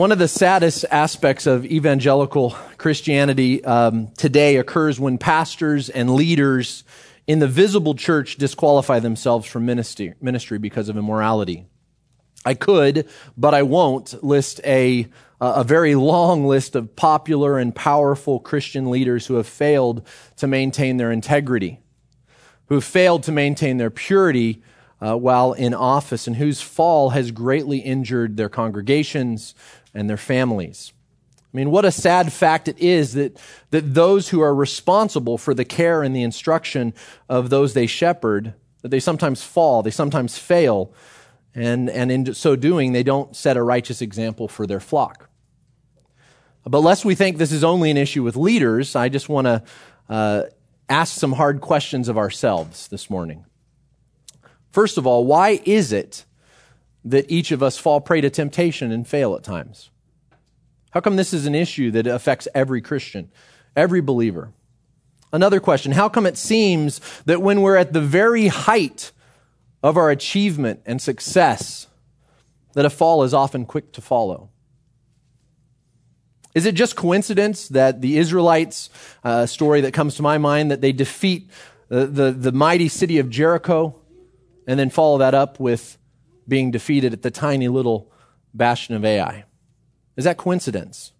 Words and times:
One 0.00 0.12
of 0.12 0.18
the 0.18 0.28
saddest 0.28 0.86
aspects 0.90 1.46
of 1.46 1.66
evangelical 1.66 2.56
Christianity 2.78 3.62
um, 3.62 4.08
today 4.16 4.56
occurs 4.56 4.98
when 4.98 5.18
pastors 5.18 5.90
and 5.90 6.14
leaders 6.14 6.84
in 7.26 7.38
the 7.38 7.46
visible 7.46 7.94
church 7.94 8.36
disqualify 8.36 9.00
themselves 9.00 9.46
from 9.46 9.66
ministry, 9.66 10.14
ministry 10.18 10.56
because 10.56 10.88
of 10.88 10.96
immorality. 10.96 11.66
I 12.46 12.54
could, 12.54 13.10
but 13.36 13.52
I 13.52 13.62
won't 13.62 14.24
list 14.24 14.62
a, 14.64 15.06
a 15.38 15.64
very 15.64 15.94
long 15.94 16.46
list 16.46 16.76
of 16.76 16.96
popular 16.96 17.58
and 17.58 17.76
powerful 17.76 18.40
Christian 18.40 18.90
leaders 18.90 19.26
who 19.26 19.34
have 19.34 19.46
failed 19.46 20.06
to 20.36 20.46
maintain 20.46 20.96
their 20.96 21.12
integrity, 21.12 21.78
who 22.68 22.76
have 22.76 22.84
failed 22.84 23.24
to 23.24 23.32
maintain 23.32 23.76
their 23.76 23.90
purity 23.90 24.62
uh, 25.02 25.16
while 25.16 25.52
in 25.52 25.72
office, 25.72 26.26
and 26.26 26.36
whose 26.36 26.60
fall 26.60 27.10
has 27.10 27.30
greatly 27.30 27.78
injured 27.78 28.36
their 28.36 28.50
congregations 28.50 29.54
and 29.94 30.08
their 30.08 30.16
families. 30.16 30.92
I 31.52 31.56
mean, 31.56 31.70
what 31.70 31.84
a 31.84 31.90
sad 31.90 32.32
fact 32.32 32.68
it 32.68 32.78
is 32.78 33.14
that, 33.14 33.36
that 33.70 33.94
those 33.94 34.28
who 34.28 34.40
are 34.40 34.54
responsible 34.54 35.36
for 35.36 35.52
the 35.52 35.64
care 35.64 36.02
and 36.02 36.14
the 36.14 36.22
instruction 36.22 36.94
of 37.28 37.50
those 37.50 37.74
they 37.74 37.86
shepherd, 37.86 38.54
that 38.82 38.90
they 38.90 39.00
sometimes 39.00 39.42
fall, 39.42 39.82
they 39.82 39.90
sometimes 39.90 40.38
fail, 40.38 40.92
and, 41.54 41.90
and 41.90 42.12
in 42.12 42.34
so 42.34 42.54
doing, 42.54 42.92
they 42.92 43.02
don't 43.02 43.34
set 43.34 43.56
a 43.56 43.62
righteous 43.62 44.00
example 44.00 44.46
for 44.46 44.66
their 44.66 44.78
flock. 44.78 45.28
But 46.64 46.80
lest 46.80 47.04
we 47.04 47.16
think 47.16 47.38
this 47.38 47.52
is 47.52 47.64
only 47.64 47.90
an 47.90 47.96
issue 47.96 48.22
with 48.22 48.36
leaders, 48.36 48.94
I 48.94 49.08
just 49.08 49.28
want 49.28 49.46
to 49.46 49.62
uh, 50.08 50.42
ask 50.88 51.18
some 51.18 51.32
hard 51.32 51.60
questions 51.60 52.08
of 52.08 52.16
ourselves 52.16 52.86
this 52.88 53.10
morning. 53.10 53.44
First 54.70 54.98
of 54.98 55.06
all, 55.06 55.24
why 55.24 55.60
is 55.64 55.92
it 55.92 56.24
that 57.04 57.30
each 57.30 57.50
of 57.52 57.62
us 57.62 57.78
fall 57.78 58.00
prey 58.00 58.20
to 58.20 58.30
temptation 58.30 58.92
and 58.92 59.06
fail 59.06 59.34
at 59.34 59.42
times? 59.42 59.90
How 60.90 61.00
come 61.00 61.16
this 61.16 61.32
is 61.32 61.46
an 61.46 61.54
issue 61.54 61.90
that 61.92 62.06
affects 62.06 62.48
every 62.54 62.80
Christian, 62.80 63.30
every 63.76 64.00
believer? 64.00 64.52
Another 65.32 65.60
question 65.60 65.92
How 65.92 66.08
come 66.08 66.26
it 66.26 66.36
seems 66.36 67.00
that 67.24 67.42
when 67.42 67.62
we're 67.62 67.76
at 67.76 67.92
the 67.92 68.00
very 68.00 68.48
height 68.48 69.12
of 69.82 69.96
our 69.96 70.10
achievement 70.10 70.80
and 70.84 71.00
success, 71.00 71.86
that 72.74 72.84
a 72.84 72.90
fall 72.90 73.22
is 73.22 73.32
often 73.32 73.64
quick 73.64 73.92
to 73.92 74.00
follow? 74.00 74.50
Is 76.54 76.66
it 76.66 76.74
just 76.74 76.96
coincidence 76.96 77.68
that 77.68 78.00
the 78.00 78.18
Israelites, 78.18 78.90
uh, 79.22 79.46
story 79.46 79.82
that 79.82 79.94
comes 79.94 80.16
to 80.16 80.22
my 80.22 80.36
mind, 80.36 80.72
that 80.72 80.80
they 80.80 80.90
defeat 80.90 81.48
the, 81.88 82.06
the, 82.06 82.32
the 82.32 82.52
mighty 82.52 82.88
city 82.88 83.18
of 83.18 83.30
Jericho 83.30 83.96
and 84.66 84.78
then 84.78 84.90
follow 84.90 85.18
that 85.18 85.34
up 85.34 85.60
with 85.60 85.96
being 86.50 86.70
defeated 86.70 87.14
at 87.14 87.22
the 87.22 87.30
tiny 87.30 87.68
little 87.68 88.12
bastion 88.52 88.94
of 88.94 89.04
Ai? 89.06 89.44
Is 90.16 90.24
that 90.24 90.36
coincidence? 90.36 91.12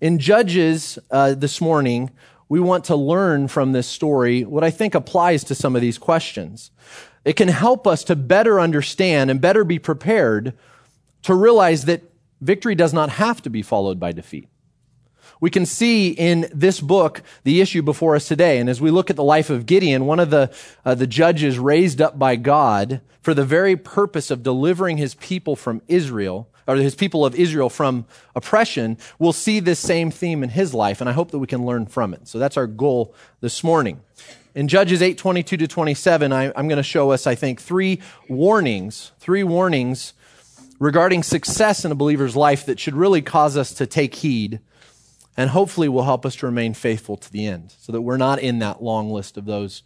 In 0.00 0.20
Judges 0.20 0.98
uh, 1.10 1.34
this 1.34 1.60
morning, 1.60 2.10
we 2.48 2.60
want 2.60 2.84
to 2.84 2.96
learn 2.96 3.48
from 3.48 3.72
this 3.72 3.88
story 3.88 4.44
what 4.44 4.62
I 4.62 4.70
think 4.70 4.94
applies 4.94 5.42
to 5.44 5.54
some 5.54 5.74
of 5.74 5.82
these 5.82 5.98
questions. 5.98 6.70
It 7.24 7.34
can 7.34 7.48
help 7.48 7.86
us 7.86 8.04
to 8.04 8.16
better 8.16 8.60
understand 8.60 9.30
and 9.30 9.40
better 9.40 9.64
be 9.64 9.78
prepared 9.78 10.54
to 11.22 11.34
realize 11.34 11.84
that 11.86 12.02
victory 12.40 12.74
does 12.74 12.92
not 12.92 13.10
have 13.10 13.42
to 13.42 13.50
be 13.50 13.62
followed 13.62 14.00
by 14.00 14.12
defeat. 14.12 14.48
We 15.40 15.50
can 15.50 15.66
see 15.66 16.10
in 16.10 16.50
this 16.52 16.80
book 16.80 17.22
the 17.44 17.60
issue 17.60 17.82
before 17.82 18.16
us 18.16 18.26
today. 18.26 18.58
And 18.58 18.68
as 18.68 18.80
we 18.80 18.90
look 18.90 19.10
at 19.10 19.16
the 19.16 19.24
life 19.24 19.50
of 19.50 19.66
Gideon, 19.66 20.06
one 20.06 20.20
of 20.20 20.30
the, 20.30 20.52
uh, 20.84 20.94
the 20.94 21.06
judges 21.06 21.58
raised 21.58 22.00
up 22.00 22.18
by 22.18 22.36
God 22.36 23.00
for 23.22 23.34
the 23.34 23.44
very 23.44 23.76
purpose 23.76 24.30
of 24.30 24.42
delivering 24.42 24.96
his 24.96 25.14
people 25.14 25.56
from 25.56 25.82
Israel, 25.88 26.48
or 26.66 26.76
his 26.76 26.94
people 26.94 27.26
of 27.26 27.34
Israel 27.34 27.68
from 27.68 28.06
oppression, 28.34 28.96
we'll 29.18 29.32
see 29.32 29.60
this 29.60 29.78
same 29.78 30.10
theme 30.10 30.42
in 30.42 30.50
his 30.50 30.72
life. 30.72 31.00
And 31.00 31.10
I 31.10 31.12
hope 31.12 31.30
that 31.32 31.38
we 31.38 31.46
can 31.46 31.66
learn 31.66 31.86
from 31.86 32.14
it. 32.14 32.28
So 32.28 32.38
that's 32.38 32.56
our 32.56 32.66
goal 32.66 33.14
this 33.40 33.64
morning. 33.64 34.00
In 34.54 34.68
Judges 34.68 35.00
8, 35.00 35.16
22 35.16 35.56
to 35.58 35.68
27, 35.68 36.32
I, 36.32 36.52
I'm 36.56 36.66
going 36.66 36.76
to 36.76 36.82
show 36.82 37.12
us, 37.12 37.26
I 37.26 37.34
think, 37.34 37.60
three 37.60 38.00
warnings, 38.28 39.12
three 39.18 39.44
warnings 39.44 40.12
regarding 40.80 41.22
success 41.22 41.84
in 41.84 41.92
a 41.92 41.94
believer's 41.94 42.34
life 42.34 42.66
that 42.66 42.80
should 42.80 42.94
really 42.94 43.22
cause 43.22 43.56
us 43.56 43.72
to 43.74 43.86
take 43.86 44.16
heed 44.16 44.60
and 45.40 45.48
hopefully 45.48 45.88
will 45.88 46.04
help 46.04 46.26
us 46.26 46.36
to 46.36 46.44
remain 46.44 46.74
faithful 46.74 47.16
to 47.16 47.32
the 47.32 47.46
end 47.46 47.72
so 47.78 47.92
that 47.92 48.02
we're 48.02 48.18
not 48.18 48.38
in 48.38 48.58
that 48.58 48.82
long 48.82 49.08
list 49.08 49.38
of 49.38 49.46
those 49.46 49.82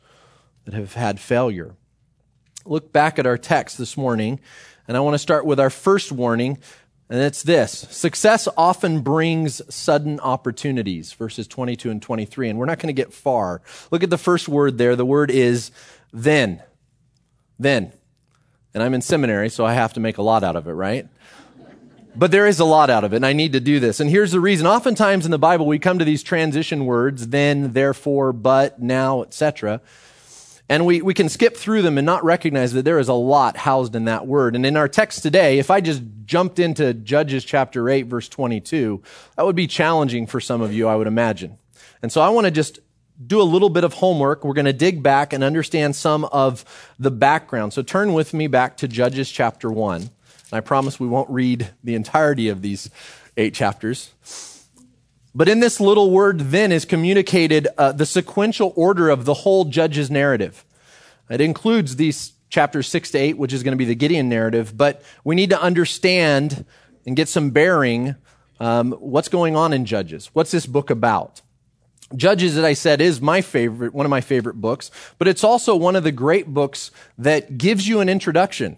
that 0.64 0.74
have 0.74 0.94
had 0.94 1.20
failure. 1.20 1.76
Look 2.66 2.92
back 2.92 3.20
at 3.20 3.26
our 3.26 3.38
text 3.38 3.78
this 3.78 3.96
morning, 3.96 4.40
and 4.88 4.96
I 4.96 5.00
want 5.00 5.14
to 5.14 5.18
start 5.20 5.46
with 5.46 5.60
our 5.60 5.70
first 5.70 6.10
warning, 6.10 6.58
and 7.08 7.20
it's 7.20 7.44
this 7.44 7.70
Success 7.70 8.48
often 8.56 9.02
brings 9.02 9.62
sudden 9.72 10.18
opportunities, 10.18 11.12
verses 11.12 11.46
22 11.46 11.88
and 11.88 12.02
23, 12.02 12.48
and 12.48 12.58
we're 12.58 12.66
not 12.66 12.80
going 12.80 12.92
to 12.92 13.00
get 13.00 13.12
far. 13.12 13.62
Look 13.92 14.02
at 14.02 14.10
the 14.10 14.18
first 14.18 14.48
word 14.48 14.76
there. 14.76 14.96
The 14.96 15.06
word 15.06 15.30
is 15.30 15.70
then. 16.12 16.64
Then. 17.60 17.92
And 18.74 18.82
I'm 18.82 18.92
in 18.92 19.02
seminary, 19.02 19.50
so 19.50 19.64
I 19.64 19.74
have 19.74 19.92
to 19.92 20.00
make 20.00 20.18
a 20.18 20.22
lot 20.22 20.42
out 20.42 20.56
of 20.56 20.66
it, 20.66 20.72
right? 20.72 21.06
But 22.16 22.30
there 22.30 22.46
is 22.46 22.60
a 22.60 22.64
lot 22.64 22.90
out 22.90 23.02
of 23.02 23.12
it, 23.12 23.16
and 23.16 23.26
I 23.26 23.32
need 23.32 23.52
to 23.52 23.60
do 23.60 23.80
this. 23.80 23.98
And 23.98 24.08
here's 24.08 24.30
the 24.30 24.40
reason. 24.40 24.66
Oftentimes 24.66 25.24
in 25.24 25.32
the 25.32 25.38
Bible, 25.38 25.66
we 25.66 25.78
come 25.78 25.98
to 25.98 26.04
these 26.04 26.22
transition 26.22 26.86
words, 26.86 27.28
then, 27.28 27.72
therefore, 27.72 28.32
but, 28.32 28.80
now, 28.80 29.22
etc. 29.22 29.80
And 30.68 30.86
we, 30.86 31.02
we 31.02 31.12
can 31.12 31.28
skip 31.28 31.56
through 31.56 31.82
them 31.82 31.98
and 31.98 32.06
not 32.06 32.24
recognize 32.24 32.72
that 32.72 32.84
there 32.84 32.98
is 32.98 33.08
a 33.08 33.14
lot 33.14 33.56
housed 33.56 33.96
in 33.96 34.04
that 34.04 34.26
word. 34.26 34.54
And 34.54 34.64
in 34.64 34.76
our 34.76 34.88
text 34.88 35.22
today, 35.22 35.58
if 35.58 35.70
I 35.70 35.80
just 35.80 36.02
jumped 36.24 36.58
into 36.58 36.94
Judges 36.94 37.44
chapter 37.44 37.90
8, 37.90 38.02
verse 38.02 38.28
22, 38.28 39.02
that 39.36 39.44
would 39.44 39.56
be 39.56 39.66
challenging 39.66 40.26
for 40.26 40.40
some 40.40 40.62
of 40.62 40.72
you, 40.72 40.86
I 40.86 40.96
would 40.96 41.08
imagine. 41.08 41.58
And 42.00 42.12
so 42.12 42.20
I 42.20 42.28
want 42.28 42.46
to 42.46 42.50
just 42.50 42.78
do 43.26 43.40
a 43.40 43.44
little 43.44 43.70
bit 43.70 43.84
of 43.84 43.94
homework. 43.94 44.44
We're 44.44 44.54
going 44.54 44.64
to 44.64 44.72
dig 44.72 45.02
back 45.02 45.32
and 45.32 45.44
understand 45.44 45.96
some 45.96 46.24
of 46.26 46.64
the 46.98 47.10
background. 47.10 47.72
So 47.72 47.82
turn 47.82 48.12
with 48.12 48.32
me 48.32 48.46
back 48.46 48.76
to 48.78 48.88
Judges 48.88 49.30
chapter 49.30 49.70
1. 49.70 50.10
I 50.54 50.60
promise 50.60 51.00
we 51.00 51.08
won't 51.08 51.30
read 51.30 51.70
the 51.82 51.94
entirety 51.94 52.48
of 52.48 52.62
these 52.62 52.90
eight 53.36 53.54
chapters. 53.54 54.12
But 55.34 55.48
in 55.48 55.60
this 55.60 55.80
little 55.80 56.10
word, 56.10 56.38
then, 56.40 56.70
is 56.70 56.84
communicated 56.84 57.66
uh, 57.76 57.92
the 57.92 58.06
sequential 58.06 58.72
order 58.76 59.10
of 59.10 59.24
the 59.24 59.34
whole 59.34 59.64
judge's 59.64 60.10
narrative. 60.10 60.64
It 61.28 61.40
includes 61.40 61.96
these 61.96 62.32
chapters 62.48 62.86
six 62.86 63.10
to 63.10 63.18
eight, 63.18 63.36
which 63.36 63.52
is 63.52 63.64
going 63.64 63.72
to 63.72 63.76
be 63.76 63.84
the 63.84 63.96
Gideon 63.96 64.28
narrative, 64.28 64.76
but 64.76 65.02
we 65.24 65.34
need 65.34 65.50
to 65.50 65.60
understand 65.60 66.64
and 67.04 67.16
get 67.16 67.28
some 67.28 67.50
bearing 67.50 68.14
um, 68.60 68.92
what's 68.92 69.28
going 69.28 69.56
on 69.56 69.72
in 69.72 69.84
Judges. 69.84 70.30
What's 70.34 70.52
this 70.52 70.66
book 70.66 70.88
about? 70.90 71.42
Judges, 72.14 72.56
as 72.56 72.62
I 72.62 72.74
said, 72.74 73.00
is 73.00 73.20
my 73.20 73.40
favorite, 73.40 73.92
one 73.92 74.06
of 74.06 74.10
my 74.10 74.20
favorite 74.20 74.54
books, 74.54 74.92
but 75.18 75.26
it's 75.26 75.42
also 75.42 75.74
one 75.74 75.96
of 75.96 76.04
the 76.04 76.12
great 76.12 76.46
books 76.46 76.92
that 77.18 77.58
gives 77.58 77.88
you 77.88 78.00
an 78.00 78.08
introduction 78.08 78.76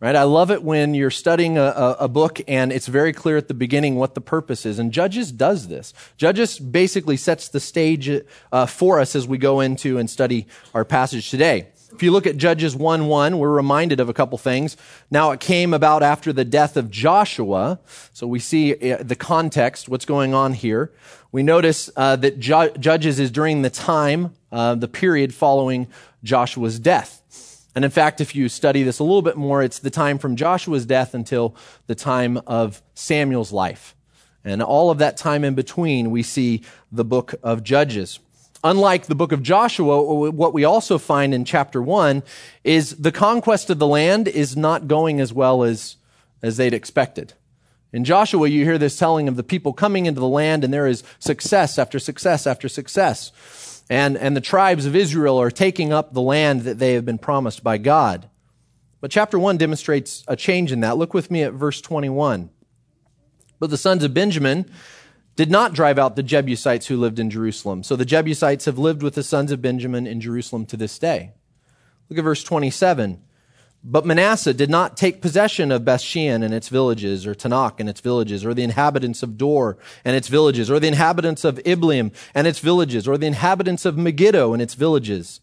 right? 0.00 0.14
I 0.14 0.22
love 0.22 0.50
it 0.50 0.62
when 0.62 0.94
you're 0.94 1.10
studying 1.10 1.58
a, 1.58 1.96
a, 2.00 2.08
book 2.08 2.40
and 2.46 2.72
it's 2.72 2.86
very 2.86 3.12
clear 3.12 3.36
at 3.36 3.48
the 3.48 3.54
beginning 3.54 3.96
what 3.96 4.14
the 4.14 4.20
purpose 4.20 4.64
is. 4.64 4.78
And 4.78 4.92
Judges 4.92 5.32
does 5.32 5.68
this. 5.68 5.92
Judges 6.16 6.58
basically 6.58 7.16
sets 7.16 7.48
the 7.48 7.60
stage 7.60 8.10
uh, 8.52 8.66
for 8.66 9.00
us 9.00 9.16
as 9.16 9.26
we 9.26 9.38
go 9.38 9.60
into 9.60 9.98
and 9.98 10.08
study 10.08 10.46
our 10.74 10.84
passage 10.84 11.30
today. 11.30 11.68
If 11.92 12.02
you 12.02 12.12
look 12.12 12.26
at 12.26 12.36
Judges 12.36 12.76
1 12.76 13.06
1, 13.06 13.38
we're 13.38 13.48
reminded 13.48 13.98
of 13.98 14.08
a 14.08 14.14
couple 14.14 14.36
things. 14.36 14.76
Now, 15.10 15.30
it 15.30 15.40
came 15.40 15.72
about 15.72 16.02
after 16.02 16.32
the 16.32 16.44
death 16.44 16.76
of 16.76 16.90
Joshua. 16.90 17.80
So 18.12 18.26
we 18.26 18.38
see 18.40 18.92
uh, 18.92 19.02
the 19.02 19.16
context, 19.16 19.88
what's 19.88 20.04
going 20.04 20.34
on 20.34 20.52
here. 20.52 20.92
We 21.32 21.42
notice 21.42 21.90
uh, 21.96 22.16
that 22.16 22.38
Ju- 22.38 22.72
Judges 22.78 23.18
is 23.18 23.30
during 23.30 23.62
the 23.62 23.70
time, 23.70 24.34
uh, 24.52 24.74
the 24.74 24.88
period 24.88 25.34
following 25.34 25.88
Joshua's 26.22 26.78
death. 26.78 27.22
And 27.78 27.84
in 27.84 27.92
fact, 27.92 28.20
if 28.20 28.34
you 28.34 28.48
study 28.48 28.82
this 28.82 28.98
a 28.98 29.04
little 29.04 29.22
bit 29.22 29.36
more, 29.36 29.62
it's 29.62 29.78
the 29.78 29.88
time 29.88 30.18
from 30.18 30.34
Joshua's 30.34 30.84
death 30.84 31.14
until 31.14 31.54
the 31.86 31.94
time 31.94 32.36
of 32.44 32.82
Samuel's 32.94 33.52
life. 33.52 33.94
And 34.44 34.64
all 34.64 34.90
of 34.90 34.98
that 34.98 35.16
time 35.16 35.44
in 35.44 35.54
between, 35.54 36.10
we 36.10 36.24
see 36.24 36.62
the 36.90 37.04
book 37.04 37.36
of 37.40 37.62
Judges. 37.62 38.18
Unlike 38.64 39.06
the 39.06 39.14
book 39.14 39.30
of 39.30 39.44
Joshua, 39.44 40.28
what 40.28 40.52
we 40.52 40.64
also 40.64 40.98
find 40.98 41.32
in 41.32 41.44
chapter 41.44 41.80
one 41.80 42.24
is 42.64 42.96
the 42.96 43.12
conquest 43.12 43.70
of 43.70 43.78
the 43.78 43.86
land 43.86 44.26
is 44.26 44.56
not 44.56 44.88
going 44.88 45.20
as 45.20 45.32
well 45.32 45.62
as, 45.62 45.98
as 46.42 46.56
they'd 46.56 46.74
expected. 46.74 47.34
In 47.92 48.04
Joshua, 48.04 48.48
you 48.48 48.64
hear 48.64 48.78
this 48.78 48.98
telling 48.98 49.28
of 49.28 49.36
the 49.36 49.44
people 49.44 49.72
coming 49.72 50.06
into 50.06 50.18
the 50.20 50.26
land, 50.26 50.64
and 50.64 50.74
there 50.74 50.88
is 50.88 51.04
success 51.20 51.78
after 51.78 52.00
success 52.00 52.44
after 52.44 52.68
success 52.68 53.30
and, 53.90 54.16
and 54.16 54.36
the 54.36 54.40
tribes 54.40 54.86
of 54.86 54.94
Israel 54.94 55.40
are 55.40 55.50
taking 55.50 55.92
up 55.92 56.12
the 56.12 56.22
land 56.22 56.62
that 56.62 56.78
they 56.78 56.94
have 56.94 57.04
been 57.04 57.18
promised 57.18 57.64
by 57.64 57.78
God. 57.78 58.28
But 59.00 59.10
chapter 59.10 59.38
1 59.38 59.56
demonstrates 59.56 60.24
a 60.28 60.36
change 60.36 60.72
in 60.72 60.80
that. 60.80 60.98
Look 60.98 61.14
with 61.14 61.30
me 61.30 61.42
at 61.42 61.52
verse 61.52 61.80
21. 61.80 62.50
But 63.58 63.70
the 63.70 63.76
sons 63.76 64.04
of 64.04 64.14
Benjamin 64.14 64.70
did 65.36 65.50
not 65.50 65.72
drive 65.72 65.98
out 65.98 66.16
the 66.16 66.22
Jebusites 66.22 66.86
who 66.86 66.96
lived 66.96 67.18
in 67.18 67.30
Jerusalem. 67.30 67.82
So 67.82 67.94
the 67.94 68.04
Jebusites 68.04 68.64
have 68.64 68.78
lived 68.78 69.02
with 69.02 69.14
the 69.14 69.22
sons 69.22 69.52
of 69.52 69.62
Benjamin 69.62 70.06
in 70.06 70.20
Jerusalem 70.20 70.66
to 70.66 70.76
this 70.76 70.98
day. 70.98 71.32
Look 72.08 72.18
at 72.18 72.24
verse 72.24 72.42
27. 72.42 73.22
But 73.84 74.04
Manasseh 74.04 74.54
did 74.54 74.70
not 74.70 74.96
take 74.96 75.22
possession 75.22 75.70
of 75.70 75.82
Bethshean 75.82 76.42
and 76.42 76.52
its 76.52 76.68
villages, 76.68 77.26
or 77.26 77.34
Taanach 77.34 77.78
and 77.78 77.88
its 77.88 78.00
villages, 78.00 78.44
or 78.44 78.52
the 78.52 78.64
inhabitants 78.64 79.22
of 79.22 79.38
Dor 79.38 79.78
and 80.04 80.16
its 80.16 80.28
villages, 80.28 80.70
or 80.70 80.80
the 80.80 80.88
inhabitants 80.88 81.44
of 81.44 81.60
Ibleam 81.64 82.12
and 82.34 82.46
its 82.46 82.58
villages, 82.58 83.06
or 83.06 83.16
the 83.16 83.26
inhabitants 83.26 83.84
of 83.84 83.96
Megiddo 83.96 84.52
and 84.52 84.60
its 84.60 84.74
villages. 84.74 85.40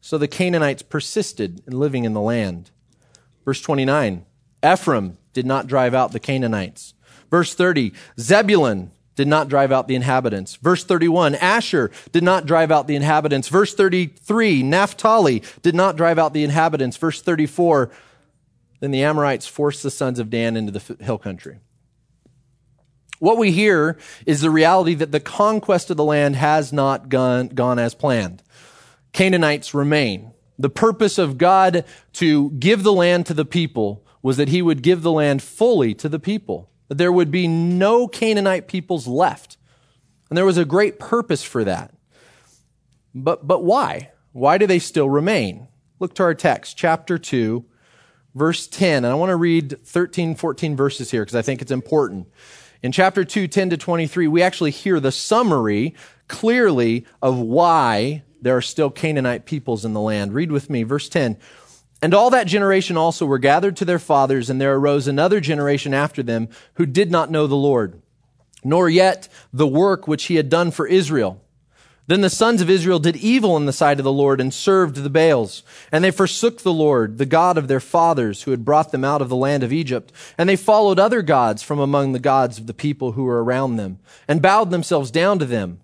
So 0.00 0.18
the 0.18 0.28
Canaanites 0.28 0.82
persisted 0.82 1.62
in 1.66 1.78
living 1.78 2.04
in 2.04 2.12
the 2.12 2.20
land. 2.20 2.70
Verse 3.44 3.60
29, 3.62 4.26
Ephraim 4.64 5.16
did 5.32 5.46
not 5.46 5.66
drive 5.66 5.94
out 5.94 6.12
the 6.12 6.20
Canaanites. 6.20 6.94
Verse 7.30 7.54
30, 7.54 7.92
Zebulun 8.20 8.90
did 9.18 9.26
not 9.26 9.48
drive 9.48 9.72
out 9.72 9.88
the 9.88 9.96
inhabitants. 9.96 10.54
Verse 10.54 10.84
31, 10.84 11.34
Asher 11.34 11.90
did 12.12 12.22
not 12.22 12.46
drive 12.46 12.70
out 12.70 12.86
the 12.86 12.94
inhabitants. 12.94 13.48
Verse 13.48 13.74
33, 13.74 14.62
Naphtali 14.62 15.42
did 15.60 15.74
not 15.74 15.96
drive 15.96 16.20
out 16.20 16.32
the 16.32 16.44
inhabitants. 16.44 16.96
Verse 16.96 17.20
34, 17.20 17.90
then 18.78 18.92
the 18.92 19.02
Amorites 19.02 19.48
forced 19.48 19.82
the 19.82 19.90
sons 19.90 20.20
of 20.20 20.30
Dan 20.30 20.56
into 20.56 20.70
the 20.70 21.04
hill 21.04 21.18
country. 21.18 21.58
What 23.18 23.38
we 23.38 23.50
hear 23.50 23.98
is 24.24 24.40
the 24.40 24.52
reality 24.52 24.94
that 24.94 25.10
the 25.10 25.18
conquest 25.18 25.90
of 25.90 25.96
the 25.96 26.04
land 26.04 26.36
has 26.36 26.72
not 26.72 27.08
gone, 27.08 27.48
gone 27.48 27.80
as 27.80 27.96
planned. 27.96 28.44
Canaanites 29.12 29.74
remain. 29.74 30.30
The 30.60 30.70
purpose 30.70 31.18
of 31.18 31.38
God 31.38 31.84
to 32.12 32.50
give 32.50 32.84
the 32.84 32.92
land 32.92 33.26
to 33.26 33.34
the 33.34 33.44
people 33.44 34.06
was 34.22 34.36
that 34.36 34.50
he 34.50 34.62
would 34.62 34.80
give 34.80 35.02
the 35.02 35.10
land 35.10 35.42
fully 35.42 35.92
to 35.94 36.08
the 36.08 36.20
people 36.20 36.70
that 36.88 36.98
there 36.98 37.12
would 37.12 37.30
be 37.30 37.46
no 37.46 38.08
Canaanite 38.08 38.68
peoples 38.68 39.06
left. 39.06 39.56
And 40.28 40.36
there 40.36 40.44
was 40.44 40.58
a 40.58 40.64
great 40.64 40.98
purpose 40.98 41.42
for 41.42 41.64
that. 41.64 41.94
But, 43.14 43.46
but 43.46 43.64
why? 43.64 44.10
Why 44.32 44.58
do 44.58 44.66
they 44.66 44.78
still 44.78 45.08
remain? 45.08 45.68
Look 46.00 46.14
to 46.16 46.22
our 46.22 46.34
text, 46.34 46.76
chapter 46.76 47.18
2, 47.18 47.64
verse 48.34 48.66
10. 48.66 49.04
And 49.04 49.12
I 49.12 49.14
want 49.14 49.30
to 49.30 49.36
read 49.36 49.80
13, 49.84 50.34
14 50.34 50.76
verses 50.76 51.10
here 51.10 51.22
because 51.22 51.34
I 51.34 51.42
think 51.42 51.62
it's 51.62 51.72
important. 51.72 52.28
In 52.82 52.92
chapter 52.92 53.24
2, 53.24 53.48
10 53.48 53.70
to 53.70 53.76
23, 53.76 54.28
we 54.28 54.42
actually 54.42 54.70
hear 54.70 55.00
the 55.00 55.10
summary 55.10 55.94
clearly 56.28 57.06
of 57.20 57.38
why 57.38 58.22
there 58.40 58.56
are 58.56 58.62
still 58.62 58.90
Canaanite 58.90 59.46
peoples 59.46 59.84
in 59.84 59.94
the 59.94 60.00
land. 60.00 60.32
Read 60.32 60.52
with 60.52 60.70
me, 60.70 60.84
verse 60.84 61.08
10. 61.08 61.36
And 62.00 62.14
all 62.14 62.30
that 62.30 62.46
generation 62.46 62.96
also 62.96 63.26
were 63.26 63.38
gathered 63.38 63.76
to 63.78 63.84
their 63.84 63.98
fathers, 63.98 64.48
and 64.48 64.60
there 64.60 64.76
arose 64.76 65.08
another 65.08 65.40
generation 65.40 65.92
after 65.92 66.22
them 66.22 66.48
who 66.74 66.86
did 66.86 67.10
not 67.10 67.30
know 67.30 67.46
the 67.46 67.56
Lord, 67.56 68.00
nor 68.62 68.88
yet 68.88 69.28
the 69.52 69.66
work 69.66 70.06
which 70.06 70.24
he 70.24 70.36
had 70.36 70.48
done 70.48 70.70
for 70.70 70.86
Israel. 70.86 71.42
Then 72.08 72.22
the 72.22 72.30
sons 72.30 72.62
of 72.62 72.70
Israel 72.70 72.98
did 72.98 73.16
evil 73.16 73.54
in 73.58 73.66
the 73.66 73.72
sight 73.72 73.98
of 73.98 74.04
the 74.04 74.12
Lord 74.12 74.40
and 74.40 74.52
served 74.52 74.96
the 74.96 75.10
Baals. 75.10 75.62
And 75.92 76.02
they 76.02 76.10
forsook 76.10 76.62
the 76.62 76.72
Lord, 76.72 77.18
the 77.18 77.26
God 77.26 77.58
of 77.58 77.68
their 77.68 77.80
fathers, 77.80 78.42
who 78.42 78.50
had 78.50 78.64
brought 78.64 78.92
them 78.92 79.04
out 79.04 79.20
of 79.20 79.28
the 79.28 79.36
land 79.36 79.62
of 79.62 79.74
Egypt. 79.74 80.10
And 80.38 80.48
they 80.48 80.56
followed 80.56 80.98
other 80.98 81.20
gods 81.20 81.62
from 81.62 81.78
among 81.78 82.12
the 82.12 82.18
gods 82.18 82.58
of 82.58 82.66
the 82.66 82.72
people 82.72 83.12
who 83.12 83.24
were 83.24 83.44
around 83.44 83.76
them, 83.76 83.98
and 84.26 84.40
bowed 84.40 84.70
themselves 84.70 85.10
down 85.10 85.38
to 85.38 85.44
them. 85.44 85.80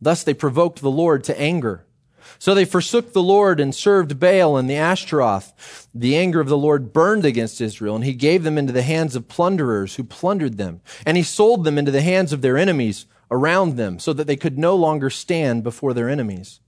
Thus 0.00 0.24
they 0.24 0.32
provoked 0.32 0.80
the 0.80 0.90
Lord 0.90 1.24
to 1.24 1.38
anger. 1.38 1.85
So 2.38 2.54
they 2.54 2.64
forsook 2.64 3.12
the 3.12 3.22
Lord 3.22 3.60
and 3.60 3.74
served 3.74 4.20
Baal 4.20 4.56
and 4.56 4.68
the 4.68 4.76
Ashtaroth. 4.76 5.88
The 5.94 6.16
anger 6.16 6.40
of 6.40 6.48
the 6.48 6.58
Lord 6.58 6.92
burned 6.92 7.24
against 7.24 7.60
Israel, 7.60 7.96
and 7.96 8.04
he 8.04 8.12
gave 8.12 8.42
them 8.42 8.58
into 8.58 8.72
the 8.72 8.82
hands 8.82 9.16
of 9.16 9.28
plunderers 9.28 9.94
who 9.96 10.04
plundered 10.04 10.56
them. 10.56 10.80
And 11.04 11.16
he 11.16 11.22
sold 11.22 11.64
them 11.64 11.78
into 11.78 11.90
the 11.90 12.02
hands 12.02 12.32
of 12.32 12.42
their 12.42 12.58
enemies 12.58 13.06
around 13.30 13.76
them, 13.76 13.98
so 13.98 14.12
that 14.12 14.26
they 14.26 14.36
could 14.36 14.58
no 14.58 14.76
longer 14.76 15.10
stand 15.10 15.64
before 15.64 15.94
their 15.94 16.08
enemies. 16.08 16.60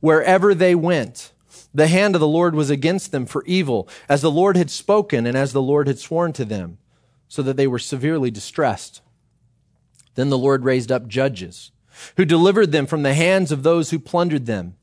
Wherever 0.00 0.54
they 0.54 0.74
went, 0.74 1.32
the 1.74 1.88
hand 1.88 2.14
of 2.14 2.20
the 2.20 2.28
Lord 2.28 2.54
was 2.54 2.70
against 2.70 3.12
them 3.12 3.26
for 3.26 3.44
evil, 3.44 3.88
as 4.08 4.22
the 4.22 4.30
Lord 4.30 4.56
had 4.56 4.70
spoken 4.70 5.26
and 5.26 5.36
as 5.36 5.52
the 5.52 5.62
Lord 5.62 5.88
had 5.88 5.98
sworn 5.98 6.32
to 6.34 6.44
them, 6.44 6.78
so 7.28 7.42
that 7.42 7.56
they 7.56 7.66
were 7.66 7.78
severely 7.78 8.30
distressed. 8.30 9.02
Then 10.14 10.30
the 10.30 10.38
Lord 10.38 10.64
raised 10.64 10.90
up 10.90 11.06
judges, 11.06 11.70
who 12.16 12.24
delivered 12.24 12.72
them 12.72 12.86
from 12.86 13.02
the 13.02 13.14
hands 13.14 13.52
of 13.52 13.62
those 13.62 13.90
who 13.90 13.98
plundered 13.98 14.46
them 14.46 14.76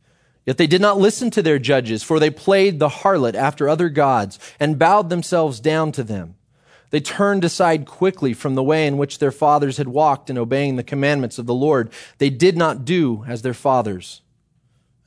Yet 0.48 0.58
they 0.58 0.66
did 0.66 0.80
not 0.80 0.98
listen 0.98 1.30
to 1.32 1.42
their 1.42 1.60
judges, 1.60 2.04
for 2.04 2.20
they 2.20 2.30
played 2.30 2.80
the 2.80 2.88
harlot 2.88 3.36
after 3.36 3.68
other 3.68 3.90
gods 3.90 4.40
and 4.62 4.80
bowed 4.80 5.10
themselves 5.10 5.60
down 5.60 5.92
to 5.92 6.04
them. 6.04 6.36
They 6.90 7.02
turned 7.02 7.44
aside 7.44 7.86
quickly 7.86 8.34
from 8.34 8.56
the 8.56 8.64
way 8.64 8.88
in 8.88 8.98
which 8.98 9.20
their 9.20 9.34
fathers 9.34 9.76
had 9.76 9.90
walked 9.90 10.30
in 10.30 10.38
obeying 10.38 10.78
the 10.78 10.84
commandments 10.84 11.38
of 11.38 11.48
the 11.48 11.54
Lord. 11.54 11.92
They 12.18 12.30
did 12.30 12.56
not 12.56 12.86
do 12.86 13.26
as 13.28 13.42
their 13.42 13.54
fathers. 13.54 14.22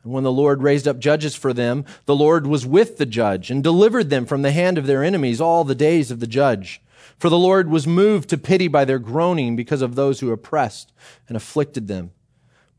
And 0.05 0.13
when 0.13 0.25
the 0.25 0.31
Lord 0.31 0.63
raised 0.63 0.87
up 0.87 0.99
judges 0.99 1.35
for 1.35 1.55
them, 1.55 1.87
the 2.05 2.15
Lord 2.15 2.47
was 2.47 2.67
with 2.67 2.99
the 2.99 3.07
judge 3.07 3.51
and 3.51 3.65
delivered 3.65 4.11
them 4.11 4.27
from 4.27 4.43
the 4.43 4.53
hand 4.53 4.77
of 4.77 4.87
their 4.87 5.03
enemies 5.03 5.41
all 5.41 5.65
the 5.65 5.75
days 5.75 6.11
of 6.11 6.21
the 6.21 6.27
judge. 6.27 6.83
For 7.19 7.31
the 7.31 7.39
Lord 7.39 7.71
was 7.71 7.87
moved 7.87 8.29
to 8.29 8.37
pity 8.37 8.69
by 8.69 8.85
their 8.85 8.99
groaning 8.99 9.57
because 9.57 9.81
of 9.81 9.95
those 9.95 10.21
who 10.21 10.33
oppressed 10.33 10.93
and 11.29 11.37
afflicted 11.37 11.89
them. 11.89 12.11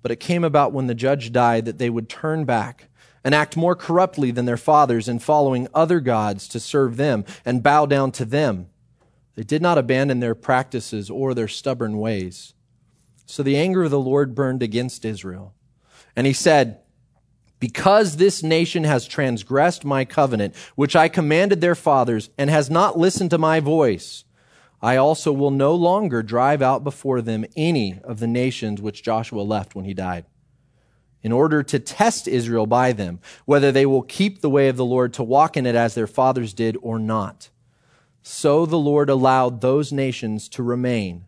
But 0.01 0.11
it 0.11 0.19
came 0.19 0.43
about 0.43 0.73
when 0.73 0.87
the 0.87 0.95
judge 0.95 1.31
died 1.31 1.65
that 1.65 1.77
they 1.77 1.89
would 1.89 2.09
turn 2.09 2.45
back 2.45 2.87
and 3.23 3.35
act 3.35 3.55
more 3.55 3.75
corruptly 3.75 4.31
than 4.31 4.45
their 4.45 4.57
fathers 4.57 5.07
in 5.07 5.19
following 5.19 5.67
other 5.73 5.99
gods 5.99 6.47
to 6.49 6.59
serve 6.59 6.97
them 6.97 7.23
and 7.45 7.61
bow 7.61 7.85
down 7.85 8.11
to 8.13 8.25
them. 8.25 8.67
They 9.35 9.43
did 9.43 9.61
not 9.61 9.77
abandon 9.77 10.19
their 10.19 10.35
practices 10.35 11.09
or 11.09 11.33
their 11.33 11.47
stubborn 11.47 11.97
ways. 11.97 12.53
So 13.25 13.43
the 13.43 13.57
anger 13.57 13.83
of 13.83 13.91
the 13.91 13.99
Lord 13.99 14.35
burned 14.35 14.63
against 14.63 15.05
Israel. 15.05 15.53
And 16.15 16.27
he 16.27 16.33
said, 16.33 16.79
because 17.59 18.17
this 18.17 18.41
nation 18.41 18.83
has 18.85 19.07
transgressed 19.07 19.85
my 19.85 20.03
covenant, 20.03 20.55
which 20.75 20.95
I 20.95 21.07
commanded 21.07 21.61
their 21.61 21.75
fathers, 21.75 22.31
and 22.37 22.49
has 22.49 22.71
not 22.71 22.97
listened 22.97 23.29
to 23.29 23.37
my 23.37 23.59
voice, 23.59 24.25
I 24.81 24.95
also 24.95 25.31
will 25.31 25.51
no 25.51 25.75
longer 25.75 26.23
drive 26.23 26.61
out 26.61 26.83
before 26.83 27.21
them 27.21 27.45
any 27.55 27.99
of 28.03 28.19
the 28.19 28.27
nations 28.27 28.81
which 28.81 29.03
Joshua 29.03 29.41
left 29.41 29.75
when 29.75 29.85
he 29.85 29.93
died, 29.93 30.25
in 31.21 31.31
order 31.31 31.61
to 31.61 31.77
test 31.77 32.27
Israel 32.27 32.65
by 32.65 32.91
them, 32.91 33.19
whether 33.45 33.71
they 33.71 33.85
will 33.85 34.01
keep 34.01 34.41
the 34.41 34.49
way 34.49 34.69
of 34.69 34.77
the 34.77 34.85
Lord 34.85 35.13
to 35.13 35.23
walk 35.23 35.55
in 35.55 35.67
it 35.67 35.75
as 35.75 35.93
their 35.93 36.07
fathers 36.07 36.53
did 36.53 36.77
or 36.81 36.97
not. 36.97 37.49
So 38.23 38.65
the 38.65 38.79
Lord 38.79 39.09
allowed 39.09 39.61
those 39.61 39.91
nations 39.91 40.49
to 40.49 40.63
remain, 40.63 41.25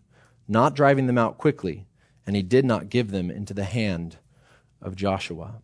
not 0.48 0.76
driving 0.76 1.08
them 1.08 1.18
out 1.18 1.38
quickly, 1.38 1.86
and 2.26 2.36
he 2.36 2.42
did 2.42 2.66
not 2.66 2.90
give 2.90 3.12
them 3.12 3.30
into 3.30 3.54
the 3.54 3.66
hand 3.66 4.18
of 4.82 4.96
Joshua. 4.96 5.62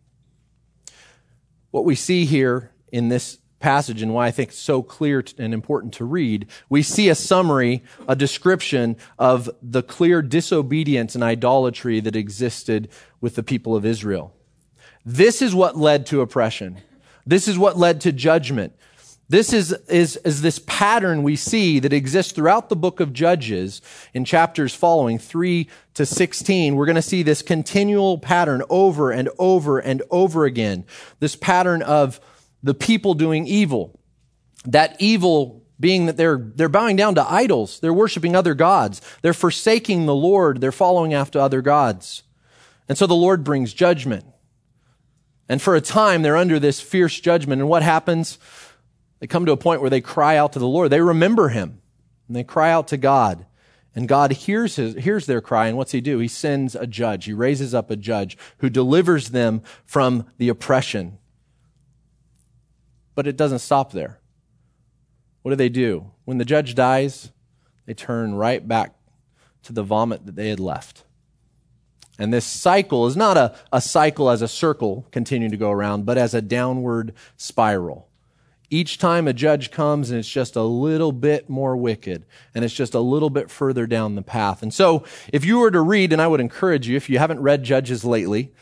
What 1.70 1.84
we 1.84 1.94
see 1.94 2.24
here 2.24 2.72
in 2.92 3.08
this 3.08 3.38
passage 3.60 4.02
and 4.02 4.12
why 4.12 4.26
I 4.26 4.30
think 4.30 4.48
it's 4.48 4.58
so 4.58 4.82
clear 4.82 5.22
and 5.38 5.54
important 5.54 5.94
to 5.94 6.04
read, 6.04 6.46
we 6.68 6.82
see 6.82 7.08
a 7.08 7.14
summary, 7.14 7.84
a 8.08 8.16
description 8.16 8.96
of 9.18 9.48
the 9.62 9.82
clear 9.82 10.22
disobedience 10.22 11.14
and 11.14 11.22
idolatry 11.22 12.00
that 12.00 12.16
existed 12.16 12.88
with 13.20 13.36
the 13.36 13.42
people 13.42 13.76
of 13.76 13.86
Israel. 13.86 14.34
This 15.04 15.40
is 15.40 15.54
what 15.54 15.76
led 15.76 16.06
to 16.06 16.20
oppression. 16.20 16.78
This 17.26 17.46
is 17.46 17.58
what 17.58 17.78
led 17.78 18.00
to 18.02 18.12
judgment. 18.12 18.74
This 19.30 19.52
is, 19.52 19.70
is, 19.88 20.16
is 20.24 20.42
this 20.42 20.58
pattern 20.66 21.22
we 21.22 21.36
see 21.36 21.78
that 21.78 21.92
exists 21.92 22.32
throughout 22.32 22.68
the 22.68 22.74
book 22.74 22.98
of 22.98 23.12
Judges 23.12 23.80
in 24.12 24.24
chapters 24.24 24.74
following 24.74 25.20
3 25.20 25.68
to 25.94 26.04
16. 26.04 26.74
We're 26.74 26.86
going 26.86 26.96
to 26.96 27.02
see 27.02 27.22
this 27.22 27.40
continual 27.40 28.18
pattern 28.18 28.64
over 28.68 29.12
and 29.12 29.28
over 29.38 29.78
and 29.78 30.02
over 30.10 30.46
again. 30.46 30.84
This 31.20 31.36
pattern 31.36 31.80
of 31.82 32.20
the 32.62 32.74
people 32.74 33.14
doing 33.14 33.46
evil. 33.46 33.98
That 34.64 34.96
evil 34.98 35.60
being 35.80 36.06
that 36.06 36.18
they're, 36.18 36.36
they're 36.36 36.68
bowing 36.68 36.96
down 36.96 37.14
to 37.14 37.30
idols. 37.30 37.80
They're 37.80 37.94
worshiping 37.94 38.36
other 38.36 38.54
gods. 38.54 39.00
They're 39.22 39.32
forsaking 39.32 40.04
the 40.04 40.14
Lord. 40.14 40.60
They're 40.60 40.72
following 40.72 41.14
after 41.14 41.40
other 41.40 41.62
gods. 41.62 42.22
And 42.88 42.98
so 42.98 43.06
the 43.06 43.14
Lord 43.14 43.42
brings 43.42 43.72
judgment. 43.72 44.26
And 45.48 45.60
for 45.60 45.74
a 45.74 45.80
time, 45.80 46.22
they're 46.22 46.36
under 46.36 46.58
this 46.58 46.80
fierce 46.80 47.18
judgment. 47.18 47.60
And 47.60 47.68
what 47.68 47.82
happens? 47.82 48.38
They 49.20 49.26
come 49.26 49.46
to 49.46 49.52
a 49.52 49.56
point 49.56 49.80
where 49.80 49.90
they 49.90 50.00
cry 50.00 50.36
out 50.36 50.52
to 50.52 50.58
the 50.58 50.68
Lord. 50.68 50.90
They 50.90 51.00
remember 51.00 51.48
Him. 51.48 51.80
And 52.28 52.36
they 52.36 52.44
cry 52.44 52.70
out 52.70 52.88
to 52.88 52.96
God. 52.96 53.46
And 53.94 54.06
God 54.06 54.32
hears, 54.32 54.76
his, 54.76 54.94
hears 54.96 55.26
their 55.26 55.40
cry. 55.40 55.66
And 55.66 55.76
what's 55.76 55.92
He 55.92 56.00
do? 56.00 56.18
He 56.18 56.28
sends 56.28 56.74
a 56.74 56.86
judge. 56.86 57.24
He 57.24 57.32
raises 57.32 57.74
up 57.74 57.90
a 57.90 57.96
judge 57.96 58.36
who 58.58 58.68
delivers 58.68 59.30
them 59.30 59.62
from 59.84 60.26
the 60.36 60.48
oppression 60.48 61.18
but 63.20 63.26
it 63.26 63.36
doesn't 63.36 63.58
stop 63.58 63.92
there. 63.92 64.18
What 65.42 65.50
do 65.50 65.56
they 65.56 65.68
do? 65.68 66.10
When 66.24 66.38
the 66.38 66.44
judge 66.46 66.74
dies, 66.74 67.32
they 67.84 67.92
turn 67.92 68.34
right 68.34 68.66
back 68.66 68.94
to 69.64 69.74
the 69.74 69.82
vomit 69.82 70.24
that 70.24 70.36
they 70.36 70.48
had 70.48 70.58
left. 70.58 71.04
And 72.18 72.32
this 72.32 72.46
cycle 72.46 73.06
is 73.06 73.18
not 73.18 73.36
a, 73.36 73.54
a 73.70 73.82
cycle 73.82 74.30
as 74.30 74.40
a 74.40 74.48
circle 74.48 75.06
continuing 75.10 75.50
to 75.50 75.58
go 75.58 75.70
around, 75.70 76.06
but 76.06 76.16
as 76.16 76.32
a 76.32 76.40
downward 76.40 77.12
spiral. 77.36 78.08
Each 78.70 78.96
time 78.96 79.28
a 79.28 79.34
judge 79.34 79.70
comes 79.70 80.08
and 80.08 80.18
it's 80.18 80.26
just 80.26 80.56
a 80.56 80.62
little 80.62 81.12
bit 81.12 81.50
more 81.50 81.76
wicked 81.76 82.24
and 82.54 82.64
it's 82.64 82.72
just 82.72 82.94
a 82.94 83.00
little 83.00 83.28
bit 83.28 83.50
further 83.50 83.86
down 83.86 84.14
the 84.14 84.22
path. 84.22 84.62
And 84.62 84.72
so 84.72 85.04
if 85.30 85.44
you 85.44 85.58
were 85.58 85.70
to 85.70 85.82
read, 85.82 86.14
and 86.14 86.22
I 86.22 86.26
would 86.26 86.40
encourage 86.40 86.88
you, 86.88 86.96
if 86.96 87.10
you 87.10 87.18
haven't 87.18 87.40
read 87.40 87.64
Judges 87.64 88.02
lately, 88.02 88.54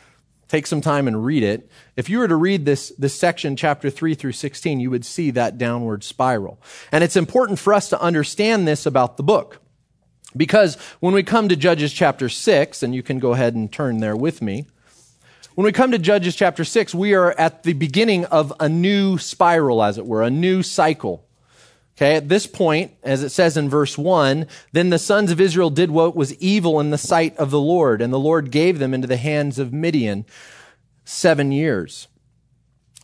take 0.49 0.67
some 0.67 0.81
time 0.81 1.07
and 1.07 1.23
read 1.23 1.43
it. 1.43 1.69
If 1.95 2.09
you 2.09 2.19
were 2.19 2.27
to 2.27 2.35
read 2.35 2.65
this, 2.65 2.89
this 2.97 3.13
section, 3.13 3.55
chapter 3.55 3.89
3 3.89 4.15
through 4.15 4.33
16, 4.33 4.79
you 4.79 4.89
would 4.89 5.05
see 5.05 5.31
that 5.31 5.57
downward 5.57 6.03
spiral. 6.03 6.61
And 6.91 7.03
it's 7.03 7.15
important 7.15 7.59
for 7.59 7.73
us 7.73 7.87
to 7.89 8.01
understand 8.01 8.67
this 8.67 8.85
about 8.85 9.15
the 9.15 9.23
book. 9.23 9.61
Because 10.35 10.75
when 10.99 11.13
we 11.13 11.23
come 11.23 11.49
to 11.49 11.55
Judges 11.55 11.93
chapter 11.93 12.29
6, 12.29 12.83
and 12.83 12.93
you 12.93 13.01
can 13.01 13.19
go 13.19 13.33
ahead 13.33 13.55
and 13.55 13.71
turn 13.71 13.99
there 13.99 14.15
with 14.15 14.41
me, 14.41 14.65
when 15.55 15.65
we 15.65 15.71
come 15.71 15.91
to 15.91 15.99
Judges 15.99 16.35
chapter 16.35 16.63
6, 16.63 16.95
we 16.95 17.13
are 17.13 17.31
at 17.31 17.63
the 17.63 17.73
beginning 17.73 18.25
of 18.25 18.53
a 18.59 18.69
new 18.69 19.17
spiral, 19.17 19.83
as 19.83 19.97
it 19.97 20.05
were, 20.05 20.23
a 20.23 20.29
new 20.29 20.63
cycle. 20.63 21.25
Okay, 21.99 22.15
at 22.15 22.29
this 22.29 22.47
point, 22.47 22.93
as 23.03 23.23
it 23.23 23.29
says 23.29 23.57
in 23.57 23.69
verse 23.69 23.97
1, 23.97 24.47
then 24.71 24.89
the 24.89 24.97
sons 24.97 25.31
of 25.31 25.41
Israel 25.41 25.69
did 25.69 25.91
what 25.91 26.15
was 26.15 26.33
evil 26.35 26.79
in 26.79 26.91
the 26.91 26.97
sight 26.97 27.35
of 27.35 27.51
the 27.51 27.59
Lord, 27.59 28.01
and 28.01 28.13
the 28.13 28.17
Lord 28.17 28.51
gave 28.51 28.79
them 28.79 28.93
into 28.93 29.05
the 29.05 29.17
hands 29.17 29.59
of 29.59 29.73
Midian 29.73 30.23
seven 31.03 31.51
years. 31.51 32.07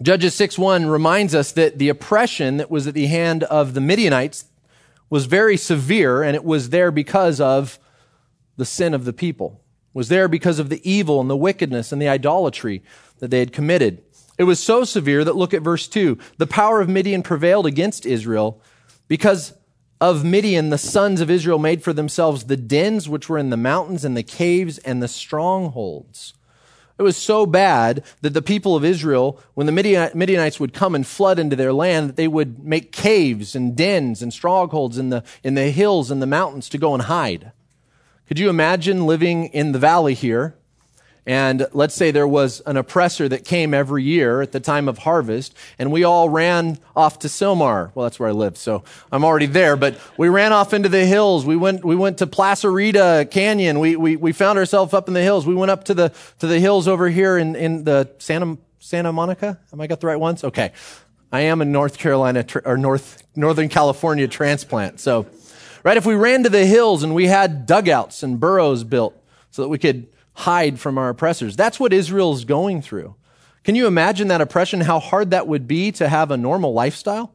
Judges 0.01 0.33
6 0.35 0.57
1 0.57 0.85
reminds 0.85 1.35
us 1.35 1.51
that 1.51 1.77
the 1.77 1.89
oppression 1.89 2.55
that 2.55 2.71
was 2.71 2.87
at 2.87 2.93
the 2.93 3.07
hand 3.07 3.43
of 3.43 3.73
the 3.73 3.81
Midianites 3.81 4.45
was 5.09 5.25
very 5.25 5.57
severe, 5.57 6.23
and 6.23 6.33
it 6.33 6.45
was 6.45 6.69
there 6.69 6.89
because 6.89 7.41
of 7.41 7.77
the 8.55 8.63
sin 8.63 8.93
of 8.93 9.03
the 9.03 9.11
people, 9.11 9.59
it 9.93 9.97
was 9.97 10.07
there 10.07 10.29
because 10.29 10.57
of 10.57 10.69
the 10.69 10.89
evil 10.89 11.19
and 11.19 11.29
the 11.29 11.35
wickedness 11.35 11.91
and 11.91 12.01
the 12.01 12.07
idolatry 12.07 12.81
that 13.19 13.29
they 13.29 13.39
had 13.39 13.51
committed. 13.51 14.01
It 14.37 14.45
was 14.45 14.61
so 14.61 14.85
severe 14.85 15.25
that 15.25 15.35
look 15.35 15.53
at 15.53 15.63
verse 15.63 15.89
2 15.89 16.17
the 16.37 16.47
power 16.47 16.79
of 16.79 16.87
Midian 16.87 17.23
prevailed 17.23 17.65
against 17.65 18.05
Israel 18.05 18.61
because 19.07 19.53
of 20.01 20.25
Midian, 20.25 20.69
the 20.69 20.77
sons 20.77 21.21
of 21.21 21.31
Israel 21.31 21.59
made 21.59 21.83
for 21.83 21.93
themselves 21.93 22.45
the 22.45 22.57
dens 22.57 23.07
which 23.07 23.29
were 23.29 23.37
in 23.37 23.49
the 23.49 23.57
mountains 23.57 24.03
and 24.03 24.15
the 24.15 24.23
caves 24.23 24.77
and 24.79 25.01
the 25.01 25.07
strongholds. 25.07 26.33
It 26.97 27.03
was 27.03 27.17
so 27.17 27.45
bad 27.45 28.03
that 28.21 28.33
the 28.33 28.41
people 28.41 28.75
of 28.75 28.85
Israel, 28.85 29.39
when 29.53 29.67
the 29.67 29.73
Midianites 30.13 30.59
would 30.59 30.73
come 30.73 30.95
and 30.95 31.05
flood 31.05 31.39
into 31.39 31.55
their 31.55 31.73
land, 31.73 32.09
that 32.09 32.15
they 32.15 32.27
would 32.27 32.63
make 32.63 32.93
caves 32.93 33.53
and 33.55 33.75
dens 33.75 34.21
and 34.21 34.31
strongholds 34.31 34.97
in 34.97 35.09
the, 35.09 35.23
in 35.43 35.55
the 35.55 35.71
hills 35.71 36.09
and 36.09 36.21
the 36.21 36.27
mountains 36.27 36.69
to 36.69 36.77
go 36.77 36.93
and 36.93 37.03
hide. 37.03 37.51
Could 38.27 38.39
you 38.39 38.49
imagine 38.49 39.05
living 39.05 39.47
in 39.47 39.71
the 39.71 39.79
valley 39.79 40.13
here 40.13 40.55
and 41.25 41.65
let's 41.73 41.95
say 41.95 42.11
there 42.11 42.27
was 42.27 42.61
an 42.61 42.77
oppressor 42.77 43.27
that 43.29 43.45
came 43.45 43.73
every 43.73 44.03
year 44.03 44.41
at 44.41 44.51
the 44.51 44.59
time 44.59 44.87
of 44.87 44.99
harvest, 44.99 45.55
and 45.79 45.91
we 45.91 46.03
all 46.03 46.29
ran 46.29 46.77
off 46.95 47.19
to 47.19 47.27
Sylmar. 47.27 47.91
Well, 47.95 48.03
that's 48.03 48.19
where 48.19 48.29
I 48.29 48.31
live, 48.31 48.57
so 48.57 48.83
I'm 49.11 49.25
already 49.25 49.47
there, 49.47 49.75
but 49.75 49.99
we 50.17 50.29
ran 50.29 50.53
off 50.53 50.73
into 50.73 50.87
the 50.87 51.05
hills. 51.05 51.45
We 51.45 51.55
went, 51.55 51.83
we 51.83 51.95
went 51.95 52.19
to 52.19 52.27
Placerita 52.27 53.31
Canyon. 53.31 53.79
We, 53.79 53.95
we, 53.95 54.15
we 54.15 54.33
found 54.33 54.59
ourselves 54.59 54.93
up 54.93 55.07
in 55.07 55.15
the 55.15 55.23
hills. 55.23 55.47
We 55.47 55.55
went 55.55 55.71
up 55.71 55.85
to 55.85 55.93
the, 55.95 56.13
to 56.39 56.47
the 56.47 56.59
hills 56.59 56.87
over 56.87 57.09
here 57.09 57.37
in, 57.37 57.55
in 57.55 57.83
the 57.83 58.11
Santa, 58.19 58.57
Santa 58.77 59.11
Monica. 59.11 59.59
Am 59.73 59.81
I 59.81 59.87
got 59.87 60.01
the 60.01 60.07
right 60.07 60.19
ones? 60.19 60.43
Okay. 60.43 60.73
I 61.31 61.41
am 61.41 61.59
a 61.59 61.65
North 61.65 61.97
Carolina, 61.97 62.45
or 62.65 62.77
North, 62.77 63.23
Northern 63.35 63.67
California 63.67 64.27
transplant. 64.27 64.99
So, 64.99 65.25
right, 65.83 65.97
if 65.97 66.05
we 66.05 66.13
ran 66.13 66.43
to 66.43 66.49
the 66.49 66.65
hills 66.65 67.01
and 67.01 67.15
we 67.15 67.25
had 67.25 67.65
dugouts 67.65 68.21
and 68.21 68.39
burrows 68.39 68.83
built 68.83 69.19
so 69.49 69.63
that 69.63 69.69
we 69.69 69.79
could 69.79 70.07
hide 70.35 70.79
from 70.79 70.97
our 70.97 71.09
oppressors. 71.09 71.55
That's 71.55 71.79
what 71.79 71.93
Israel's 71.93 72.45
going 72.45 72.81
through. 72.81 73.15
Can 73.63 73.75
you 73.75 73.87
imagine 73.87 74.27
that 74.27 74.41
oppression, 74.41 74.81
how 74.81 74.99
hard 74.99 75.31
that 75.31 75.47
would 75.47 75.67
be 75.67 75.91
to 75.93 76.07
have 76.07 76.29
a 76.29 76.37
normal 76.37 76.73
lifestyle? 76.73 77.33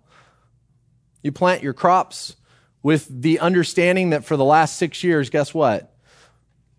You 1.23 1.33
plant 1.33 1.63
your 1.63 1.73
crops 1.73 2.37
with 2.83 3.09
the 3.11 3.41
understanding 3.41 4.11
that 4.11 4.25
for 4.25 4.37
the 4.37 4.45
last 4.45 4.77
six 4.77 5.03
years, 5.03 5.29
guess 5.29 5.53
what? 5.53 5.95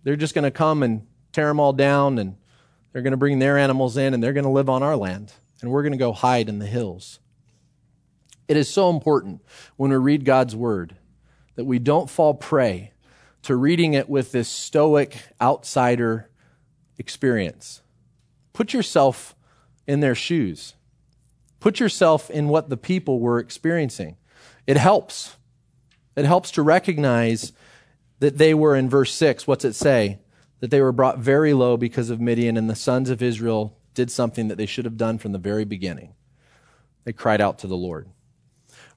They're 0.03 0.15
just 0.15 0.33
going 0.33 0.43
to 0.43 0.51
come 0.51 0.83
and 0.83 1.05
tear 1.31 1.47
them 1.47 1.59
all 1.59 1.73
down 1.73 2.17
and 2.17 2.37
they're 2.91 3.01
going 3.01 3.11
to 3.11 3.17
bring 3.17 3.39
their 3.39 3.57
animals 3.57 3.97
in 3.97 4.13
and 4.13 4.23
they're 4.23 4.33
going 4.33 4.45
to 4.45 4.49
live 4.49 4.69
on 4.69 4.83
our 4.83 4.95
land 4.95 5.33
and 5.61 5.69
we're 5.69 5.83
going 5.83 5.91
to 5.91 5.97
go 5.97 6.13
hide 6.13 6.49
in 6.49 6.59
the 6.59 6.65
hills. 6.65 7.19
It 8.47 8.57
is 8.57 8.69
so 8.69 8.89
important 8.89 9.41
when 9.77 9.91
we 9.91 9.97
read 9.97 10.25
God's 10.25 10.55
word 10.55 10.95
that 11.55 11.65
we 11.65 11.79
don't 11.79 12.09
fall 12.09 12.33
prey 12.33 12.90
to 13.43 13.55
reading 13.55 13.93
it 13.93 14.09
with 14.09 14.31
this 14.31 14.47
stoic 14.47 15.17
outsider 15.41 16.29
experience. 16.97 17.81
Put 18.53 18.73
yourself 18.73 19.35
in 19.87 19.99
their 19.99 20.15
shoes. 20.15 20.75
Put 21.59 21.79
yourself 21.79 22.29
in 22.29 22.47
what 22.47 22.69
the 22.69 22.77
people 22.77 23.19
were 23.19 23.39
experiencing. 23.39 24.17
It 24.67 24.77
helps. 24.77 25.37
It 26.15 26.25
helps 26.25 26.51
to 26.51 26.61
recognize 26.61 27.53
that 28.19 28.37
they 28.37 28.53
were 28.53 28.75
in 28.75 28.89
verse 28.89 29.13
6. 29.13 29.47
What's 29.47 29.65
it 29.65 29.73
say? 29.73 30.19
That 30.59 30.69
they 30.69 30.81
were 30.81 30.91
brought 30.91 31.17
very 31.17 31.53
low 31.53 31.77
because 31.77 32.09
of 32.09 32.21
Midian, 32.21 32.57
and 32.57 32.69
the 32.69 32.75
sons 32.75 33.09
of 33.09 33.21
Israel 33.21 33.77
did 33.93 34.11
something 34.11 34.47
that 34.47 34.57
they 34.57 34.65
should 34.65 34.85
have 34.85 34.97
done 34.97 35.17
from 35.17 35.31
the 35.31 35.39
very 35.39 35.65
beginning. 35.65 36.13
They 37.03 37.13
cried 37.13 37.41
out 37.41 37.59
to 37.59 37.67
the 37.67 37.77
Lord. 37.77 38.09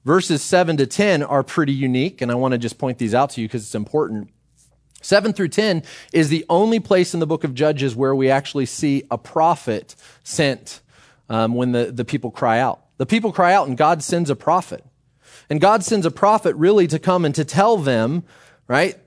Verses 0.03 0.43
7 0.43 0.77
to 0.77 0.85
10 0.85 1.23
are 1.23 1.43
pretty 1.43 1.73
unique, 1.73 2.21
and 2.21 2.31
I 2.31 2.35
want 2.35 2.51
to 2.51 2.59
just 2.59 2.77
point 2.77 2.99
these 2.99 3.15
out 3.15 3.31
to 3.31 3.41
you 3.41 3.47
because 3.47 3.63
it's 3.63 3.75
important. 3.75 4.29
7 5.05 5.33
through 5.33 5.49
10 5.49 5.83
is 6.11 6.29
the 6.29 6.45
only 6.49 6.79
place 6.79 7.13
in 7.13 7.19
the 7.19 7.27
book 7.27 7.43
of 7.43 7.53
Judges 7.53 7.95
where 7.95 8.15
we 8.15 8.29
actually 8.29 8.65
see 8.65 9.03
a 9.11 9.17
prophet 9.17 9.95
sent 10.23 10.81
um, 11.29 11.53
when 11.53 11.71
the, 11.71 11.91
the 11.91 12.03
people 12.03 12.31
cry 12.31 12.59
out. 12.59 12.81
The 12.97 13.05
people 13.05 13.31
cry 13.31 13.53
out, 13.53 13.67
and 13.67 13.77
God 13.77 14.01
sends 14.01 14.29
a 14.29 14.35
prophet. 14.35 14.83
And 15.49 15.61
God 15.61 15.83
sends 15.83 16.05
a 16.05 16.11
prophet 16.11 16.55
really 16.55 16.87
to 16.87 16.97
come 16.97 17.23
and 17.23 17.35
to 17.35 17.45
tell 17.45 17.77
them, 17.77 18.23
right, 18.67 18.97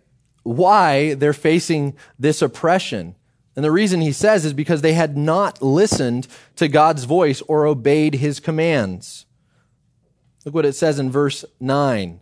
why 0.44 1.14
they're 1.14 1.32
facing 1.32 1.96
this 2.18 2.42
oppression. 2.42 3.16
And 3.56 3.64
the 3.64 3.72
reason 3.72 4.00
he 4.00 4.12
says 4.12 4.44
is 4.44 4.52
because 4.52 4.82
they 4.82 4.92
had 4.92 5.16
not 5.16 5.60
listened 5.60 6.28
to 6.56 6.68
God's 6.68 7.04
voice 7.04 7.42
or 7.42 7.66
obeyed 7.66 8.14
his 8.14 8.38
commands. 8.38 9.26
Look 10.44 10.54
what 10.54 10.66
it 10.66 10.74
says 10.74 11.00
in 11.00 11.10
verse 11.10 11.44
9. 11.58 12.20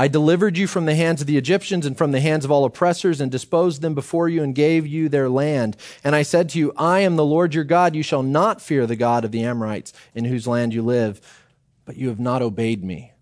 I 0.00 0.06
delivered 0.06 0.56
you 0.56 0.68
from 0.68 0.84
the 0.84 0.94
hands 0.94 1.20
of 1.20 1.26
the 1.26 1.36
Egyptians 1.36 1.84
and 1.84 1.98
from 1.98 2.12
the 2.12 2.20
hands 2.20 2.44
of 2.44 2.52
all 2.52 2.64
oppressors 2.64 3.20
and 3.20 3.32
disposed 3.32 3.82
them 3.82 3.94
before 3.94 4.28
you 4.28 4.44
and 4.44 4.54
gave 4.54 4.86
you 4.86 5.08
their 5.08 5.28
land. 5.28 5.76
And 6.04 6.14
I 6.14 6.22
said 6.22 6.48
to 6.50 6.58
you, 6.58 6.72
I 6.76 7.00
am 7.00 7.16
the 7.16 7.24
Lord 7.24 7.52
your 7.52 7.64
God. 7.64 7.96
You 7.96 8.04
shall 8.04 8.22
not 8.22 8.62
fear 8.62 8.86
the 8.86 8.94
God 8.94 9.24
of 9.24 9.32
the 9.32 9.42
Amorites 9.42 9.92
in 10.14 10.24
whose 10.24 10.46
land 10.46 10.72
you 10.72 10.82
live. 10.82 11.20
But 11.84 11.96
you 11.96 12.08
have 12.08 12.20
not 12.20 12.42
obeyed 12.42 12.84
me. 12.84 13.12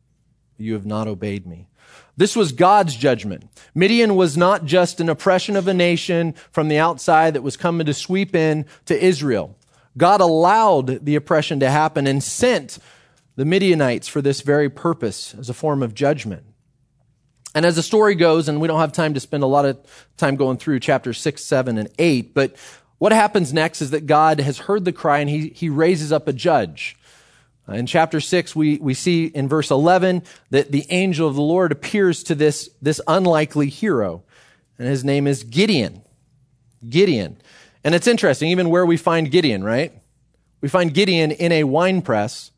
You 0.59 0.75
have 0.75 0.85
not 0.85 1.09
obeyed 1.09 1.47
me. 1.47 1.69
This 2.17 2.37
was 2.37 2.53
God's 2.53 2.95
judgment. 2.95 3.49
Midian 3.75 4.17
was 4.17 4.37
not 4.37 4.65
just 4.65 5.01
an 5.01 5.09
oppression 5.09 5.57
of 5.57 5.69
a 5.69 5.75
nation 5.75 6.35
from 6.51 6.69
the 6.69 6.79
outside 6.79 7.35
that 7.35 7.43
was 7.43 7.57
coming 7.57 7.87
to 7.87 7.95
sweep 7.95 8.35
in 8.35 8.67
to 8.87 9.03
Israel. 9.03 9.57
God 9.97 10.21
allowed 10.21 11.05
the 11.05 11.15
oppression 11.15 11.61
to 11.61 11.71
happen 11.71 12.07
and 12.07 12.23
sent 12.23 12.79
the 13.37 13.45
Midianites 13.45 14.09
for 14.09 14.21
this 14.21 14.41
very 14.41 14.69
purpose 14.69 15.35
as 15.39 15.49
a 15.49 15.55
form 15.55 15.83
of 15.83 15.95
judgment. 15.95 16.45
And 17.57 17.65
as 17.65 17.77
the 17.77 17.83
story 17.83 18.15
goes, 18.15 18.51
and 18.51 18.61
we 18.61 18.69
don't 18.69 18.81
have 18.81 18.93
time 18.93 19.15
to 19.15 19.21
spend 19.21 19.43
a 19.43 19.47
lot 19.47 19.65
of 19.65 19.79
time 20.19 20.37
going 20.37 20.59
through 20.59 20.79
chapters 20.81 21.19
6, 21.19 21.43
7, 21.43 21.79
and 21.79 21.89
8, 21.99 22.35
but 22.35 22.55
what 22.99 23.13
happens 23.13 23.51
next 23.51 23.81
is 23.81 23.93
that 23.93 24.05
God 24.05 24.41
has 24.41 24.59
heard 24.59 24.85
the 24.85 24.93
cry 24.93 25.21
and 25.21 25.31
he, 25.31 25.49
he 25.49 25.71
raises 25.71 26.13
up 26.13 26.29
a 26.29 26.35
judge. 26.35 26.99
Uh, 27.67 27.73
in 27.73 27.87
chapter 27.87 28.21
6, 28.21 28.55
we, 28.55 28.77
we 28.77 28.93
see 28.93 29.25
in 29.25 29.49
verse 29.49 29.71
11 29.71 30.23
that 30.51 30.71
the 30.71 30.85
angel 30.91 31.27
of 31.27 31.35
the 31.35 31.41
Lord 31.41 31.73
appears 31.73 32.23
to 32.25 32.35
this, 32.35 32.69
this 32.83 33.01
unlikely 33.09 33.71
hero, 33.71 34.23
and 34.79 34.87
his 34.87 35.03
name 35.03 35.27
is 35.27 35.43
Gideon. 35.43 36.03
Gideon. 36.87 37.39
And 37.83 37.95
it's 37.95 38.07
interesting, 38.07 38.51
even 38.51 38.69
where 38.69 38.85
we 38.85 38.99
find 38.99 39.31
Gideon, 39.31 39.65
right? 39.65 39.95
We 40.61 40.69
find 40.69 40.93
Gideon 40.93 41.31
in 41.31 41.53
a 41.53 41.65
wine 41.65 42.03
press 42.03 42.51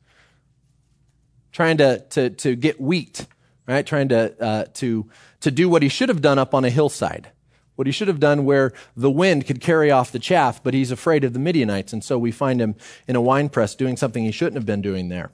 trying 1.52 1.76
to, 1.76 2.00
to, 2.10 2.30
to 2.30 2.56
get 2.56 2.80
wheat 2.80 3.24
right? 3.68 3.86
Trying 3.86 4.08
to, 4.08 4.42
uh, 4.42 4.64
to, 4.74 5.08
to 5.40 5.50
do 5.50 5.68
what 5.68 5.82
he 5.82 5.88
should 5.88 6.08
have 6.08 6.22
done 6.22 6.38
up 6.38 6.54
on 6.54 6.64
a 6.64 6.70
hillside. 6.70 7.30
What 7.76 7.86
he 7.86 7.92
should 7.92 8.08
have 8.08 8.18
done 8.18 8.44
where 8.44 8.72
the 8.96 9.10
wind 9.10 9.46
could 9.46 9.60
carry 9.60 9.90
off 9.90 10.10
the 10.10 10.18
chaff, 10.18 10.60
but 10.64 10.74
he's 10.74 10.90
afraid 10.90 11.22
of 11.22 11.32
the 11.32 11.38
Midianites. 11.38 11.92
And 11.92 12.02
so 12.02 12.18
we 12.18 12.32
find 12.32 12.60
him 12.60 12.74
in 13.06 13.14
a 13.14 13.20
wine 13.20 13.48
press 13.48 13.76
doing 13.76 13.96
something 13.96 14.24
he 14.24 14.32
shouldn't 14.32 14.56
have 14.56 14.66
been 14.66 14.82
doing 14.82 15.10
there. 15.10 15.30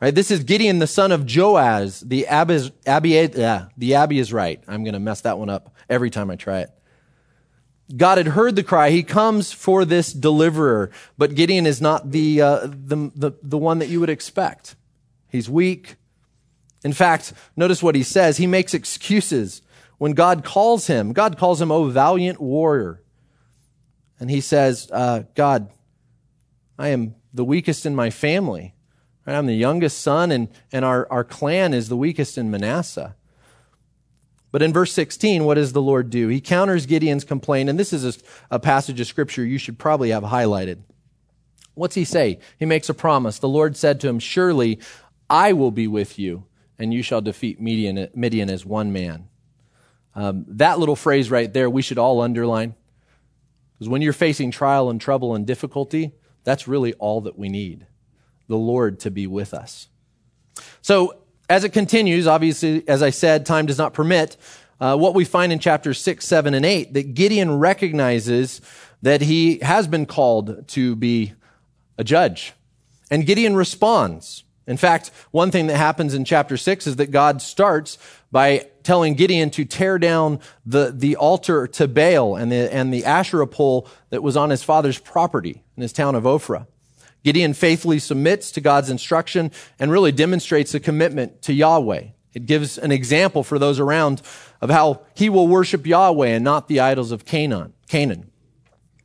Right? 0.00 0.12
This 0.12 0.32
is 0.32 0.42
Gideon, 0.42 0.80
the 0.80 0.88
son 0.88 1.12
of 1.12 1.20
Joaz, 1.20 2.02
the 2.08 2.26
Abiz, 2.28 2.72
Abi, 2.88 3.16
uh, 3.16 3.66
the 3.76 3.92
Abiezrite. 3.92 4.62
I'm 4.66 4.82
going 4.82 4.94
to 4.94 4.98
mess 4.98 5.20
that 5.20 5.38
one 5.38 5.48
up 5.48 5.76
every 5.88 6.10
time 6.10 6.28
I 6.28 6.34
try 6.34 6.62
it. 6.62 6.70
God 7.96 8.18
had 8.18 8.28
heard 8.28 8.56
the 8.56 8.64
cry. 8.64 8.90
He 8.90 9.04
comes 9.04 9.52
for 9.52 9.84
this 9.84 10.12
deliverer, 10.12 10.90
but 11.18 11.36
Gideon 11.36 11.66
is 11.66 11.80
not 11.80 12.10
the, 12.10 12.40
uh, 12.40 12.60
the, 12.66 13.12
the, 13.14 13.32
the 13.42 13.58
one 13.58 13.78
that 13.78 13.88
you 13.88 14.00
would 14.00 14.10
expect. 14.10 14.74
He's 15.28 15.48
weak. 15.48 15.96
In 16.84 16.92
fact, 16.92 17.32
notice 17.56 17.82
what 17.82 17.94
he 17.94 18.02
says. 18.02 18.36
He 18.36 18.46
makes 18.46 18.74
excuses 18.74 19.62
when 19.98 20.12
God 20.12 20.44
calls 20.44 20.86
him. 20.88 21.12
God 21.12 21.38
calls 21.38 21.60
him, 21.60 21.70
O 21.70 21.84
valiant 21.84 22.40
warrior. 22.40 23.02
And 24.18 24.30
he 24.30 24.40
says, 24.40 24.88
uh, 24.92 25.24
God, 25.34 25.70
I 26.78 26.88
am 26.88 27.14
the 27.32 27.44
weakest 27.44 27.86
in 27.86 27.94
my 27.94 28.10
family. 28.10 28.74
I'm 29.26 29.46
the 29.46 29.54
youngest 29.54 30.00
son, 30.00 30.32
and, 30.32 30.48
and 30.72 30.84
our, 30.84 31.06
our 31.10 31.24
clan 31.24 31.74
is 31.74 31.88
the 31.88 31.96
weakest 31.96 32.36
in 32.36 32.50
Manasseh. 32.50 33.14
But 34.50 34.62
in 34.62 34.72
verse 34.72 34.92
16, 34.92 35.44
what 35.44 35.54
does 35.54 35.72
the 35.72 35.80
Lord 35.80 36.10
do? 36.10 36.28
He 36.28 36.40
counters 36.40 36.86
Gideon's 36.86 37.24
complaint, 37.24 37.70
and 37.70 37.78
this 37.78 37.92
is 37.92 38.04
a, 38.04 38.56
a, 38.56 38.58
passage 38.58 39.00
of 39.00 39.06
scripture 39.06 39.44
you 39.44 39.58
should 39.58 39.78
probably 39.78 40.10
have 40.10 40.24
highlighted. 40.24 40.82
What's 41.74 41.94
he 41.94 42.04
say? 42.04 42.38
He 42.58 42.66
makes 42.66 42.88
a 42.88 42.94
promise. 42.94 43.38
The 43.38 43.48
Lord 43.48 43.76
said 43.76 44.00
to 44.00 44.08
him, 44.08 44.18
Surely 44.18 44.78
I 45.30 45.54
will 45.54 45.70
be 45.70 45.86
with 45.86 46.18
you, 46.18 46.44
and 46.82 46.92
you 46.92 47.00
shall 47.00 47.20
defeat 47.20 47.60
Midian, 47.60 48.08
Midian 48.12 48.50
as 48.50 48.66
one 48.66 48.92
man. 48.92 49.28
Um, 50.16 50.44
that 50.48 50.80
little 50.80 50.96
phrase 50.96 51.30
right 51.30 51.50
there, 51.50 51.70
we 51.70 51.80
should 51.80 51.96
all 51.96 52.20
underline. 52.20 52.74
Because 53.74 53.88
when 53.88 54.02
you're 54.02 54.12
facing 54.12 54.50
trial 54.50 54.90
and 54.90 55.00
trouble 55.00 55.36
and 55.36 55.46
difficulty, 55.46 56.10
that's 56.42 56.66
really 56.66 56.92
all 56.94 57.20
that 57.20 57.38
we 57.38 57.48
need 57.48 57.86
the 58.48 58.56
Lord 58.56 58.98
to 59.00 59.12
be 59.12 59.28
with 59.28 59.54
us. 59.54 59.86
So, 60.82 61.18
as 61.48 61.62
it 61.62 61.70
continues, 61.70 62.26
obviously, 62.26 62.82
as 62.88 63.00
I 63.00 63.10
said, 63.10 63.46
time 63.46 63.66
does 63.66 63.78
not 63.78 63.94
permit. 63.94 64.36
Uh, 64.80 64.96
what 64.96 65.14
we 65.14 65.24
find 65.24 65.52
in 65.52 65.60
chapters 65.60 66.00
6, 66.00 66.26
7, 66.26 66.52
and 66.52 66.66
8, 66.66 66.94
that 66.94 67.14
Gideon 67.14 67.60
recognizes 67.60 68.60
that 69.02 69.20
he 69.20 69.58
has 69.60 69.86
been 69.86 70.06
called 70.06 70.66
to 70.68 70.96
be 70.96 71.34
a 71.96 72.02
judge. 72.02 72.54
And 73.08 73.24
Gideon 73.24 73.54
responds. 73.54 74.42
In 74.66 74.76
fact, 74.76 75.10
one 75.30 75.50
thing 75.50 75.66
that 75.66 75.76
happens 75.76 76.14
in 76.14 76.24
chapter 76.24 76.56
6 76.56 76.86
is 76.86 76.96
that 76.96 77.10
God 77.10 77.42
starts 77.42 77.98
by 78.30 78.68
telling 78.82 79.14
Gideon 79.14 79.50
to 79.50 79.64
tear 79.64 79.98
down 79.98 80.40
the, 80.64 80.92
the 80.94 81.16
altar 81.16 81.66
to 81.66 81.88
Baal 81.88 82.36
and 82.36 82.50
the, 82.50 82.72
and 82.72 82.92
the 82.92 83.04
Asherah 83.04 83.46
pole 83.46 83.88
that 84.10 84.22
was 84.22 84.36
on 84.36 84.50
his 84.50 84.62
father's 84.62 84.98
property 84.98 85.62
in 85.76 85.82
his 85.82 85.92
town 85.92 86.14
of 86.14 86.24
Ophrah. 86.24 86.66
Gideon 87.24 87.54
faithfully 87.54 87.98
submits 87.98 88.50
to 88.52 88.60
God's 88.60 88.90
instruction 88.90 89.52
and 89.78 89.90
really 89.90 90.12
demonstrates 90.12 90.74
a 90.74 90.80
commitment 90.80 91.42
to 91.42 91.52
Yahweh. 91.52 92.08
It 92.34 92.46
gives 92.46 92.78
an 92.78 92.90
example 92.90 93.44
for 93.44 93.58
those 93.58 93.78
around 93.78 94.22
of 94.60 94.70
how 94.70 95.02
he 95.14 95.28
will 95.28 95.46
worship 95.46 95.86
Yahweh 95.86 96.28
and 96.28 96.44
not 96.44 96.68
the 96.68 96.80
idols 96.80 97.12
of 97.12 97.24
Canaan. 97.24 97.74
Canaan. 97.88 98.30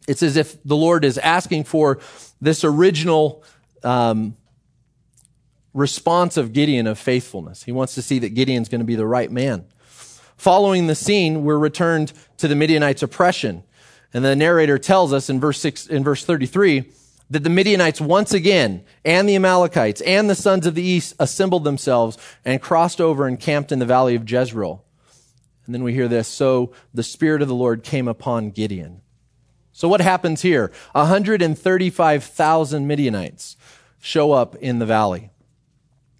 It's 0.08 0.24
as 0.24 0.38
if 0.38 0.62
the 0.64 0.76
Lord 0.76 1.04
is 1.04 1.18
asking 1.18 1.66
for 1.66 2.00
this 2.40 2.64
original 2.64 3.44
um, 3.84 4.38
response 5.78 6.38
of 6.38 6.54
Gideon 6.54 6.88
of 6.88 6.98
faithfulness. 6.98 7.64
He 7.64 7.72
wants 7.72 7.94
to 7.96 8.02
see 8.02 8.18
that 8.20 8.34
Gideon's 8.34 8.68
going 8.68 8.80
to 8.80 8.86
be 8.86 8.96
the 8.96 9.06
right 9.06 9.32
man. 9.32 9.66
Following 10.36 10.88
the 10.88 10.96
scene, 10.96 11.44
we're 11.44 11.60
returned 11.60 12.14
to 12.38 12.48
the 12.48 12.56
Midianites' 12.56 13.04
oppression. 13.04 13.64
And 14.12 14.26
the 14.26 14.36
narrator 14.36 14.80
tells 14.80 15.14
us 15.14 15.30
in 15.30 15.40
verse 15.40 15.60
six, 15.60 15.86
in 15.86 16.04
verse 16.04 16.26
33, 16.26 16.86
that 17.30 17.44
the 17.44 17.50
Midianites 17.50 18.02
once 18.02 18.34
again 18.34 18.84
and 19.06 19.30
the 19.30 19.36
Amalekites 19.36 20.02
and 20.02 20.28
the 20.28 20.36
sons 20.36 20.66
of 20.66 20.74
the 20.74 20.82
east 20.82 21.14
assembled 21.20 21.64
themselves 21.64 22.18
and 22.44 22.62
crossed 22.62 23.00
over 23.00 23.28
and 23.28 23.40
camped 23.40 23.72
in 23.72 23.78
the 23.78 23.86
valley 23.86 24.16
of 24.16 24.30
Jezreel. 24.30 24.84
And 25.66 25.76
then 25.76 25.84
we 25.84 25.94
hear 25.94 26.08
this. 26.08 26.28
So 26.28 26.72
the 26.94 27.04
Spirit 27.04 27.44
of 27.44 27.50
the 27.50 27.56
Lord 27.56 27.84
came 27.84 28.08
upon 28.08 28.50
Gideon. 28.50 29.02
So 29.74 29.88
what 29.88 30.02
happens 30.02 30.42
here? 30.42 30.72
135,000 30.94 32.88
Midianites 32.88 33.58
show 34.00 34.32
up 34.32 34.56
in 34.56 34.80
the 34.80 34.86
valley. 34.88 35.30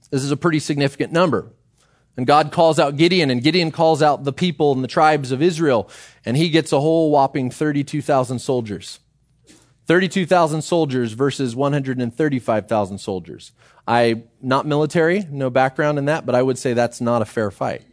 This 0.10 0.24
is 0.24 0.32
a 0.32 0.38
pretty 0.38 0.60
significant 0.60 1.12
number. 1.12 1.52
And 2.16 2.26
God 2.26 2.52
calls 2.52 2.80
out 2.80 2.98
Gideon, 2.98 3.30
and 3.30 3.44
Gideon 3.44 3.72
calls 3.72 4.02
out 4.02 4.24
the 4.24 4.34
people 4.34 4.72
and 4.72 4.84
the 4.84 4.88
tribes 4.88 5.32
of 5.32 5.42
Israel, 5.42 5.90
and 6.26 6.36
he 6.36 6.50
gets 6.50 6.72
a 6.72 6.80
whole 6.80 7.12
whopping 7.12 7.52
32,000 7.52 8.40
soldiers. 8.40 9.00
32,000 9.86 10.64
soldiers 10.64 11.14
versus 11.14 11.56
135,000 11.56 12.98
soldiers. 12.98 13.52
I, 13.88 14.24
not 14.42 14.66
military, 14.66 15.26
no 15.30 15.50
background 15.50 15.98
in 15.98 16.06
that, 16.06 16.26
but 16.26 16.36
I 16.36 16.42
would 16.42 16.58
say 16.58 16.74
that's 16.74 17.00
not 17.00 17.22
a 17.22 17.26
fair 17.26 17.52
fight. 17.52 17.84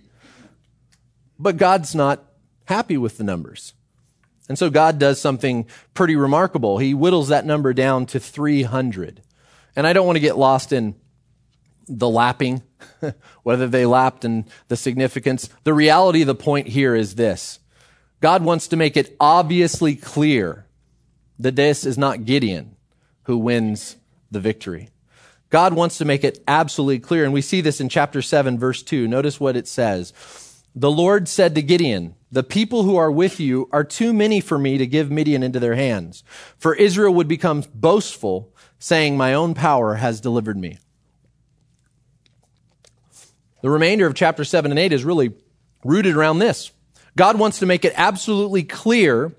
But 1.39 1.57
God's 1.57 1.95
not 1.95 2.25
happy 2.65 2.97
with 2.97 3.19
the 3.19 3.25
numbers. 3.25 3.75
And 4.49 4.59
so 4.59 4.71
God 4.71 4.99
does 4.99 5.21
something 5.21 5.67
pretty 5.95 6.17
remarkable. 6.17 6.79
He 6.79 6.93
whittles 6.93 7.29
that 7.29 7.47
number 7.47 7.73
down 7.73 8.07
to 8.07 8.19
300. 8.21 9.23
And 9.77 9.87
I 9.87 9.93
don't 9.93 10.07
want 10.07 10.17
to 10.17 10.21
get 10.21 10.37
lost 10.37 10.73
in 10.73 10.97
the 11.89 12.09
lapping, 12.09 12.63
whether 13.43 13.67
they 13.67 13.87
lapped 13.87 14.25
and 14.25 14.45
the 14.69 14.77
significance. 14.77 15.49
The 15.65 15.75
reality 15.75 16.23
of 16.23 16.27
the 16.27 16.35
point 16.35 16.69
here 16.69 16.95
is 16.95 17.15
this. 17.15 17.59
God 18.21 18.43
wants 18.43 18.69
to 18.69 18.77
make 18.77 18.97
it 18.97 19.17
obviously 19.21 19.97
clear 19.97 20.67
that 21.39 21.57
this 21.57 21.85
is 21.85 21.99
not 21.99 22.25
Gideon 22.25 22.77
who 23.25 23.37
wins 23.37 23.97
the 24.31 24.41
victory. 24.41 24.91
God 25.51 25.75
wants 25.75 25.99
to 25.99 26.05
make 26.05 26.25
it 26.25 26.43
absolutely 26.49 26.99
clear, 26.99 27.25
and 27.25 27.33
we 27.33 27.41
see 27.41 27.61
this 27.61 27.81
in 27.81 27.89
chapter 27.89 28.23
7, 28.23 28.59
verse 28.59 28.83
2. 28.83 29.07
Notice 29.07 29.39
what 29.39 29.57
it 29.57 29.69
says. 29.69 30.13
The 30.75 30.91
Lord 30.91 31.29
said 31.29 31.55
to 31.55 31.63
Gideon, 31.63 32.17
The 32.33 32.43
people 32.43 32.83
who 32.83 32.97
are 32.97 33.11
with 33.11 33.39
you 33.39 33.69
are 33.73 33.85
too 33.85 34.13
many 34.13 34.41
for 34.41 34.59
me 34.59 34.79
to 34.79 34.87
give 34.87 35.11
Midian 35.11 35.45
into 35.45 35.61
their 35.61 35.77
hands. 35.77 36.25
For 36.59 36.75
Israel 36.75 37.15
would 37.15 37.29
become 37.29 37.63
boastful, 37.73 38.53
saying, 38.81 39.17
My 39.17 39.35
own 39.35 39.55
power 39.55 39.95
has 39.95 40.21
delivered 40.21 40.57
me. 40.57 40.79
The 43.65 43.71
remainder 43.71 44.07
of 44.07 44.13
chapter 44.13 44.45
7 44.45 44.71
and 44.71 44.79
8 44.79 44.93
is 44.93 45.05
really 45.07 45.33
rooted 45.85 46.15
around 46.15 46.39
this. 46.39 46.71
God 47.17 47.39
wants 47.39 47.61
to 47.61 47.67
make 47.67 47.87
it 47.87 47.95
absolutely 47.97 48.63
clear 48.63 49.33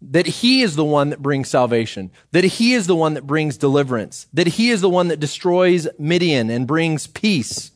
that 0.00 0.26
he 0.26 0.62
is 0.62 0.74
the 0.74 0.84
one 0.84 1.10
that 1.10 1.22
brings 1.22 1.48
salvation, 1.48 2.10
that 2.32 2.42
he 2.42 2.74
is 2.74 2.88
the 2.88 2.96
one 2.96 3.14
that 3.14 3.24
brings 3.24 3.56
deliverance, 3.56 4.26
that 4.32 4.48
he 4.48 4.70
is 4.70 4.80
the 4.80 4.90
one 4.90 5.06
that 5.06 5.20
destroys 5.20 5.86
Midian 6.00 6.50
and 6.50 6.66
brings 6.66 7.06
peace. 7.06 7.70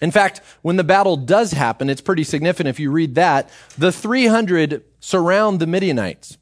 In 0.00 0.12
fact, 0.12 0.40
when 0.62 0.76
the 0.76 0.84
battle 0.84 1.16
does 1.16 1.50
happen, 1.50 1.90
it's 1.90 2.00
pretty 2.00 2.22
significant 2.22 2.68
if 2.68 2.78
you 2.78 2.92
read 2.92 3.16
that. 3.16 3.50
The 3.76 3.90
300 3.90 4.84
surround 5.00 5.58
the 5.58 5.66
Midianites. 5.66 6.38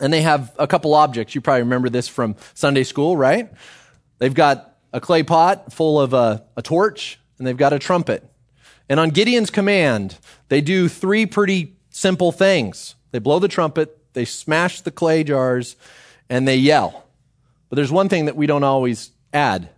And 0.00 0.10
they 0.10 0.22
have 0.22 0.56
a 0.58 0.66
couple 0.66 0.94
objects. 0.94 1.34
You 1.34 1.42
probably 1.42 1.64
remember 1.64 1.90
this 1.90 2.08
from 2.08 2.36
Sunday 2.54 2.84
school, 2.84 3.14
right? 3.14 3.52
They've 4.20 4.32
got 4.32 4.78
a 4.90 5.02
clay 5.02 5.22
pot 5.22 5.74
full 5.74 6.00
of 6.00 6.14
a, 6.14 6.42
a 6.56 6.62
torch, 6.62 7.18
and 7.38 7.46
they've 7.46 7.56
got 7.56 7.72
a 7.72 7.78
trumpet. 7.78 8.28
And 8.88 9.00
on 9.00 9.10
Gideon's 9.10 9.50
command, 9.50 10.18
they 10.48 10.60
do 10.60 10.88
three 10.88 11.26
pretty 11.26 11.76
simple 11.90 12.32
things. 12.32 12.94
They 13.10 13.18
blow 13.18 13.38
the 13.38 13.48
trumpet, 13.48 13.98
they 14.12 14.24
smash 14.24 14.80
the 14.80 14.90
clay 14.90 15.24
jars 15.24 15.76
and 16.28 16.46
they 16.46 16.56
yell. 16.56 17.06
But 17.68 17.76
there's 17.76 17.92
one 17.92 18.08
thing 18.08 18.26
that 18.26 18.36
we 18.36 18.46
don't 18.46 18.64
always 18.64 19.10
add, 19.32 19.70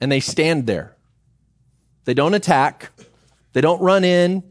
and 0.00 0.10
they 0.10 0.20
stand 0.20 0.66
there. 0.66 0.96
They 2.04 2.14
don't 2.14 2.34
attack, 2.34 2.90
they 3.52 3.60
don't 3.60 3.80
run 3.80 4.04
in. 4.04 4.42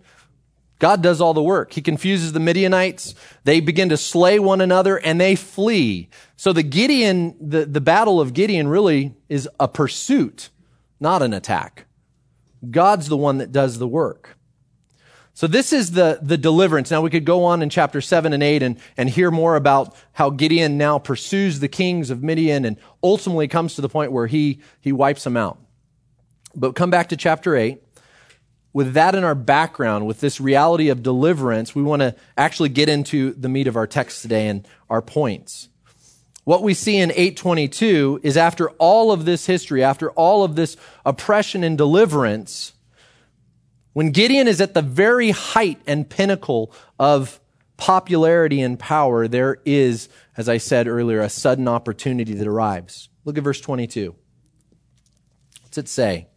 God 0.80 1.02
does 1.02 1.22
all 1.22 1.34
the 1.34 1.42
work. 1.42 1.74
He 1.74 1.82
confuses 1.82 2.34
the 2.34 2.40
Midianites. 2.40 3.16
They 3.46 3.62
begin 3.62 3.90
to 3.90 3.98
slay 3.98 4.38
one 4.38 4.62
another 4.62 4.98
and 4.98 5.20
they 5.20 5.36
flee. 5.36 6.08
So 6.36 6.54
the 6.54 6.62
Gideon, 6.62 7.36
the, 7.42 7.66
the 7.66 7.82
battle 7.82 8.22
of 8.22 8.36
Gideon 8.36 8.68
really 8.68 9.16
is 9.28 9.50
a 9.60 9.68
pursuit, 9.68 10.50
not 11.00 11.24
an 11.24 11.34
attack. 11.34 11.87
God's 12.70 13.08
the 13.08 13.18
one 13.18 13.38
that 13.38 13.52
does 13.52 13.80
the 13.80 13.88
work. 13.88 14.38
So 15.38 15.46
this 15.46 15.72
is 15.72 15.92
the, 15.92 16.18
the 16.20 16.36
deliverance. 16.36 16.90
Now 16.90 17.02
we 17.02 17.12
could 17.12 17.24
go 17.24 17.46
on 17.46 17.62
in 17.62 17.70
chapter 17.70 18.02
7 18.02 18.34
and 18.34 18.42
8 18.42 18.64
and, 18.64 18.80
and 18.98 19.08
hear 19.08 19.30
more 19.30 19.56
about 19.56 19.96
how 20.14 20.32
Gideon 20.32 20.80
now 20.80 20.98
pursues 20.98 21.60
the 21.60 21.68
kings 21.68 22.10
of 22.10 22.24
Midian 22.24 22.66
and 22.66 22.78
ultimately 23.04 23.48
comes 23.48 23.76
to 23.76 23.82
the 23.82 23.88
point 23.88 24.12
where 24.12 24.26
he, 24.26 24.62
he 24.82 24.92
wipes 24.92 25.24
them 25.24 25.38
out. 25.38 25.60
But 26.56 26.74
come 26.74 26.90
back 26.90 27.10
to 27.10 27.18
chapter 27.18 27.56
8. 27.56 27.84
With 28.74 28.94
that 28.94 29.14
in 29.14 29.24
our 29.24 29.36
background, 29.36 30.08
with 30.08 30.22
this 30.22 30.42
reality 30.42 30.90
of 30.90 31.04
deliverance, 31.04 31.76
we 31.76 31.84
want 31.84 32.02
to 32.02 32.16
actually 32.36 32.70
get 32.70 32.90
into 32.90 33.34
the 33.34 33.48
meat 33.48 33.68
of 33.68 33.76
our 33.76 33.86
text 33.86 34.24
today 34.24 34.48
and 34.48 34.68
our 34.90 35.04
points. 35.04 35.70
What 36.48 36.64
we 36.64 36.76
see 36.76 36.96
in 36.96 37.12
822 37.12 38.22
is 38.24 38.38
after 38.38 38.70
all 38.78 39.12
of 39.12 39.26
this 39.26 39.48
history, 39.48 39.84
after 39.84 40.12
all 40.12 40.46
of 40.46 40.56
this 40.56 40.78
oppression 41.06 41.62
and 41.62 41.78
deliverance, 41.78 42.72
when 43.92 44.12
Gideon 44.12 44.48
is 44.48 44.62
at 44.62 44.74
the 44.74 44.82
very 44.82 45.32
height 45.32 45.82
and 45.86 46.10
pinnacle 46.10 46.72
of 46.98 47.42
popularity 47.76 48.62
and 48.62 48.80
power, 48.80 49.28
there 49.28 49.58
is, 49.66 50.08
as 50.38 50.48
I 50.48 50.58
said 50.58 50.88
earlier, 50.88 51.20
a 51.20 51.28
sudden 51.28 51.68
opportunity 51.68 52.34
that 52.36 52.48
arrives. 52.48 53.10
Look 53.26 53.38
at 53.38 53.44
verse 53.44 53.60
22. 53.60 54.16
What's 55.64 55.78
it 55.78 55.90
say? 55.90 56.28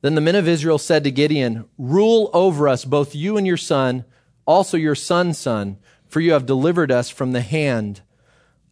Then 0.00 0.14
the 0.14 0.20
men 0.20 0.36
of 0.36 0.46
Israel 0.46 0.78
said 0.78 1.02
to 1.02 1.10
Gideon, 1.10 1.64
Rule 1.76 2.30
over 2.32 2.68
us, 2.68 2.84
both 2.84 3.16
you 3.16 3.36
and 3.36 3.48
your 3.48 3.56
son, 3.56 4.04
also 4.46 4.76
your 4.76 4.94
son's 4.94 5.38
son, 5.38 5.78
for 6.06 6.20
you 6.20 6.34
have 6.34 6.46
delivered 6.46 6.92
us 6.92 7.10
from 7.10 7.32
the 7.32 7.40
hand 7.40 8.02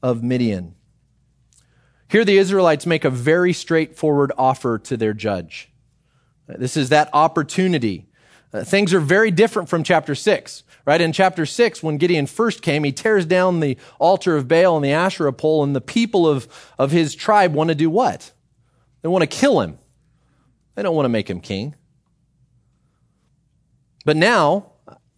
of 0.02 0.22
Midian. 0.22 0.74
Here 2.09 2.24
the 2.24 2.38
Israelites 2.38 2.87
make 2.87 3.04
a 3.04 3.11
very 3.11 3.52
straightforward 3.52 4.32
offer 4.38 4.78
to 4.78 4.96
their 4.96 5.12
judge. 5.12 5.70
This 6.46 6.76
is 6.76 6.90
that 6.90 7.11
opportunity. 7.12 8.06
Uh, 8.52 8.62
things 8.62 8.94
are 8.94 9.00
very 9.00 9.30
different 9.30 9.68
from 9.68 9.82
chapter 9.82 10.14
6, 10.14 10.62
right? 10.87 11.00
In 11.00 11.12
chapter 11.12 11.44
6, 11.44 11.82
when 11.82 11.96
Gideon 11.96 12.26
first 12.26 12.62
came, 12.62 12.85
he 12.85 12.92
tears 12.92 13.26
down 13.26 13.59
the 13.61 13.76
altar 13.98 14.37
of 14.37 14.46
Baal 14.46 14.76
and 14.76 14.85
the 14.85 14.92
Asherah 14.92 15.32
pole, 15.32 15.64
and 15.64 15.74
the 15.74 15.80
people 15.80 16.28
of, 16.28 16.46
of 16.78 16.92
his 16.92 17.14
tribe 17.14 17.54
want 17.54 17.68
to 17.68 17.74
do 17.74 17.90
what? 17.90 18.30
They 19.02 19.09
want 19.09 19.22
to 19.22 19.26
kill 19.26 19.61
him. 19.61 19.78
They 20.76 20.82
don't 20.82 20.94
want 20.94 21.06
to 21.06 21.11
make 21.11 21.28
him 21.28 21.40
king. 21.40 21.74
But 24.04 24.16
now, 24.16 24.72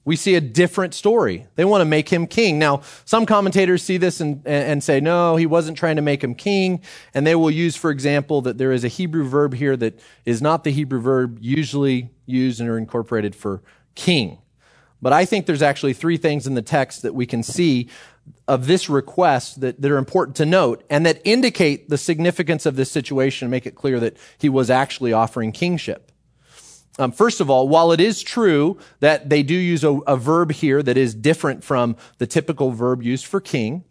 we 0.08 0.16
see 0.16 0.36
a 0.36 0.40
different 0.40 0.94
story. 0.94 1.46
They 1.56 1.66
want 1.66 1.82
to 1.82 1.84
make 1.84 2.08
him 2.08 2.26
king. 2.26 2.58
Now, 2.58 2.80
some 3.04 3.26
commentators 3.26 3.82
see 3.82 3.98
this 3.98 4.22
and, 4.22 4.40
and 4.46 4.82
say, 4.82 5.00
no, 5.00 5.36
he 5.36 5.44
wasn't 5.44 5.76
trying 5.76 5.96
to 5.96 6.02
make 6.02 6.24
him 6.24 6.34
king. 6.34 6.80
And 7.12 7.26
they 7.26 7.34
will 7.34 7.50
use, 7.50 7.76
for 7.76 7.90
example, 7.90 8.40
that 8.40 8.56
there 8.56 8.72
is 8.72 8.84
a 8.84 8.88
Hebrew 8.88 9.28
verb 9.28 9.52
here 9.52 9.76
that 9.76 10.00
is 10.24 10.40
not 10.40 10.64
the 10.64 10.70
Hebrew 10.70 10.98
verb 10.98 11.36
usually 11.42 12.08
used 12.24 12.58
and 12.58 12.70
are 12.70 12.78
incorporated 12.78 13.36
for 13.36 13.62
king. 13.94 14.38
But 15.02 15.12
I 15.12 15.26
think 15.26 15.44
there's 15.44 15.60
actually 15.60 15.92
three 15.92 16.16
things 16.16 16.46
in 16.46 16.54
the 16.54 16.62
text 16.62 17.02
that 17.02 17.14
we 17.14 17.26
can 17.26 17.42
see 17.42 17.90
of 18.46 18.66
this 18.66 18.88
request 18.88 19.60
that, 19.60 19.78
that 19.82 19.90
are 19.90 19.98
important 19.98 20.38
to 20.38 20.46
note 20.46 20.84
and 20.88 21.04
that 21.04 21.20
indicate 21.24 21.90
the 21.90 21.98
significance 21.98 22.64
of 22.64 22.76
this 22.76 22.90
situation 22.90 23.44
and 23.44 23.50
make 23.50 23.66
it 23.66 23.74
clear 23.74 24.00
that 24.00 24.16
he 24.38 24.48
was 24.48 24.70
actually 24.70 25.12
offering 25.12 25.52
kingship. 25.52 26.07
Um, 26.98 27.12
first 27.12 27.40
of 27.40 27.48
all, 27.48 27.68
while 27.68 27.92
it 27.92 28.00
is 28.00 28.22
true 28.22 28.78
that 29.00 29.28
they 29.28 29.42
do 29.42 29.54
use 29.54 29.84
a, 29.84 29.92
a 30.06 30.16
verb 30.16 30.52
here 30.52 30.82
that 30.82 30.96
is 30.96 31.14
different 31.14 31.62
from 31.62 31.96
the 32.18 32.26
typical 32.26 32.72
verb 32.72 33.02
used 33.02 33.26
for 33.26 33.40
king, 33.40 33.84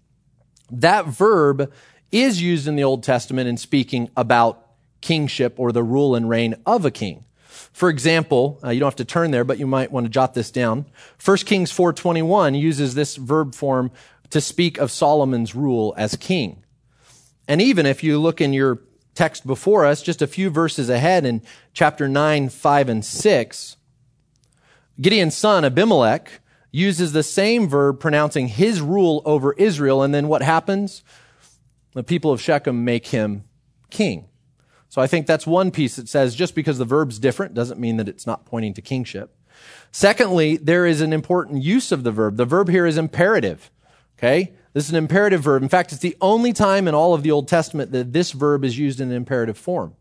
that 0.70 1.06
verb 1.06 1.72
is 2.12 2.42
used 2.42 2.68
in 2.68 2.76
the 2.76 2.84
Old 2.84 3.04
Testament 3.04 3.48
in 3.48 3.58
speaking 3.58 4.10
about 4.18 4.66
kingship 5.02 5.60
or 5.60 5.72
the 5.72 5.84
rule 5.84 6.16
and 6.16 6.30
reign 6.30 6.56
of 6.66 6.86
a 6.86 6.92
king. 6.92 7.24
For 7.48 7.90
example, 7.90 8.60
uh, 8.64 8.70
you 8.70 8.80
don't 8.80 8.88
have 8.88 8.96
to 8.98 9.06
turn 9.06 9.32
there, 9.32 9.44
but 9.44 9.60
you 9.60 9.68
might 9.68 9.92
want 9.92 10.06
to 10.06 10.10
jot 10.10 10.34
this 10.34 10.52
down. 10.52 10.86
1 11.24 11.38
Kings 11.46 11.72
4:21 11.72 12.56
uses 12.56 12.96
this 12.96 13.16
verb 13.16 13.56
form 13.56 13.92
to 14.30 14.42
speak 14.42 14.78
of 14.78 14.92
Solomon's 14.92 15.56
rule 15.56 15.94
as 15.98 16.16
king. 16.16 16.64
And 17.48 17.62
even 17.62 17.86
if 17.86 18.04
you 18.04 18.20
look 18.20 18.42
in 18.42 18.52
your 18.52 18.82
text 19.18 19.48
before 19.48 19.84
us, 19.84 20.02
just 20.02 20.22
a 20.22 20.28
few 20.28 20.50
verses 20.50 20.90
ahead 20.90 21.26
in 21.26 21.42
chapter 21.74 22.08
9, 22.08 22.50
5, 22.50 22.90
and 22.90 23.04
6, 23.04 23.78
Gideon's 25.02 25.36
son 25.36 25.66
Abimelech 25.66 26.40
uses 26.72 27.12
the 27.12 27.24
same 27.24 27.68
verb 27.68 28.00
pronouncing 28.00 28.48
his 28.48 28.80
rule 28.80 29.24
over 29.26 29.54
Israel. 29.54 30.04
And 30.04 30.14
then 30.14 30.28
what 30.28 30.44
happens? 30.44 31.04
The 31.94 32.04
people 32.04 32.32
of 32.32 32.40
Shechem 32.40 32.86
make 32.86 33.08
him 33.08 33.46
king. 33.90 34.28
So 34.90 35.02
I 35.02 35.08
think 35.08 35.26
that's 35.26 35.48
one 35.48 35.72
piece 35.72 35.96
that 35.96 36.08
says 36.08 36.36
just 36.36 36.54
because 36.54 36.78
the 36.78 36.86
verb's 36.86 37.20
different 37.20 37.54
doesn't 37.54 37.80
mean 37.80 37.98
that 37.98 38.08
it's 38.08 38.28
not 38.28 38.46
pointing 38.46 38.74
to 38.76 38.82
kingship. 38.82 39.36
Secondly, 39.92 40.58
there 40.58 40.86
is 40.86 41.02
an 41.02 41.12
important 41.12 41.64
use 41.64 41.92
of 41.92 42.04
the 42.04 42.12
verb. 42.12 42.38
The 42.38 42.46
verb 42.46 42.70
here 42.70 42.86
is 42.86 42.98
imperative. 42.98 43.72
Okay? 44.18 44.54
This 44.78 44.86
is 44.86 44.92
an 44.92 44.98
imperative 44.98 45.42
verb. 45.42 45.64
In 45.64 45.70
fact, 45.70 45.92
it's 45.92 46.02
the 46.02 46.16
only 46.22 46.54
time 46.54 46.88
in 46.88 46.94
all 46.94 47.16
of 47.16 47.24
the 47.24 47.32
Old 47.32 47.48
Testament 47.48 47.92
that 47.94 48.14
this 48.14 48.32
verb 48.32 48.64
is 48.64 48.78
used 48.78 49.02
in 49.02 49.10
an 49.10 49.16
imperative 49.16 49.58
form. 49.58 49.96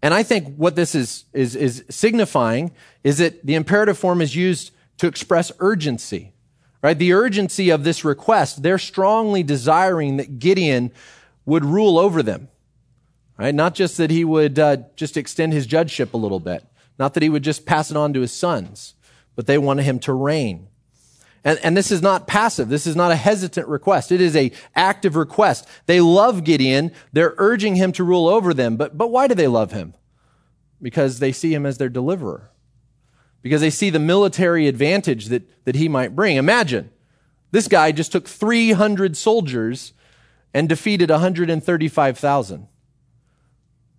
And 0.00 0.14
I 0.14 0.22
think 0.22 0.54
what 0.54 0.76
this 0.76 0.94
is, 0.94 1.24
is, 1.32 1.56
is 1.56 1.84
signifying 1.90 2.70
is 3.02 3.18
that 3.18 3.44
the 3.44 3.56
imperative 3.56 3.98
form 3.98 4.20
is 4.20 4.36
used 4.36 4.70
to 4.98 5.08
express 5.08 5.50
urgency, 5.58 6.34
right? 6.82 6.96
The 6.96 7.12
urgency 7.12 7.70
of 7.70 7.82
this 7.82 8.04
request. 8.04 8.62
They're 8.62 8.78
strongly 8.78 9.42
desiring 9.42 10.18
that 10.18 10.38
Gideon 10.38 10.92
would 11.44 11.64
rule 11.64 11.98
over 11.98 12.22
them, 12.22 12.46
right? 13.38 13.52
Not 13.52 13.74
just 13.74 13.96
that 13.96 14.12
he 14.12 14.24
would 14.24 14.56
uh, 14.60 14.76
just 14.94 15.16
extend 15.16 15.52
his 15.52 15.66
judgeship 15.66 16.14
a 16.14 16.16
little 16.16 16.38
bit, 16.38 16.64
not 16.96 17.14
that 17.14 17.24
he 17.24 17.28
would 17.28 17.42
just 17.42 17.66
pass 17.66 17.90
it 17.90 17.96
on 17.96 18.12
to 18.12 18.20
his 18.20 18.30
sons, 18.30 18.94
but 19.34 19.48
they 19.48 19.58
wanted 19.58 19.82
him 19.82 19.98
to 19.98 20.12
reign. 20.12 20.67
And, 21.48 21.58
and 21.62 21.74
this 21.74 21.90
is 21.90 22.02
not 22.02 22.26
passive. 22.26 22.68
This 22.68 22.86
is 22.86 22.94
not 22.94 23.10
a 23.10 23.16
hesitant 23.16 23.68
request. 23.68 24.12
It 24.12 24.20
is 24.20 24.36
a 24.36 24.52
active 24.76 25.16
request. 25.16 25.66
They 25.86 25.98
love 25.98 26.44
Gideon. 26.44 26.92
They're 27.14 27.32
urging 27.38 27.74
him 27.74 27.90
to 27.92 28.04
rule 28.04 28.28
over 28.28 28.52
them. 28.52 28.76
But, 28.76 28.98
but 28.98 29.10
why 29.10 29.28
do 29.28 29.34
they 29.34 29.46
love 29.46 29.72
him? 29.72 29.94
Because 30.82 31.20
they 31.20 31.32
see 31.32 31.54
him 31.54 31.64
as 31.64 31.78
their 31.78 31.88
deliverer. 31.88 32.50
Because 33.40 33.62
they 33.62 33.70
see 33.70 33.88
the 33.88 33.98
military 33.98 34.68
advantage 34.68 35.28
that, 35.28 35.64
that 35.64 35.74
he 35.74 35.88
might 35.88 36.14
bring. 36.14 36.36
Imagine, 36.36 36.90
this 37.50 37.66
guy 37.66 37.92
just 37.92 38.12
took 38.12 38.28
300 38.28 39.16
soldiers 39.16 39.94
and 40.52 40.68
defeated 40.68 41.08
135,000. 41.08 42.68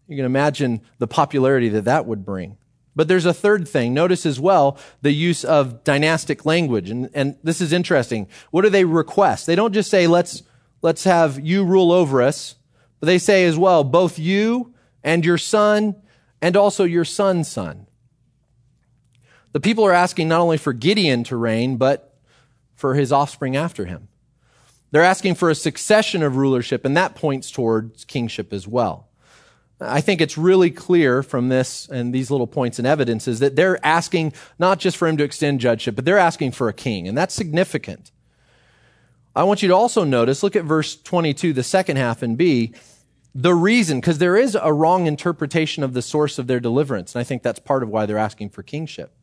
You 0.08 0.16
can 0.16 0.26
imagine 0.26 0.82
the 1.00 1.08
popularity 1.08 1.70
that 1.70 1.86
that 1.86 2.06
would 2.06 2.24
bring. 2.24 2.58
But 3.00 3.08
there's 3.08 3.26
a 3.26 3.34
third 3.34 3.66
thing. 3.66 3.94
Notice 3.94 4.26
as 4.26 4.42
well 4.42 4.78
the 5.02 5.14
use 5.14 5.46
of 5.46 5.86
dynastic 5.86 6.46
language. 6.46 6.90
And, 6.90 7.10
and 7.14 7.38
this 7.42 7.62
is 7.62 7.72
interesting. 7.72 8.28
What 8.52 8.64
do 8.64 8.70
they 8.70 8.84
request? 8.84 9.48
They 9.48 9.56
don't 9.56 9.72
just 9.72 9.90
say, 9.90 10.06
let's, 10.06 10.44
let's 10.82 11.06
have 11.06 11.40
you 11.40 11.64
rule 11.64 11.94
over 11.94 12.22
us, 12.22 12.56
but 13.00 13.06
they 13.06 13.18
say 13.18 13.46
as 13.46 13.58
well, 13.58 13.86
both 13.86 14.20
you 14.20 14.74
and 15.02 15.24
your 15.24 15.38
son 15.38 15.96
and 16.42 16.58
also 16.58 16.84
your 16.84 17.06
son's 17.06 17.48
son. 17.48 17.88
The 19.54 19.62
people 19.62 19.86
are 19.86 19.94
asking 19.94 20.28
not 20.28 20.42
only 20.42 20.58
for 20.58 20.74
Gideon 20.74 21.24
to 21.24 21.38
reign, 21.38 21.78
but 21.78 22.18
for 22.76 22.96
his 22.96 23.14
offspring 23.14 23.56
after 23.56 23.86
him. 23.86 24.10
They're 24.92 25.04
asking 25.04 25.36
for 25.36 25.50
a 25.50 25.56
succession 25.56 26.22
of 26.22 26.36
rulership, 26.36 26.84
and 26.84 26.98
that 26.98 27.16
points 27.16 27.50
towards 27.50 28.04
kingship 28.04 28.52
as 28.52 28.68
well. 28.68 29.09
I 29.82 30.02
think 30.02 30.20
it's 30.20 30.38
really 30.38 30.72
clear 30.72 31.24
from 31.24 31.48
this 31.48 31.88
and 31.88 32.14
these 32.14 32.30
little 32.30 32.48
points 32.48 32.80
and 32.80 32.88
evidences 32.88 33.40
that 33.40 33.56
they're 33.56 33.84
asking 33.86 34.34
not 34.58 34.80
just 34.80 34.98
for 34.98 35.08
him 35.08 35.16
to 35.18 35.24
extend 35.24 35.62
judgeship, 35.62 35.96
but 35.96 36.04
they're 36.04 36.18
asking 36.18 36.52
for 36.52 36.68
a 36.68 36.74
king, 36.74 37.08
and 37.08 37.18
that's 37.18 37.34
significant. 37.34 38.12
I 39.36 39.44
want 39.44 39.62
you 39.62 39.70
to 39.70 39.76
also 39.76 40.04
notice, 40.04 40.44
look 40.44 40.58
at 40.58 40.66
verse 40.66 40.96
22, 40.98 41.54
the 41.54 41.64
second 41.64 41.98
half 41.98 42.22
in 42.24 42.36
B, 42.36 42.74
the 43.34 43.54
reason, 43.54 44.02
because 44.02 44.18
there 44.18 44.36
is 44.36 44.58
a 44.60 44.74
wrong 44.74 45.08
interpretation 45.08 45.84
of 45.84 45.94
the 45.94 46.02
source 46.02 46.40
of 46.40 46.48
their 46.48 46.60
deliverance, 46.60 47.16
and 47.16 47.22
I 47.22 47.24
think 47.24 47.42
that's 47.42 47.60
part 47.60 47.84
of 47.84 47.90
why 47.90 48.06
they're 48.06 48.18
asking 48.18 48.50
for 48.50 48.64
kingship. 48.64 49.16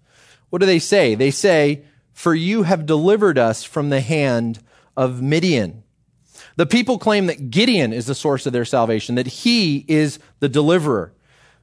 What 0.49 0.61
do 0.61 0.67
they 0.67 0.79
say? 0.79 1.15
They 1.15 1.31
say, 1.31 1.83
For 2.13 2.35
you 2.35 2.63
have 2.63 2.87
delivered 2.87 3.37
us 3.37 3.63
from 3.63 3.91
the 3.91 4.01
hand 4.01 4.61
of 4.97 5.21
Midian. 5.21 5.83
The 6.57 6.67
people 6.67 6.99
claim 6.99 7.27
that 7.27 7.51
Gideon 7.51 7.93
is 7.93 8.07
the 8.07 8.15
source 8.15 8.47
of 8.47 8.53
their 8.53 8.65
salvation, 8.65 9.15
that 9.15 9.27
he 9.27 9.85
is 9.89 10.19
the 10.41 10.49
deliverer. 10.49 11.13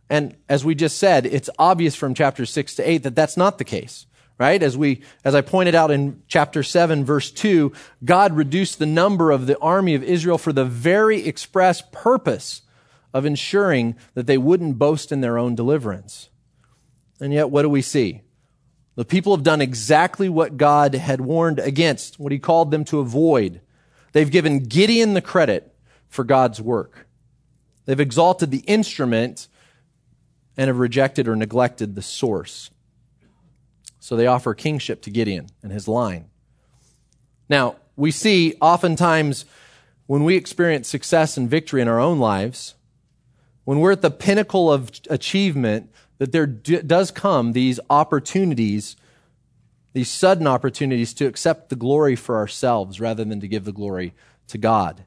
And 0.10 0.36
as 0.48 0.64
we 0.64 0.76
just 0.76 0.98
said, 0.98 1.26
it's 1.26 1.50
obvious 1.58 1.96
from 1.96 2.14
chapter 2.14 2.46
6 2.46 2.76
to 2.76 2.90
8 2.90 3.00
that 3.00 3.16
that's 3.16 3.38
not 3.38 3.58
the 3.58 3.64
case. 3.64 4.06
Right? 4.40 4.62
As 4.64 4.76
we, 4.76 5.02
as 5.24 5.36
I 5.36 5.42
pointed 5.42 5.76
out 5.76 5.92
in 5.92 6.22
chapter 6.28 6.64
7 6.64 7.06
verse 7.06 7.32
2, 7.32 7.72
God 8.04 8.36
reduced 8.36 8.80
the 8.80 8.86
number 8.86 9.32
of 9.32 9.46
the 9.46 9.58
army 9.60 9.94
of 9.94 10.04
Israel 10.04 10.38
for 10.40 10.52
the 10.52 10.66
very 10.66 11.26
express 11.26 11.82
purpose 11.92 12.64
of 13.14 13.26
ensuring 13.26 13.96
that 14.16 14.26
they 14.26 14.40
wouldn't 14.40 14.80
boast 14.80 15.12
in 15.12 15.22
their 15.22 15.38
own 15.38 15.54
deliverance. 15.56 16.30
And 17.22 17.32
yet, 17.32 17.52
what 17.52 17.62
do 17.62 17.70
we 17.70 17.84
see? 17.84 18.22
The 18.96 19.06
people 19.06 19.36
have 19.36 19.44
done 19.44 19.62
exactly 19.62 20.30
what 20.30 20.58
God 20.58 20.94
had 20.96 21.22
warned 21.22 21.60
against, 21.60 22.20
what 22.20 22.32
he 22.32 22.40
called 22.40 22.72
them 22.72 22.84
to 22.86 23.00
avoid. 23.00 23.62
They've 24.14 24.32
given 24.32 24.60
Gideon 24.64 25.14
the 25.14 25.22
credit 25.22 25.76
for 26.08 26.24
God's 26.24 26.62
work. 26.62 27.08
They've 27.86 28.00
exalted 28.00 28.52
the 28.52 28.60
instrument 28.60 29.48
and 30.56 30.68
have 30.68 30.80
rejected 30.80 31.28
or 31.28 31.36
neglected 31.36 31.96
the 31.96 32.02
source. 32.02 32.70
So 34.00 34.16
they 34.16 34.28
offer 34.28 34.54
kingship 34.54 35.02
to 35.04 35.10
Gideon 35.10 35.48
and 35.62 35.72
his 35.72 35.88
line. 35.88 36.30
Now, 37.50 37.76
we 37.96 38.12
see 38.12 38.56
oftentimes 38.62 39.46
when 40.06 40.24
we 40.24 40.36
experience 40.36 40.88
success 40.88 41.38
and 41.38 41.50
victory 41.50 41.82
in 41.82 41.88
our 41.88 42.00
own 42.00 42.20
lives, 42.20 42.76
when 43.64 43.80
we're 43.80 43.94
at 43.94 44.02
the 44.02 44.12
pinnacle 44.12 44.72
of 44.72 44.92
achievement, 45.10 45.92
that 46.18 46.32
there 46.32 46.46
does 46.46 47.12
come 47.12 47.54
these 47.54 47.80
opportunities 47.90 48.96
these 49.94 50.10
sudden 50.10 50.48
opportunities 50.48 51.14
to 51.16 51.26
accept 51.26 51.70
the 51.70 51.76
glory 51.76 52.16
for 52.16 52.36
ourselves 52.36 53.00
rather 53.00 53.24
than 53.24 53.40
to 53.40 53.48
give 53.48 53.64
the 53.64 53.72
glory 53.72 54.14
to 54.48 54.58
God. 54.58 55.04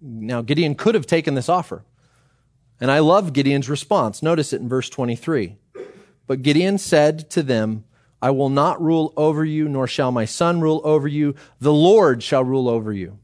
Now, 0.00 0.42
Gideon 0.42 0.74
could 0.74 0.94
have 0.94 1.06
taken 1.06 1.34
this 1.34 1.48
offer. 1.48 1.84
And 2.80 2.90
I 2.90 3.00
love 3.00 3.32
Gideon's 3.32 3.68
response. 3.68 4.22
Notice 4.22 4.52
it 4.52 4.60
in 4.60 4.68
verse 4.68 4.88
23. 4.88 5.56
But 6.26 6.42
Gideon 6.42 6.78
said 6.78 7.30
to 7.30 7.42
them, 7.42 7.84
I 8.20 8.30
will 8.30 8.48
not 8.48 8.80
rule 8.80 9.12
over 9.16 9.44
you, 9.44 9.68
nor 9.68 9.86
shall 9.86 10.10
my 10.10 10.24
son 10.24 10.60
rule 10.60 10.80
over 10.84 11.06
you. 11.06 11.34
The 11.60 11.72
Lord 11.72 12.22
shall 12.22 12.42
rule 12.42 12.68
over 12.68 12.92
you. 12.92 13.18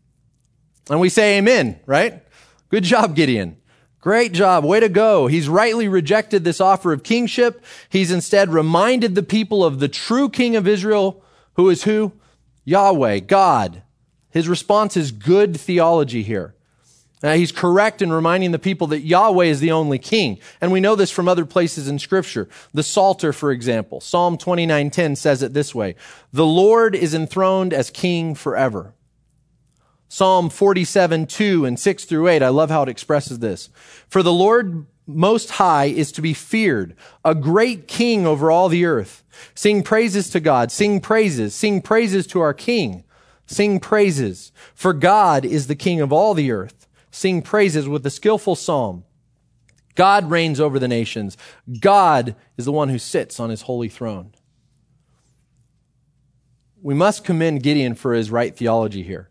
And 0.91 1.01
we 1.01 1.09
say 1.09 1.39
amen, 1.39 1.81
right? 1.87 2.23
Good 2.69 2.85
job, 2.85 3.15
Gideon. 3.15 3.57
Great 4.01 4.33
job. 4.33 4.65
Way 4.65 4.81
to 4.81 4.89
go. 4.89 5.27
He's 5.27 5.49
rightly 5.49 5.87
rejected 5.87 6.43
this 6.43 6.61
offer 6.61 6.93
of 6.93 7.03
kingship. 7.03 7.63
He's 7.89 8.11
instead 8.11 8.51
reminded 8.51 9.15
the 9.15 9.23
people 9.23 9.63
of 9.65 9.79
the 9.79 9.89
true 9.89 10.31
king 10.31 10.57
of 10.57 10.67
Israel, 10.67 11.23
who 11.55 11.69
is 11.69 11.83
who? 11.83 12.13
Yahweh, 12.65 13.21
God. 13.21 13.83
His 14.31 14.49
response 14.49 14.97
is 14.97 15.13
good 15.13 15.59
theology 15.59 16.23
here. 16.23 16.55
Now, 17.23 17.35
he's 17.35 17.53
correct 17.53 18.01
in 18.01 18.11
reminding 18.11 18.53
the 18.53 18.59
people 18.59 18.87
that 18.89 19.01
Yahweh 19.01 19.45
is 19.45 19.61
the 19.61 19.73
only 19.73 19.99
king. 19.99 20.39
And 20.61 20.73
we 20.73 20.81
know 20.81 20.97
this 20.97 21.11
from 21.11 21.29
other 21.29 21.45
places 21.45 21.87
in 21.87 21.99
scripture. 21.99 22.49
The 22.73 22.83
Psalter, 22.83 23.35
for 23.35 23.51
example, 23.51 24.01
Psalm 24.01 24.39
29:10 24.39 25.17
says 25.17 25.43
it 25.43 25.53
this 25.53 25.75
way: 25.75 25.97
"The 26.33 26.47
Lord 26.47 26.95
is 26.95 27.13
enthroned 27.13 27.75
as 27.75 27.91
king 27.91 28.35
forever." 28.35 28.95
Psalm 30.13 30.51
47, 30.51 31.25
2 31.25 31.65
and 31.65 31.79
6 31.79 32.05
through 32.05 32.27
8. 32.27 32.43
I 32.43 32.49
love 32.49 32.69
how 32.69 32.83
it 32.83 32.89
expresses 32.89 33.39
this. 33.39 33.69
For 34.09 34.25
the 34.25 34.33
Lord 34.33 34.87
Most 35.07 35.51
High 35.51 35.85
is 35.85 36.11
to 36.13 36.21
be 36.21 36.35
feared, 36.35 36.97
a 37.25 37.33
great 37.33 37.87
king 37.87 38.27
over 38.27 38.51
all 38.51 38.69
the 38.69 38.85
earth. 38.85 39.23
Sing 39.55 39.85
praises 39.85 40.29
to 40.31 40.41
God, 40.41 40.73
sing 40.73 41.01
praises, 41.01 41.55
sing 41.55 41.81
praises 41.81 42.27
to 42.27 42.41
our 42.41 42.53
king, 42.53 43.05
sing 43.47 43.79
praises. 43.79 44.51
For 44.75 44.93
God 44.93 45.45
is 45.45 45.69
the 45.69 45.77
king 45.77 46.01
of 46.01 46.13
all 46.13 46.35
the 46.35 46.51
earth. 46.51 46.89
Sing 47.13 47.41
praises 47.41 47.89
with 47.89 48.05
a 48.05 48.11
skillful 48.11 48.57
psalm. 48.57 49.05
God 49.95 50.29
reigns 50.29 50.59
over 50.59 50.81
the 50.81 50.89
nations. 50.89 51.37
God 51.79 52.35
is 52.57 52.65
the 52.65 52.73
one 52.73 52.89
who 52.89 52.99
sits 52.99 53.39
on 53.39 53.51
his 53.51 53.63
holy 53.63 53.89
throne. 53.89 54.35
We 56.83 56.95
must 56.95 57.23
commend 57.23 57.63
Gideon 57.63 57.95
for 57.95 58.13
his 58.13 58.33
right 58.33 58.57
theology 58.57 59.05
here. 59.05 59.30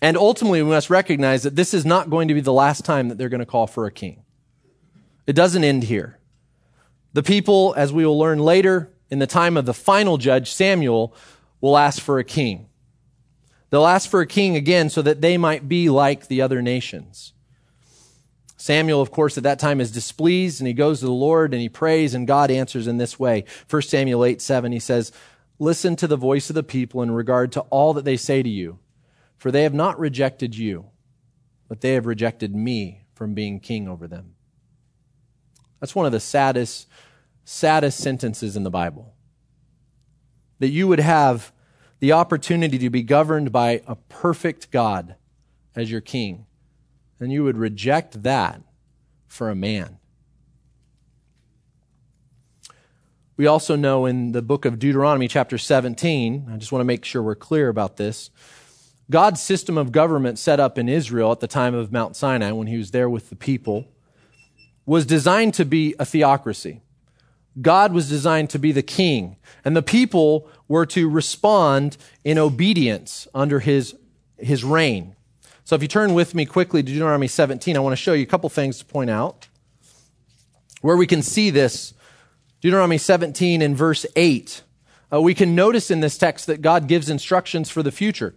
And 0.00 0.16
ultimately, 0.16 0.62
we 0.62 0.70
must 0.70 0.90
recognize 0.90 1.42
that 1.42 1.56
this 1.56 1.74
is 1.74 1.84
not 1.84 2.10
going 2.10 2.28
to 2.28 2.34
be 2.34 2.40
the 2.40 2.52
last 2.52 2.84
time 2.84 3.08
that 3.08 3.18
they're 3.18 3.28
going 3.28 3.40
to 3.40 3.46
call 3.46 3.66
for 3.66 3.86
a 3.86 3.90
king. 3.90 4.22
It 5.26 5.32
doesn't 5.32 5.64
end 5.64 5.84
here. 5.84 6.18
The 7.12 7.22
people, 7.22 7.74
as 7.76 7.92
we 7.92 8.06
will 8.06 8.18
learn 8.18 8.38
later, 8.38 8.92
in 9.10 9.18
the 9.18 9.26
time 9.26 9.56
of 9.56 9.66
the 9.66 9.74
final 9.74 10.18
judge, 10.18 10.52
Samuel, 10.52 11.14
will 11.60 11.76
ask 11.76 12.00
for 12.00 12.18
a 12.18 12.24
king. 12.24 12.68
They'll 13.70 13.86
ask 13.86 14.08
for 14.08 14.20
a 14.20 14.26
king 14.26 14.56
again 14.56 14.88
so 14.88 15.02
that 15.02 15.20
they 15.20 15.36
might 15.36 15.68
be 15.68 15.90
like 15.90 16.28
the 16.28 16.42
other 16.42 16.62
nations. 16.62 17.32
Samuel, 18.56 19.00
of 19.00 19.10
course, 19.10 19.36
at 19.36 19.44
that 19.44 19.58
time 19.58 19.80
is 19.80 19.92
displeased 19.92 20.60
and 20.60 20.66
he 20.66 20.74
goes 20.74 21.00
to 21.00 21.06
the 21.06 21.12
Lord 21.12 21.52
and 21.52 21.60
he 21.60 21.68
prays 21.68 22.14
and 22.14 22.26
God 22.26 22.50
answers 22.50 22.86
in 22.86 22.98
this 22.98 23.18
way. 23.18 23.44
1 23.70 23.82
Samuel 23.82 24.24
8, 24.24 24.40
7, 24.40 24.72
he 24.72 24.80
says, 24.80 25.12
Listen 25.58 25.96
to 25.96 26.06
the 26.06 26.16
voice 26.16 26.50
of 26.50 26.54
the 26.54 26.62
people 26.62 27.02
in 27.02 27.10
regard 27.10 27.52
to 27.52 27.60
all 27.62 27.92
that 27.94 28.04
they 28.04 28.16
say 28.16 28.42
to 28.42 28.48
you, 28.48 28.78
for 29.38 29.50
they 29.50 29.62
have 29.62 29.74
not 29.74 29.98
rejected 29.98 30.56
you, 30.56 30.86
but 31.68 31.80
they 31.80 31.94
have 31.94 32.06
rejected 32.06 32.54
me 32.54 33.04
from 33.14 33.34
being 33.34 33.60
king 33.60 33.88
over 33.88 34.06
them. 34.06 34.34
That's 35.80 35.94
one 35.94 36.06
of 36.06 36.12
the 36.12 36.20
saddest, 36.20 36.88
saddest 37.44 37.98
sentences 37.98 38.56
in 38.56 38.64
the 38.64 38.70
Bible. 38.70 39.14
That 40.58 40.68
you 40.68 40.88
would 40.88 41.00
have 41.00 41.52
the 42.00 42.12
opportunity 42.12 42.78
to 42.78 42.90
be 42.90 43.02
governed 43.02 43.52
by 43.52 43.82
a 43.86 43.94
perfect 43.94 44.70
God 44.70 45.14
as 45.76 45.90
your 45.90 46.00
king, 46.00 46.46
and 47.20 47.32
you 47.32 47.44
would 47.44 47.56
reject 47.56 48.24
that 48.24 48.60
for 49.26 49.50
a 49.50 49.54
man. 49.54 49.98
We 53.36 53.46
also 53.46 53.76
know 53.76 54.04
in 54.04 54.32
the 54.32 54.42
book 54.42 54.64
of 54.64 54.80
Deuteronomy, 54.80 55.28
chapter 55.28 55.58
17, 55.58 56.48
I 56.52 56.56
just 56.56 56.72
want 56.72 56.80
to 56.80 56.84
make 56.86 57.04
sure 57.04 57.22
we're 57.22 57.36
clear 57.36 57.68
about 57.68 57.96
this. 57.96 58.30
God's 59.10 59.40
system 59.40 59.78
of 59.78 59.90
government 59.90 60.38
set 60.38 60.60
up 60.60 60.78
in 60.78 60.88
Israel 60.88 61.32
at 61.32 61.40
the 61.40 61.46
time 61.46 61.74
of 61.74 61.90
Mount 61.92 62.14
Sinai, 62.14 62.52
when 62.52 62.66
he 62.66 62.76
was 62.76 62.90
there 62.90 63.08
with 63.08 63.30
the 63.30 63.36
people, 63.36 63.86
was 64.84 65.06
designed 65.06 65.54
to 65.54 65.64
be 65.64 65.94
a 65.98 66.04
theocracy. 66.04 66.82
God 67.60 67.92
was 67.92 68.08
designed 68.08 68.50
to 68.50 68.58
be 68.58 68.70
the 68.70 68.82
king, 68.82 69.36
and 69.64 69.76
the 69.76 69.82
people 69.82 70.48
were 70.68 70.86
to 70.86 71.08
respond 71.08 71.96
in 72.22 72.38
obedience 72.38 73.26
under 73.34 73.60
his, 73.60 73.96
his 74.38 74.62
reign. 74.62 75.16
So 75.64 75.74
if 75.74 75.82
you 75.82 75.88
turn 75.88 76.14
with 76.14 76.34
me 76.34 76.46
quickly 76.46 76.82
to 76.82 76.92
Deuteronomy 76.92 77.28
17, 77.28 77.76
I 77.76 77.80
want 77.80 77.92
to 77.92 77.96
show 77.96 78.12
you 78.12 78.22
a 78.22 78.26
couple 78.26 78.48
things 78.48 78.78
to 78.78 78.84
point 78.84 79.10
out 79.10 79.48
where 80.80 80.96
we 80.96 81.06
can 81.06 81.22
see 81.22 81.50
this 81.50 81.94
Deuteronomy 82.60 82.98
17 82.98 83.62
and 83.62 83.76
verse 83.76 84.06
8. 84.16 84.62
Uh, 85.12 85.20
we 85.20 85.34
can 85.34 85.54
notice 85.54 85.90
in 85.90 86.00
this 86.00 86.18
text 86.18 86.46
that 86.46 86.62
God 86.62 86.86
gives 86.86 87.10
instructions 87.10 87.70
for 87.70 87.82
the 87.82 87.92
future. 87.92 88.34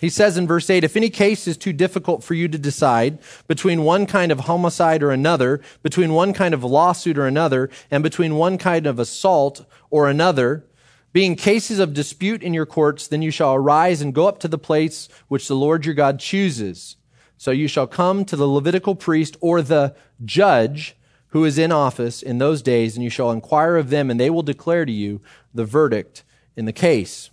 He 0.00 0.08
says 0.08 0.36
in 0.36 0.46
verse 0.46 0.68
8, 0.68 0.84
if 0.84 0.96
any 0.96 1.08
case 1.08 1.46
is 1.46 1.56
too 1.56 1.72
difficult 1.72 2.24
for 2.24 2.34
you 2.34 2.48
to 2.48 2.58
decide 2.58 3.18
between 3.46 3.84
one 3.84 4.06
kind 4.06 4.32
of 4.32 4.40
homicide 4.40 5.02
or 5.02 5.10
another, 5.10 5.60
between 5.82 6.12
one 6.12 6.32
kind 6.32 6.52
of 6.52 6.64
lawsuit 6.64 7.16
or 7.16 7.26
another, 7.26 7.70
and 7.90 8.02
between 8.02 8.36
one 8.36 8.58
kind 8.58 8.86
of 8.86 8.98
assault 8.98 9.64
or 9.90 10.08
another, 10.08 10.66
being 11.12 11.36
cases 11.36 11.78
of 11.78 11.94
dispute 11.94 12.42
in 12.42 12.52
your 12.52 12.66
courts, 12.66 13.06
then 13.06 13.22
you 13.22 13.30
shall 13.30 13.54
arise 13.54 14.00
and 14.00 14.12
go 14.12 14.26
up 14.26 14.40
to 14.40 14.48
the 14.48 14.58
place 14.58 15.08
which 15.28 15.46
the 15.46 15.54
Lord 15.54 15.86
your 15.86 15.94
God 15.94 16.18
chooses. 16.18 16.96
So 17.36 17.52
you 17.52 17.68
shall 17.68 17.86
come 17.86 18.24
to 18.24 18.36
the 18.36 18.48
Levitical 18.48 18.96
priest 18.96 19.36
or 19.40 19.62
the 19.62 19.94
judge 20.24 20.96
who 21.28 21.44
is 21.44 21.56
in 21.56 21.70
office 21.72 22.22
in 22.22 22.38
those 22.38 22.62
days, 22.62 22.96
and 22.96 23.04
you 23.04 23.10
shall 23.10 23.30
inquire 23.30 23.76
of 23.76 23.90
them, 23.90 24.10
and 24.10 24.18
they 24.18 24.30
will 24.30 24.42
declare 24.42 24.84
to 24.84 24.92
you 24.92 25.20
the 25.52 25.64
verdict 25.64 26.24
in 26.56 26.64
the 26.64 26.72
case. 26.72 27.30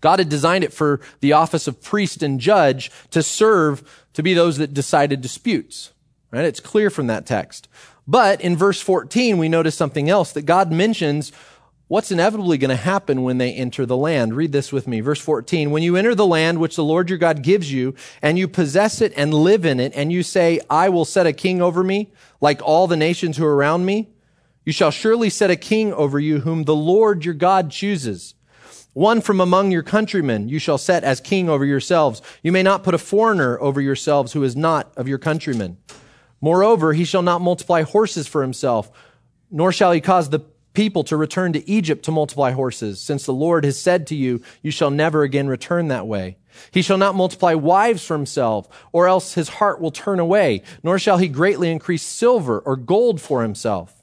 God 0.00 0.18
had 0.18 0.28
designed 0.28 0.64
it 0.64 0.72
for 0.72 1.00
the 1.20 1.32
office 1.32 1.66
of 1.66 1.82
priest 1.82 2.22
and 2.22 2.40
judge 2.40 2.90
to 3.10 3.22
serve 3.22 4.06
to 4.14 4.22
be 4.22 4.34
those 4.34 4.58
that 4.58 4.74
decided 4.74 5.20
disputes. 5.20 5.92
Right? 6.30 6.44
It's 6.44 6.60
clear 6.60 6.90
from 6.90 7.06
that 7.06 7.26
text. 7.26 7.68
But 8.06 8.40
in 8.40 8.56
verse 8.56 8.80
14, 8.80 9.38
we 9.38 9.48
notice 9.48 9.74
something 9.74 10.08
else 10.08 10.32
that 10.32 10.42
God 10.42 10.72
mentions 10.72 11.32
what's 11.88 12.12
inevitably 12.12 12.58
going 12.58 12.70
to 12.70 12.76
happen 12.76 13.22
when 13.22 13.38
they 13.38 13.52
enter 13.52 13.84
the 13.84 13.96
land. 13.96 14.34
Read 14.34 14.52
this 14.52 14.72
with 14.72 14.86
me. 14.86 15.00
Verse 15.00 15.20
14. 15.20 15.70
When 15.70 15.82
you 15.82 15.96
enter 15.96 16.14
the 16.14 16.26
land 16.26 16.58
which 16.58 16.76
the 16.76 16.84
Lord 16.84 17.08
your 17.08 17.18
God 17.18 17.42
gives 17.42 17.72
you, 17.72 17.94
and 18.22 18.38
you 18.38 18.46
possess 18.46 19.00
it 19.00 19.12
and 19.16 19.34
live 19.34 19.64
in 19.64 19.80
it, 19.80 19.92
and 19.94 20.12
you 20.12 20.22
say, 20.22 20.60
I 20.70 20.90
will 20.90 21.04
set 21.04 21.26
a 21.26 21.32
king 21.32 21.60
over 21.60 21.82
me, 21.82 22.12
like 22.40 22.62
all 22.62 22.86
the 22.86 22.96
nations 22.96 23.36
who 23.36 23.44
are 23.44 23.56
around 23.56 23.84
me, 23.84 24.08
you 24.64 24.72
shall 24.72 24.90
surely 24.90 25.30
set 25.30 25.50
a 25.50 25.56
king 25.56 25.92
over 25.94 26.18
you 26.18 26.40
whom 26.40 26.64
the 26.64 26.76
Lord 26.76 27.24
your 27.24 27.34
God 27.34 27.70
chooses. 27.70 28.34
One 28.98 29.20
from 29.20 29.40
among 29.40 29.70
your 29.70 29.84
countrymen 29.84 30.48
you 30.48 30.58
shall 30.58 30.76
set 30.76 31.04
as 31.04 31.20
king 31.20 31.48
over 31.48 31.64
yourselves. 31.64 32.20
You 32.42 32.50
may 32.50 32.64
not 32.64 32.82
put 32.82 32.96
a 32.96 32.98
foreigner 32.98 33.56
over 33.60 33.80
yourselves 33.80 34.32
who 34.32 34.42
is 34.42 34.56
not 34.56 34.92
of 34.96 35.06
your 35.06 35.18
countrymen. 35.18 35.76
Moreover, 36.40 36.92
he 36.94 37.04
shall 37.04 37.22
not 37.22 37.40
multiply 37.40 37.82
horses 37.82 38.26
for 38.26 38.42
himself, 38.42 38.90
nor 39.52 39.70
shall 39.70 39.92
he 39.92 40.00
cause 40.00 40.30
the 40.30 40.40
people 40.74 41.04
to 41.04 41.16
return 41.16 41.52
to 41.52 41.70
Egypt 41.70 42.04
to 42.06 42.10
multiply 42.10 42.50
horses, 42.50 43.00
since 43.00 43.24
the 43.24 43.32
Lord 43.32 43.64
has 43.64 43.80
said 43.80 44.04
to 44.08 44.16
you, 44.16 44.42
you 44.62 44.72
shall 44.72 44.90
never 44.90 45.22
again 45.22 45.46
return 45.46 45.86
that 45.86 46.08
way. 46.08 46.36
He 46.72 46.82
shall 46.82 46.98
not 46.98 47.14
multiply 47.14 47.54
wives 47.54 48.04
for 48.04 48.16
himself, 48.16 48.68
or 48.90 49.06
else 49.06 49.34
his 49.34 49.48
heart 49.48 49.80
will 49.80 49.92
turn 49.92 50.18
away, 50.18 50.62
nor 50.82 50.98
shall 50.98 51.18
he 51.18 51.28
greatly 51.28 51.70
increase 51.70 52.02
silver 52.02 52.58
or 52.58 52.74
gold 52.74 53.20
for 53.20 53.42
himself. 53.42 53.97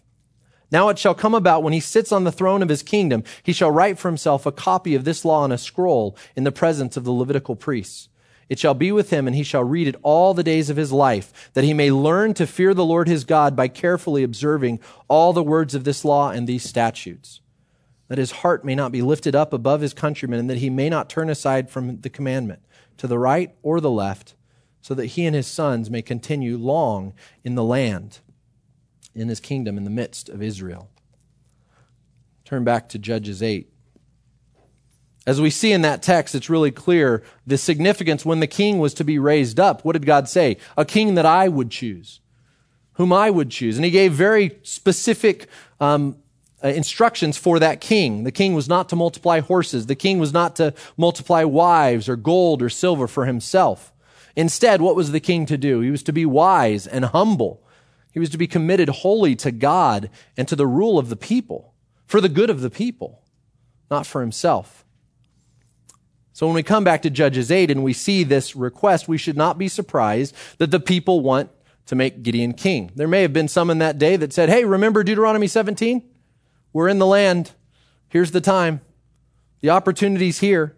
Now 0.71 0.89
it 0.89 0.99
shall 0.99 1.15
come 1.15 1.33
about 1.33 1.63
when 1.63 1.73
he 1.73 1.79
sits 1.79 2.11
on 2.11 2.23
the 2.23 2.31
throne 2.31 2.61
of 2.61 2.69
his 2.69 2.83
kingdom, 2.83 3.23
he 3.43 3.53
shall 3.53 3.71
write 3.71 3.99
for 3.99 4.07
himself 4.07 4.45
a 4.45 4.51
copy 4.51 4.95
of 4.95 5.03
this 5.03 5.23
law 5.23 5.41
on 5.41 5.51
a 5.51 5.57
scroll 5.57 6.17
in 6.35 6.43
the 6.43 6.51
presence 6.51 6.97
of 6.97 7.03
the 7.03 7.11
Levitical 7.11 7.55
priests. 7.55 8.09
It 8.47 8.59
shall 8.59 8.75
be 8.75 8.91
with 8.91 9.09
him, 9.09 9.25
and 9.25 9.35
he 9.35 9.43
shall 9.43 9.63
read 9.63 9.87
it 9.87 9.95
all 10.03 10.33
the 10.33 10.43
days 10.43 10.69
of 10.69 10.77
his 10.77 10.91
life, 10.91 11.49
that 11.53 11.63
he 11.63 11.73
may 11.73 11.91
learn 11.91 12.33
to 12.35 12.45
fear 12.45 12.73
the 12.73 12.85
Lord 12.85 13.07
his 13.07 13.23
God 13.23 13.55
by 13.55 13.67
carefully 13.67 14.23
observing 14.23 14.79
all 15.07 15.33
the 15.33 15.43
words 15.43 15.73
of 15.73 15.83
this 15.83 16.05
law 16.05 16.29
and 16.29 16.47
these 16.47 16.63
statutes, 16.63 17.41
that 18.07 18.19
his 18.19 18.31
heart 18.31 18.63
may 18.63 18.75
not 18.75 18.91
be 18.91 19.01
lifted 19.01 19.35
up 19.35 19.51
above 19.51 19.81
his 19.81 19.93
countrymen, 19.93 20.39
and 20.39 20.49
that 20.49 20.59
he 20.59 20.69
may 20.69 20.89
not 20.89 21.09
turn 21.09 21.29
aside 21.29 21.71
from 21.71 22.01
the 22.01 22.09
commandment 22.09 22.61
to 22.97 23.07
the 23.07 23.17
right 23.17 23.55
or 23.63 23.81
the 23.81 23.89
left, 23.89 24.35
so 24.79 24.93
that 24.93 25.07
he 25.07 25.25
and 25.25 25.35
his 25.35 25.47
sons 25.47 25.89
may 25.89 26.03
continue 26.03 26.55
long 26.55 27.13
in 27.43 27.55
the 27.55 27.63
land, 27.63 28.19
in 29.15 29.29
his 29.29 29.39
kingdom, 29.39 29.77
in 29.77 29.83
the 29.83 29.89
midst 29.89 30.29
of 30.29 30.41
Israel. 30.41 30.89
Turn 32.43 32.63
back 32.63 32.89
to 32.89 32.99
Judges 32.99 33.41
8. 33.41 33.71
As 35.25 35.41
we 35.41 35.49
see 35.49 35.71
in 35.71 35.81
that 35.81 36.03
text, 36.03 36.35
it's 36.35 36.49
really 36.49 36.69
clear 36.69 37.23
the 37.47 37.57
significance 37.57 38.23
when 38.23 38.41
the 38.41 38.47
king 38.47 38.77
was 38.77 38.93
to 38.95 39.03
be 39.03 39.17
raised 39.17 39.59
up. 39.59 39.83
What 39.83 39.93
did 39.93 40.05
God 40.05 40.29
say? 40.29 40.57
A 40.77 40.85
king 40.85 41.15
that 41.15 41.25
I 41.25 41.47
would 41.47 41.71
choose, 41.71 42.19
whom 42.93 43.11
I 43.11 43.31
would 43.31 43.49
choose. 43.49 43.77
And 43.77 43.85
he 43.85 43.89
gave 43.89 44.13
very 44.13 44.59
specific 44.61 45.47
um, 45.79 46.17
uh, 46.63 46.67
instructions 46.67 47.37
for 47.37 47.57
that 47.57 47.81
king. 47.81 48.23
The 48.23 48.31
king 48.31 48.53
was 48.53 48.69
not 48.69 48.87
to 48.89 48.95
multiply 48.95 49.39
horses. 49.39 49.87
The 49.87 49.95
king 49.95 50.19
was 50.19 50.31
not 50.31 50.55
to 50.57 50.75
multiply 50.95 51.43
wives 51.43 52.07
or 52.07 52.15
gold 52.15 52.61
or 52.61 52.69
silver 52.69 53.07
for 53.07 53.25
himself. 53.25 53.91
Instead, 54.35 54.81
what 54.81 54.95
was 54.95 55.11
the 55.11 55.19
king 55.19 55.47
to 55.47 55.57
do? 55.57 55.79
He 55.79 55.89
was 55.89 56.03
to 56.03 56.13
be 56.13 56.25
wise 56.25 56.85
and 56.85 57.05
humble. 57.05 57.64
He 58.15 58.19
was 58.21 58.29
to 58.29 58.37
be 58.37 58.47
committed 58.47 58.87
wholly 58.87 59.35
to 59.35 59.51
God 59.51 60.09
and 60.37 60.47
to 60.47 60.55
the 60.55 60.65
rule 60.65 60.97
of 60.97 61.09
the 61.09 61.17
people, 61.17 61.73
for 62.07 62.21
the 62.21 62.29
good 62.29 62.49
of 62.49 62.61
the 62.61 62.69
people, 62.69 63.21
not 63.91 64.07
for 64.07 64.21
himself. 64.21 64.85
So 66.31 66.45
when 66.45 66.55
we 66.55 66.63
come 66.63 66.85
back 66.85 67.01
to 67.01 67.09
Judges 67.09 67.51
8 67.51 67.69
and 67.69 67.83
we 67.83 67.91
see 67.91 68.23
this 68.23 68.55
request, 68.55 69.09
we 69.09 69.17
should 69.17 69.35
not 69.35 69.57
be 69.57 69.67
surprised 69.67 70.33
that 70.59 70.71
the 70.71 70.79
people 70.79 71.19
want 71.19 71.49
to 71.87 71.95
make 71.95 72.23
Gideon 72.23 72.53
king. 72.53 72.89
There 72.95 73.05
may 73.05 73.21
have 73.21 73.33
been 73.33 73.49
some 73.49 73.69
in 73.69 73.79
that 73.79 73.97
day 73.97 74.15
that 74.15 74.31
said, 74.31 74.47
Hey, 74.47 74.63
remember 74.63 75.03
Deuteronomy 75.03 75.47
17? 75.47 76.01
We're 76.71 76.87
in 76.87 76.99
the 76.99 77.05
land. 77.05 77.51
Here's 78.07 78.31
the 78.31 78.39
time. 78.39 78.79
The 79.59 79.71
opportunity's 79.71 80.39
here. 80.39 80.77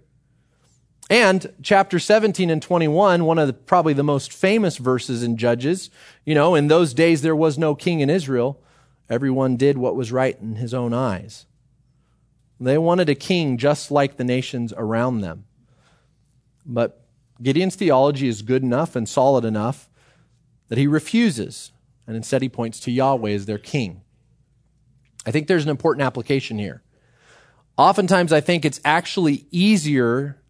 And 1.10 1.54
chapter 1.62 2.00
17 2.00 2.50
and 2.50 2.62
21, 2.62 3.24
one 3.24 3.39
of 3.39 3.48
the, 3.48 3.54
probably 3.54 3.93
the 3.93 4.04
most 4.04 4.34
famous 4.34 4.78
verses 4.78 5.24
in 5.24 5.38
Judges, 5.38 5.89
you 6.26 6.36
know, 6.36 6.54
in 6.54 6.67
those 6.67 6.93
days 6.93 7.22
there 7.22 7.36
was 7.36 7.58
no 7.58 7.76
king 7.76 8.02
in 8.02 8.10
Israel. 8.10 8.62
Everyone 9.10 9.56
did 9.56 9.78
what 9.78 9.96
was 9.96 10.12
right 10.12 10.38
in 10.41 10.56
his 10.56 10.74
own 10.74 10.93
eyes. 10.93 11.46
They 12.60 12.78
wanted 12.78 13.08
a 13.08 13.15
king 13.15 13.58
just 13.58 13.89
like 13.89 14.17
the 14.17 14.24
nations 14.24 14.74
around 14.76 15.22
them. 15.22 15.46
But 16.65 17.06
Gideon's 17.41 17.76
theology 17.76 18.28
is 18.28 18.41
good 18.41 18.63
enough 18.63 18.96
and 18.96 19.08
solid 19.08 19.46
enough 19.46 19.89
that 20.70 20.78
he 20.78 20.88
refuses 20.88 21.72
And 22.06 22.15
instead, 22.15 22.41
he 22.41 22.48
points 22.48 22.80
to 22.82 22.91
Yahweh 22.91 23.32
as 23.32 23.46
their 23.46 23.58
king. 23.58 24.02
I 25.26 25.32
think 25.32 25.48
there's 25.48 25.65
an 25.65 25.70
important 25.70 26.04
application 26.04 26.58
here. 26.58 26.82
Oftentimes, 27.78 28.32
I 28.32 28.39
think 28.39 28.63
it's 28.63 28.80
actually 28.86 29.46
easier 29.52 30.41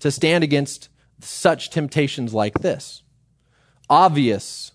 to 0.00 0.10
stand 0.10 0.44
against 0.44 0.88
such 1.20 1.70
temptations 1.70 2.34
like 2.34 2.60
this 2.60 3.02
obvious, 3.88 4.72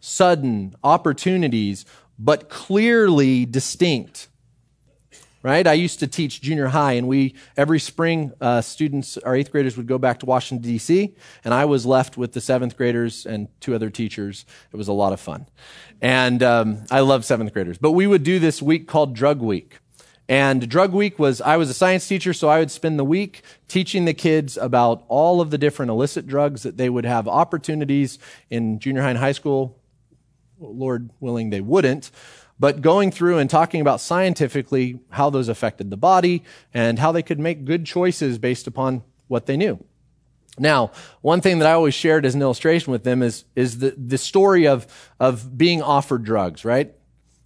sudden 0.00 0.74
opportunities, 0.82 1.84
but 2.18 2.48
clearly 2.48 3.44
distinct 3.44 4.28
right? 5.42 5.66
I 5.66 5.74
used 5.74 6.00
to 6.00 6.06
teach 6.06 6.40
junior 6.40 6.66
high, 6.68 6.92
and 6.92 7.06
we 7.06 7.34
every 7.56 7.78
spring 7.78 8.32
uh, 8.40 8.60
students, 8.60 9.16
our 9.18 9.34
eighth 9.34 9.52
graders, 9.52 9.76
would 9.76 9.86
go 9.86 9.98
back 9.98 10.18
to 10.20 10.26
Washington 10.26 10.68
D.C., 10.68 11.14
and 11.44 11.54
I 11.54 11.64
was 11.64 11.86
left 11.86 12.16
with 12.16 12.32
the 12.32 12.40
seventh 12.40 12.76
graders 12.76 13.26
and 13.26 13.48
two 13.60 13.74
other 13.74 13.90
teachers. 13.90 14.44
It 14.72 14.76
was 14.76 14.88
a 14.88 14.92
lot 14.92 15.12
of 15.12 15.20
fun, 15.20 15.46
and 16.00 16.42
um, 16.42 16.84
I 16.90 17.00
love 17.00 17.24
seventh 17.24 17.52
graders. 17.52 17.78
But 17.78 17.92
we 17.92 18.06
would 18.06 18.22
do 18.22 18.38
this 18.38 18.60
week 18.60 18.88
called 18.88 19.14
Drug 19.14 19.40
Week. 19.40 19.78
And 20.28 20.68
drug 20.68 20.92
week 20.92 21.18
was, 21.18 21.40
I 21.40 21.56
was 21.56 21.70
a 21.70 21.74
science 21.74 22.06
teacher, 22.06 22.34
so 22.34 22.48
I 22.48 22.58
would 22.58 22.70
spend 22.70 22.98
the 22.98 23.04
week 23.04 23.42
teaching 23.66 24.04
the 24.04 24.12
kids 24.12 24.58
about 24.58 25.04
all 25.08 25.40
of 25.40 25.50
the 25.50 25.56
different 25.56 25.90
illicit 25.90 26.26
drugs 26.26 26.64
that 26.64 26.76
they 26.76 26.90
would 26.90 27.06
have 27.06 27.26
opportunities 27.26 28.18
in 28.50 28.78
junior 28.78 29.02
high 29.02 29.10
and 29.10 29.18
high 29.18 29.32
school. 29.32 29.78
Lord 30.60 31.10
willing, 31.20 31.50
they 31.50 31.60
wouldn't 31.60 32.10
but 32.58 32.82
going 32.82 33.10
through 33.10 33.38
and 33.38 33.48
talking 33.48 33.80
about 33.80 34.00
scientifically 34.00 35.00
how 35.10 35.30
those 35.30 35.48
affected 35.48 35.90
the 35.90 35.96
body 35.96 36.42
and 36.74 36.98
how 36.98 37.12
they 37.12 37.22
could 37.22 37.38
make 37.38 37.64
good 37.64 37.86
choices 37.86 38.38
based 38.38 38.66
upon 38.66 39.02
what 39.28 39.46
they 39.46 39.56
knew. 39.56 39.82
Now, 40.58 40.90
one 41.20 41.40
thing 41.40 41.60
that 41.60 41.68
I 41.68 41.72
always 41.72 41.94
shared 41.94 42.26
as 42.26 42.34
an 42.34 42.42
illustration 42.42 42.90
with 42.90 43.04
them 43.04 43.22
is, 43.22 43.44
is 43.54 43.78
the, 43.78 43.94
the 43.96 44.18
story 44.18 44.66
of, 44.66 44.86
of 45.20 45.56
being 45.56 45.82
offered 45.82 46.24
drugs, 46.24 46.64
right? 46.64 46.92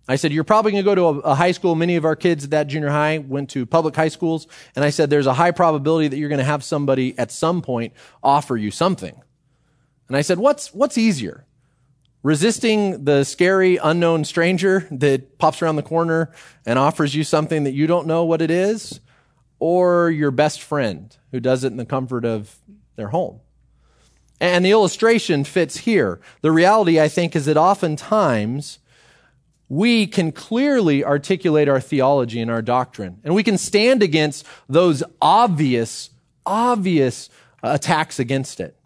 I 0.08 0.16
said, 0.16 0.32
you're 0.32 0.44
probably 0.44 0.72
going 0.72 0.84
to 0.84 0.90
go 0.90 0.94
to 0.94 1.02
a, 1.02 1.30
a, 1.30 1.34
high 1.34 1.52
school. 1.52 1.74
Many 1.74 1.96
of 1.96 2.04
our 2.04 2.16
kids 2.16 2.44
at 2.44 2.50
that 2.50 2.66
junior 2.66 2.90
high 2.90 3.18
went 3.18 3.50
to 3.50 3.64
public 3.64 3.94
high 3.94 4.08
schools. 4.08 4.48
And 4.74 4.84
I 4.84 4.90
said, 4.90 5.10
there's 5.10 5.28
a 5.28 5.34
high 5.34 5.52
probability 5.52 6.08
that 6.08 6.16
you're 6.16 6.28
going 6.28 6.38
to 6.40 6.44
have 6.44 6.64
somebody 6.64 7.16
at 7.18 7.30
some 7.30 7.62
point 7.62 7.92
offer 8.22 8.56
you 8.56 8.70
something. 8.70 9.14
And 10.08 10.16
I 10.16 10.22
said, 10.22 10.38
what's, 10.38 10.74
what's 10.74 10.98
easier? 10.98 11.46
resisting 12.22 13.04
the 13.04 13.24
scary 13.24 13.76
unknown 13.78 14.24
stranger 14.24 14.86
that 14.90 15.38
pops 15.38 15.60
around 15.60 15.76
the 15.76 15.82
corner 15.82 16.30
and 16.64 16.78
offers 16.78 17.14
you 17.14 17.24
something 17.24 17.64
that 17.64 17.72
you 17.72 17.86
don't 17.86 18.06
know 18.06 18.24
what 18.24 18.40
it 18.40 18.50
is, 18.50 19.00
or 19.58 20.10
your 20.10 20.30
best 20.30 20.62
friend 20.62 21.16
who 21.30 21.40
does 21.40 21.64
it 21.64 21.68
in 21.68 21.76
the 21.76 21.84
comfort 21.84 22.24
of 22.24 22.58
their 22.96 23.08
home. 23.08 23.40
And 24.40 24.64
the 24.64 24.72
illustration 24.72 25.44
fits 25.44 25.78
here. 25.78 26.20
The 26.40 26.50
reality, 26.50 27.00
I 27.00 27.08
think, 27.08 27.36
is 27.36 27.44
that 27.46 27.56
oftentimes 27.56 28.80
we 29.72 30.06
can 30.06 30.32
clearly 30.32 31.02
articulate 31.02 31.66
our 31.66 31.80
theology 31.80 32.42
and 32.42 32.50
our 32.50 32.60
doctrine, 32.60 33.18
and 33.24 33.34
we 33.34 33.42
can 33.42 33.56
stand 33.56 34.02
against 34.02 34.44
those 34.68 35.02
obvious, 35.22 36.10
obvious 36.44 37.30
attacks 37.62 38.18
against 38.18 38.60
it. 38.60 38.76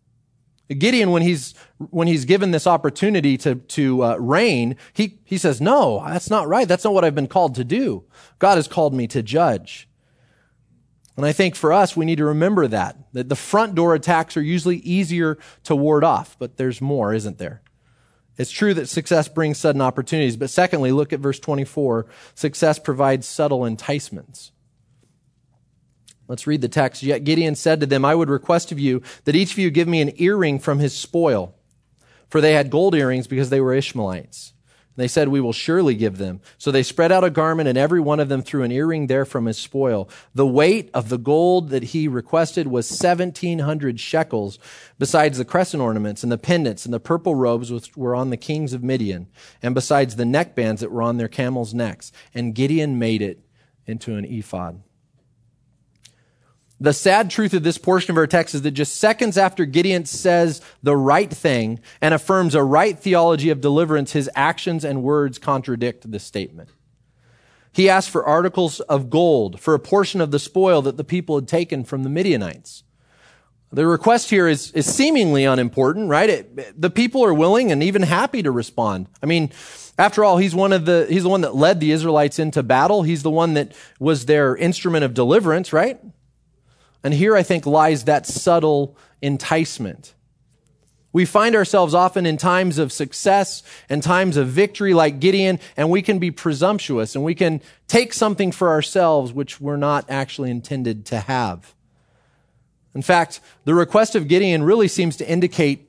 Gideon, 0.69 1.11
when 1.11 1.23
he's, 1.23 1.57
when 1.91 2.07
he's 2.07 2.25
given 2.25 2.53
this 2.53 2.69
opportunity 2.69 3.37
to, 3.39 3.57
to 3.57 4.05
uh, 4.05 4.17
reign, 4.19 4.77
he, 4.93 5.19
he 5.25 5.39
says, 5.39 5.61
no, 5.61 6.05
that's 6.07 6.31
not 6.31 6.47
right. 6.47 6.69
That's 6.69 6.85
not 6.85 6.95
what 6.95 7.05
I've 7.05 7.17
been 7.17 7.27
called 7.27 7.57
to 7.57 7.65
do. 7.65 8.05
God 8.39 8.55
has 8.55 8.69
called 8.69 8.95
me 8.95 9.09
to 9.09 9.25
judge. 9.25 9.89
And 11.17 11.27
I 11.27 11.33
think 11.33 11.57
for 11.57 11.73
us, 11.73 11.97
we 11.97 12.05
need 12.05 12.19
to 12.19 12.27
remember 12.27 12.69
that, 12.69 12.97
that 13.13 13.29
the 13.29 13.35
front 13.35 13.75
door 13.75 13.97
attacks 13.97 14.37
are 14.37 14.43
usually 14.43 14.77
easier 14.77 15.37
to 15.65 15.75
ward 15.75 16.05
off, 16.05 16.37
but 16.39 16.59
there's 16.59 16.81
more, 16.81 17.13
isn't 17.13 17.39
there? 17.39 17.61
It's 18.39 18.51
true 18.51 18.75
that 18.75 18.89
success 18.89 19.29
brings 19.29 19.59
sudden 19.59 19.81
opportunities, 19.81 20.37
but 20.37 20.51
secondly, 20.51 20.93
look 20.93 21.13
at 21.13 21.21
verse 21.21 21.39
24. 21.41 22.07
Success 22.35 22.79
provides 22.79 23.27
subtle 23.27 23.65
enticements. 23.65 24.53
Let's 26.29 26.47
read 26.47 26.61
the 26.61 26.69
text. 26.69 27.03
Yet 27.03 27.25
Gideon 27.25 27.55
said 27.55 27.81
to 27.81 27.87
them, 27.87 28.05
I 28.05 28.15
would 28.15 28.29
request 28.29 28.73
of 28.73 28.79
you 28.79 29.01
that 29.25 29.37
each 29.37 29.53
of 29.53 29.59
you 29.59 29.71
give 29.71 29.89
me 29.89 30.01
an 30.01 30.13
earring 30.17 30.59
from 30.59 30.81
his 30.81 30.97
spoil. 30.97 31.55
For 32.29 32.41
they 32.41 32.55
had 32.55 32.71
gold 32.71 32.95
earrings 32.95 33.27
because 33.27 33.51
they 33.51 33.61
were 33.61 33.73
Ishmaelites. 33.73 34.53
They 34.97 35.09
said, 35.09 35.29
We 35.29 35.41
will 35.41 35.53
surely 35.53 35.95
give 35.95 36.17
them. 36.17 36.41
So 36.59 36.71
they 36.71 36.83
spread 36.83 37.13
out 37.13 37.25
a 37.25 37.31
garment, 37.31 37.69
and 37.69 37.79
every 37.79 38.01
one 38.01 38.19
of 38.19 38.29
them 38.29 38.43
threw 38.43 38.63
an 38.63 38.73
earring 38.73 39.07
there 39.07 39.25
from 39.25 39.47
his 39.47 39.59
spoil. 39.59 40.09
The 40.35 40.47
weight 40.47 40.91
of 40.95 41.11
the 41.11 41.19
gold 41.19 41.69
that 41.69 41.85
he 41.85 42.09
requested 42.09 42.67
was 42.67 42.91
1,700 42.91 44.01
shekels, 44.01 44.59
besides 44.99 45.39
the 45.39 45.45
crescent 45.45 45.83
ornaments 45.83 46.23
and 46.23 46.33
the 46.33 46.39
pendants 46.39 46.85
and 46.85 46.95
the 46.95 47.01
purple 47.01 47.35
robes 47.35 47.71
which 47.71 47.97
were 47.97 48.15
on 48.15 48.31
the 48.31 48.37
kings 48.37 48.73
of 48.73 48.83
Midian, 48.83 49.29
and 49.63 49.75
besides 49.75 50.17
the 50.17 50.25
neckbands 50.25 50.79
that 50.79 50.91
were 50.91 51.03
on 51.03 51.19
their 51.19 51.29
camels' 51.29 51.75
necks. 51.75 52.11
And 52.35 52.55
Gideon 52.55 52.99
made 52.99 53.23
it 53.23 53.41
into 53.87 54.17
an 54.17 54.25
ephod. 54.25 54.83
The 56.79 56.93
sad 56.93 57.31
truth 57.31 57.55
of 57.55 57.63
this 57.63 57.79
portion 57.79 58.11
of 58.11 58.19
our 58.19 58.27
text 58.27 58.55
is 58.55 58.63
that 58.63 58.73
just 58.73 58.97
seconds 58.97 59.39
after 59.39 59.65
Gideon 59.65 60.05
says 60.05 60.61
the 60.83 60.97
right 60.97 61.31
thing 61.31 61.81
and 62.03 62.13
affirms 62.13 62.55
a 62.55 62.63
right 62.63 62.99
theology 62.99 63.49
of 63.49 63.63
deliverance, 63.63 64.13
his 64.13 64.29
actions 64.35 64.85
and 64.85 65.03
words 65.03 65.39
contradict 65.39 66.11
this 66.11 66.25
statement. 66.25 66.69
He 67.73 67.89
asked 67.89 68.11
for 68.11 68.25
articles 68.25 68.81
of 68.81 69.11
gold 69.11 69.59
for 69.61 69.75
a 69.75 69.79
portion 69.79 70.21
of 70.21 70.31
the 70.31 70.39
spoil 70.39 70.83
that 70.83 70.97
the 70.97 71.05
people 71.05 71.37
had 71.37 71.49
taken 71.49 71.85
from 71.85 72.03
the 72.03 72.11
Midianites. 72.11 72.85
The 73.73 73.87
request 73.87 74.31
here 74.31 74.47
is, 74.47 74.71
is 74.73 74.87
seemingly 74.87 75.45
unimportant, 75.45 76.09
right? 76.09 76.31
It, 76.31 76.81
the 76.81 76.91
people 76.91 77.25
are 77.25 77.35
willing 77.35 77.73
and 77.73 77.83
even 77.83 78.03
happy 78.03 78.43
to 78.43 78.51
respond. 78.51 79.09
I 79.23 79.27
mean, 79.27 79.51
after 79.99 80.25
all, 80.25 80.37
he's 80.37 80.55
one 80.55 80.73
of 80.73 80.85
the, 80.85 81.07
he's 81.09 81.25
the 81.25 81.29
one 81.29 81.41
that 81.41 81.55
led 81.55 81.81
the 81.81 81.91
Israelites 81.91 82.39
into 82.39 82.63
battle. 82.63 83.03
He's 83.03 83.23
the 83.23 83.31
one 83.31 83.55
that 83.55 83.73
was 83.99 84.27
their 84.27 84.57
instrument 84.57 85.05
of 85.05 85.15
deliverance, 85.15 85.73
right? 85.73 86.01
And 87.07 87.15
here 87.15 87.37
I 87.37 87.45
think 87.45 87.67
lies 87.67 88.03
that 88.07 88.27
subtle 88.27 88.97
enticement. 89.23 90.13
We 91.13 91.25
find 91.25 91.55
ourselves 91.55 91.95
often 91.95 92.27
in 92.27 92.37
times 92.37 92.79
of 92.79 92.91
success 92.91 93.63
and 93.89 94.03
times 94.03 94.37
of 94.37 94.49
victory 94.49 94.93
like 94.93 95.21
Gideon, 95.21 95.61
and 95.77 95.89
we 95.89 96.03
can 96.03 96.19
be 96.19 96.33
presumptuous 96.33 97.15
and 97.15 97.23
we 97.23 97.37
can 97.37 97.63
take 97.87 98.13
something 98.13 98.51
for 98.51 98.71
ourselves 98.71 99.33
which 99.33 99.61
we're 99.61 99.77
not 99.77 100.05
actually 100.09 100.51
intended 100.51 101.07
to 101.07 101.21
have. 101.21 101.77
In 102.93 103.03
fact, 103.03 103.39
the 103.65 103.75
request 103.77 104.17
of 104.17 104.27
Gideon 104.27 104.65
really 104.65 104.89
seems 104.89 105.17
to 105.19 105.31
indicate 105.31 105.89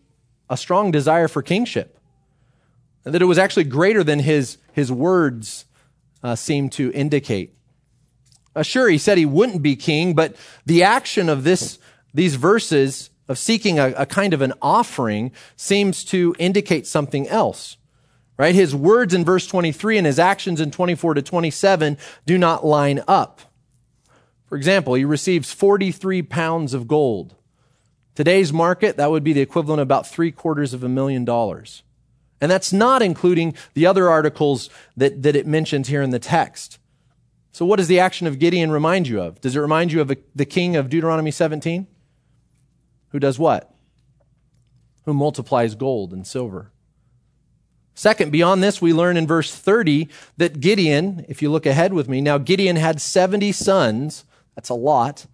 a 0.51 0.55
strong 0.55 0.91
desire 0.91 1.27
for 1.27 1.41
kingship. 1.41 1.97
And 3.05 3.15
that 3.15 3.23
it 3.23 3.25
was 3.25 3.39
actually 3.39 3.63
greater 3.63 4.03
than 4.03 4.19
his, 4.19 4.59
his 4.71 4.91
words 4.91 5.65
uh, 6.21 6.35
seem 6.35 6.69
to 6.69 6.91
indicate. 6.91 7.56
Uh, 8.57 8.63
sure, 8.63 8.89
he 8.89 8.97
said 8.97 9.19
he 9.19 9.25
wouldn't 9.25 9.61
be 9.61 9.75
king, 9.75 10.15
but 10.15 10.35
the 10.65 10.81
action 10.81 11.29
of 11.29 11.43
this, 11.43 11.77
these 12.11 12.33
verses 12.33 13.11
of 13.27 13.37
seeking 13.37 13.77
a, 13.77 13.93
a 13.95 14.05
kind 14.07 14.33
of 14.33 14.41
an 14.41 14.51
offering 14.63 15.31
seems 15.55 16.03
to 16.03 16.35
indicate 16.39 16.87
something 16.87 17.27
else. 17.27 17.77
Right? 18.35 18.55
His 18.55 18.75
words 18.75 19.13
in 19.13 19.23
verse 19.23 19.45
23 19.45 19.99
and 19.99 20.07
his 20.07 20.17
actions 20.17 20.59
in 20.59 20.71
24 20.71 21.15
to 21.15 21.21
27 21.21 21.97
do 22.25 22.37
not 22.37 22.65
line 22.65 23.03
up. 23.07 23.41
For 24.47 24.57
example, 24.57 24.95
he 24.95 25.05
receives 25.05 25.53
43 25.53 26.23
pounds 26.23 26.73
of 26.73 26.87
gold. 26.87 27.35
Today's 28.15 28.51
market, 28.51 28.97
that 28.97 29.11
would 29.11 29.23
be 29.23 29.33
the 29.33 29.41
equivalent 29.41 29.81
of 29.81 29.87
about 29.87 30.07
three 30.07 30.31
quarters 30.31 30.73
of 30.73 30.83
a 30.83 30.89
million 30.89 31.25
dollars. 31.25 31.83
And 32.41 32.49
that's 32.49 32.73
not 32.73 33.03
including 33.03 33.53
the 33.75 33.85
other 33.85 34.09
articles 34.09 34.71
that, 34.95 35.21
that 35.21 35.35
it 35.35 35.45
mentions 35.45 35.89
here 35.89 36.01
in 36.01 36.09
the 36.09 36.19
text. 36.19 36.79
So, 37.57 37.65
what 37.65 37.77
does 37.77 37.87
the 37.87 37.99
action 37.99 38.27
of 38.27 38.37
Gideon 38.37 38.69
remind 38.69 39.07
you 39.07 39.19
of? 39.19 39.41
Does 39.41 39.55
it 39.55 39.59
remind 39.59 39.91
you 39.91 39.99
of 39.99 40.15
the 40.35 40.45
king 40.45 40.75
of 40.75 40.91
Deuteronomy 40.91 41.31
17? 41.31 41.87
Who 43.09 43.19
does 43.19 43.39
what? 43.39 43.73
Who 45.05 45.13
multiplies 45.15 45.73
gold 45.73 46.13
and 46.13 46.27
silver. 46.27 46.71
Second, 47.95 48.31
beyond 48.31 48.61
this, 48.61 48.79
we 48.79 48.93
learn 48.93 49.17
in 49.17 49.25
verse 49.25 49.55
30 49.55 50.07
that 50.37 50.59
Gideon, 50.59 51.25
if 51.27 51.41
you 51.41 51.49
look 51.49 51.65
ahead 51.65 51.93
with 51.93 52.07
me, 52.07 52.21
now 52.21 52.37
Gideon 52.37 52.75
had 52.75 53.01
70 53.01 53.51
sons, 53.53 54.23
that's 54.53 54.69
a 54.69 54.75
lot, 54.75 55.25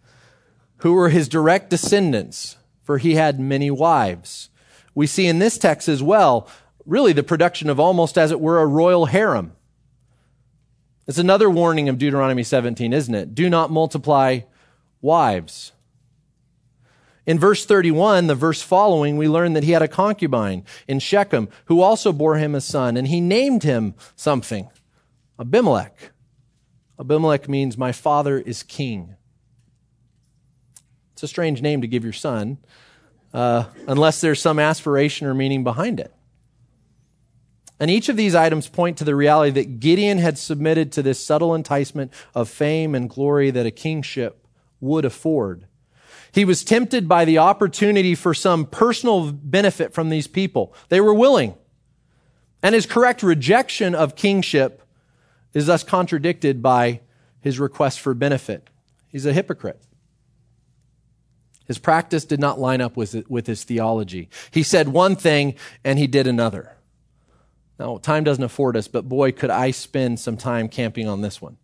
who 0.77 0.93
were 0.93 1.09
his 1.09 1.27
direct 1.27 1.69
descendants, 1.69 2.55
for 2.83 2.99
he 2.99 3.15
had 3.15 3.37
many 3.37 3.69
wives. 3.69 4.49
We 4.95 5.07
see 5.07 5.27
in 5.27 5.39
this 5.39 5.57
text 5.57 5.89
as 5.89 6.01
well, 6.01 6.47
really 6.85 7.11
the 7.11 7.21
production 7.21 7.69
of 7.69 7.81
almost 7.81 8.17
as 8.17 8.31
it 8.31 8.39
were 8.39 8.61
a 8.61 8.65
royal 8.65 9.07
harem. 9.07 9.57
It's 11.05 11.17
another 11.17 11.49
warning 11.49 11.89
of 11.89 11.97
Deuteronomy 11.97 12.43
17, 12.43 12.93
isn't 12.93 13.13
it? 13.13 13.35
Do 13.35 13.49
not 13.49 13.71
multiply 13.71 14.41
wives. 15.01 15.73
In 17.25 17.39
verse 17.39 17.65
31, 17.65 18.27
the 18.27 18.35
verse 18.35 18.61
following, 18.61 19.17
we 19.17 19.27
learn 19.27 19.53
that 19.53 19.63
he 19.63 19.71
had 19.71 19.81
a 19.81 19.87
concubine 19.87 20.63
in 20.87 20.99
Shechem 20.99 21.49
who 21.65 21.81
also 21.81 22.11
bore 22.11 22.37
him 22.37 22.55
a 22.55 22.61
son, 22.61 22.97
and 22.97 23.07
he 23.07 23.21
named 23.21 23.63
him 23.63 23.95
something 24.15 24.69
Abimelech. 25.39 26.11
Abimelech 26.99 27.49
means, 27.49 27.77
My 27.77 27.91
father 27.91 28.39
is 28.39 28.63
king. 28.63 29.15
It's 31.13 31.23
a 31.23 31.27
strange 31.27 31.61
name 31.61 31.81
to 31.81 31.87
give 31.87 32.03
your 32.03 32.13
son, 32.13 32.59
uh, 33.33 33.65
unless 33.87 34.21
there's 34.21 34.41
some 34.41 34.59
aspiration 34.59 35.27
or 35.27 35.33
meaning 35.33 35.63
behind 35.63 35.99
it. 35.99 36.13
And 37.79 37.89
each 37.89 38.07
of 38.07 38.17
these 38.17 38.35
items 38.35 38.67
point 38.67 38.97
to 38.97 39.03
the 39.03 39.15
reality 39.15 39.51
that 39.51 39.79
Gideon 39.79 40.19
had 40.19 40.37
submitted 40.37 40.91
to 40.93 41.01
this 41.01 41.23
subtle 41.23 41.55
enticement 41.55 42.13
of 42.35 42.49
fame 42.49 42.95
and 42.95 43.09
glory 43.09 43.51
that 43.51 43.65
a 43.65 43.71
kingship 43.71 44.47
would 44.79 45.05
afford. 45.05 45.65
He 46.31 46.45
was 46.45 46.63
tempted 46.63 47.07
by 47.07 47.25
the 47.25 47.37
opportunity 47.37 48.15
for 48.15 48.33
some 48.33 48.65
personal 48.65 49.31
benefit 49.31 49.93
from 49.93 50.09
these 50.09 50.27
people. 50.27 50.73
They 50.89 51.01
were 51.01 51.13
willing. 51.13 51.55
And 52.61 52.73
his 52.73 52.85
correct 52.85 53.21
rejection 53.21 53.93
of 53.93 54.15
kingship 54.15 54.81
is 55.53 55.67
thus 55.67 55.83
contradicted 55.83 56.61
by 56.61 57.01
his 57.41 57.59
request 57.59 57.99
for 57.99 58.13
benefit. 58.13 58.69
He's 59.09 59.25
a 59.25 59.33
hypocrite. 59.33 59.81
His 61.65 61.77
practice 61.77 62.25
did 62.25 62.39
not 62.39 62.59
line 62.59 62.81
up 62.81 62.97
with, 62.97 63.29
with 63.29 63.47
his 63.47 63.63
theology. 63.63 64.29
He 64.51 64.63
said 64.63 64.89
one 64.89 65.15
thing 65.15 65.55
and 65.83 65.99
he 65.99 66.07
did 66.07 66.27
another. 66.27 66.75
Now, 67.83 67.97
time 67.97 68.23
doesn't 68.23 68.43
afford 68.43 68.77
us, 68.77 68.87
but 68.87 69.09
boy, 69.09 69.33
could 69.33 69.49
I 69.49 69.71
spend 69.71 70.17
some 70.17 70.37
time 70.37 70.69
camping 70.69 71.09
on 71.09 71.19
this 71.19 71.41
one. 71.41 71.57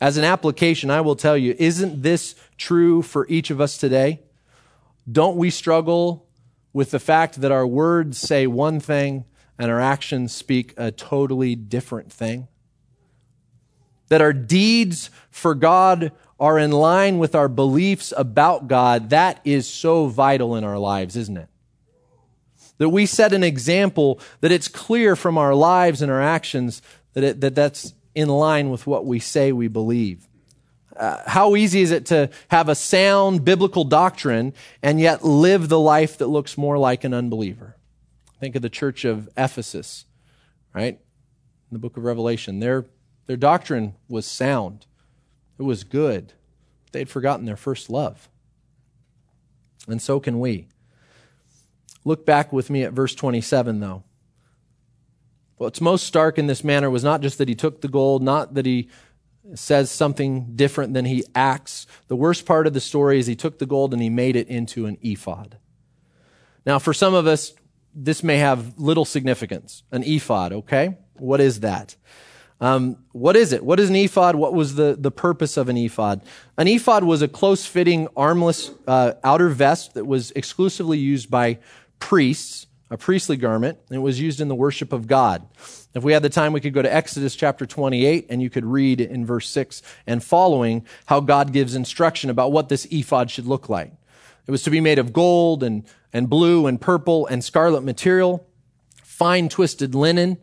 As 0.00 0.16
an 0.16 0.24
application, 0.24 0.90
I 0.90 1.02
will 1.02 1.14
tell 1.14 1.36
you, 1.36 1.54
isn't 1.58 2.00
this 2.00 2.34
true 2.56 3.02
for 3.02 3.26
each 3.28 3.50
of 3.50 3.60
us 3.60 3.76
today? 3.76 4.22
Don't 5.10 5.36
we 5.36 5.50
struggle 5.50 6.26
with 6.72 6.90
the 6.90 6.98
fact 6.98 7.42
that 7.42 7.52
our 7.52 7.66
words 7.66 8.16
say 8.16 8.46
one 8.46 8.80
thing 8.80 9.26
and 9.58 9.70
our 9.70 9.78
actions 9.78 10.34
speak 10.34 10.72
a 10.78 10.90
totally 10.90 11.54
different 11.54 12.10
thing? 12.10 12.48
That 14.08 14.22
our 14.22 14.32
deeds 14.32 15.10
for 15.30 15.54
God 15.54 16.12
are 16.40 16.58
in 16.58 16.70
line 16.70 17.18
with 17.18 17.34
our 17.34 17.48
beliefs 17.48 18.14
about 18.16 18.68
God, 18.68 19.10
that 19.10 19.42
is 19.44 19.68
so 19.68 20.06
vital 20.06 20.56
in 20.56 20.64
our 20.64 20.78
lives, 20.78 21.14
isn't 21.14 21.36
it? 21.36 21.48
That 22.78 22.90
we 22.90 23.06
set 23.06 23.32
an 23.32 23.42
example 23.42 24.20
that 24.40 24.52
it's 24.52 24.68
clear 24.68 25.16
from 25.16 25.36
our 25.36 25.54
lives 25.54 26.00
and 26.00 26.10
our 26.10 26.22
actions 26.22 26.80
that, 27.14 27.24
it, 27.24 27.40
that 27.40 27.54
that's 27.54 27.94
in 28.14 28.28
line 28.28 28.70
with 28.70 28.86
what 28.86 29.04
we 29.04 29.18
say 29.18 29.52
we 29.52 29.68
believe. 29.68 30.28
Uh, 30.96 31.22
how 31.26 31.54
easy 31.54 31.80
is 31.80 31.92
it 31.92 32.06
to 32.06 32.28
have 32.48 32.68
a 32.68 32.74
sound 32.74 33.44
biblical 33.44 33.84
doctrine 33.84 34.52
and 34.82 35.00
yet 35.00 35.24
live 35.24 35.68
the 35.68 35.78
life 35.78 36.18
that 36.18 36.26
looks 36.26 36.58
more 36.58 36.78
like 36.78 37.04
an 37.04 37.14
unbeliever? 37.14 37.76
Think 38.40 38.56
of 38.56 38.62
the 38.62 38.70
church 38.70 39.04
of 39.04 39.28
Ephesus, 39.36 40.06
right? 40.74 40.94
In 40.94 41.72
the 41.72 41.78
book 41.78 41.96
of 41.96 42.02
Revelation. 42.04 42.58
Their, 42.58 42.86
their 43.26 43.36
doctrine 43.36 43.94
was 44.08 44.26
sound, 44.26 44.86
it 45.58 45.62
was 45.62 45.84
good. 45.84 46.32
They'd 46.92 47.08
forgotten 47.08 47.44
their 47.44 47.56
first 47.56 47.90
love. 47.90 48.28
And 49.86 50.00
so 50.00 50.20
can 50.20 50.40
we. 50.40 50.68
Look 52.04 52.24
back 52.24 52.52
with 52.52 52.70
me 52.70 52.82
at 52.84 52.92
verse 52.92 53.14
27, 53.14 53.80
though. 53.80 54.04
What's 55.56 55.80
most 55.80 56.06
stark 56.06 56.38
in 56.38 56.46
this 56.46 56.62
manner 56.62 56.88
was 56.88 57.02
not 57.02 57.20
just 57.20 57.38
that 57.38 57.48
he 57.48 57.54
took 57.54 57.80
the 57.80 57.88
gold, 57.88 58.22
not 58.22 58.54
that 58.54 58.64
he 58.64 58.88
says 59.54 59.90
something 59.90 60.54
different 60.54 60.94
than 60.94 61.04
he 61.04 61.24
acts. 61.34 61.86
The 62.06 62.16
worst 62.16 62.46
part 62.46 62.66
of 62.66 62.74
the 62.74 62.80
story 62.80 63.18
is 63.18 63.26
he 63.26 63.34
took 63.34 63.58
the 63.58 63.66
gold 63.66 63.92
and 63.92 64.02
he 64.02 64.10
made 64.10 64.36
it 64.36 64.48
into 64.48 64.86
an 64.86 64.98
ephod. 65.02 65.58
Now, 66.64 66.78
for 66.78 66.92
some 66.92 67.14
of 67.14 67.26
us, 67.26 67.54
this 67.94 68.22
may 68.22 68.38
have 68.38 68.78
little 68.78 69.04
significance. 69.04 69.82
An 69.90 70.04
ephod, 70.04 70.52
okay? 70.52 70.98
What 71.14 71.40
is 71.40 71.60
that? 71.60 71.96
Um, 72.60 73.04
what 73.12 73.36
is 73.36 73.52
it? 73.52 73.64
What 73.64 73.80
is 73.80 73.88
an 73.88 73.96
ephod? 73.96 74.34
What 74.34 74.52
was 74.52 74.74
the, 74.74 74.96
the 74.98 75.10
purpose 75.10 75.56
of 75.56 75.68
an 75.68 75.76
ephod? 75.76 76.22
An 76.56 76.66
ephod 76.68 77.04
was 77.04 77.22
a 77.22 77.28
close 77.28 77.64
fitting, 77.64 78.08
armless 78.16 78.70
uh, 78.86 79.12
outer 79.22 79.48
vest 79.48 79.94
that 79.94 80.06
was 80.06 80.32
exclusively 80.32 80.98
used 80.98 81.30
by 81.30 81.58
priests, 81.98 82.66
a 82.90 82.96
priestly 82.96 83.36
garment, 83.36 83.78
and 83.88 83.96
it 83.96 84.00
was 84.00 84.20
used 84.20 84.40
in 84.40 84.48
the 84.48 84.54
worship 84.54 84.92
of 84.92 85.06
God. 85.06 85.46
If 85.94 86.02
we 86.02 86.12
had 86.12 86.22
the 86.22 86.28
time, 86.28 86.52
we 86.52 86.60
could 86.60 86.74
go 86.74 86.82
to 86.82 86.94
Exodus 86.94 87.34
chapter 87.34 87.66
28 87.66 88.26
and 88.28 88.40
you 88.40 88.50
could 88.50 88.64
read 88.64 89.00
in 89.00 89.26
verse 89.26 89.48
6 89.48 89.82
and 90.06 90.22
following 90.22 90.86
how 91.06 91.20
God 91.20 91.52
gives 91.52 91.74
instruction 91.74 92.30
about 92.30 92.52
what 92.52 92.68
this 92.68 92.86
ephod 92.90 93.30
should 93.30 93.46
look 93.46 93.68
like. 93.68 93.92
It 94.46 94.50
was 94.50 94.62
to 94.62 94.70
be 94.70 94.80
made 94.80 94.98
of 94.98 95.12
gold 95.12 95.62
and, 95.62 95.84
and 96.12 96.30
blue 96.30 96.66
and 96.66 96.80
purple 96.80 97.26
and 97.26 97.44
scarlet 97.44 97.82
material, 97.82 98.46
fine 99.02 99.48
twisted 99.48 99.94
linen. 99.94 100.38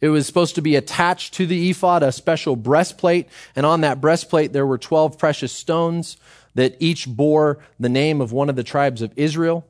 It 0.00 0.08
was 0.08 0.26
supposed 0.26 0.54
to 0.54 0.62
be 0.62 0.76
attached 0.76 1.34
to 1.34 1.46
the 1.46 1.70
ephod, 1.70 2.02
a 2.02 2.12
special 2.12 2.56
breastplate, 2.56 3.28
and 3.54 3.66
on 3.66 3.82
that 3.82 4.00
breastplate 4.00 4.52
there 4.52 4.66
were 4.66 4.78
12 4.78 5.18
precious 5.18 5.52
stones 5.52 6.16
that 6.54 6.76
each 6.78 7.06
bore 7.06 7.58
the 7.78 7.88
name 7.88 8.20
of 8.20 8.32
one 8.32 8.48
of 8.48 8.56
the 8.56 8.64
tribes 8.64 9.02
of 9.02 9.12
Israel. 9.16 9.66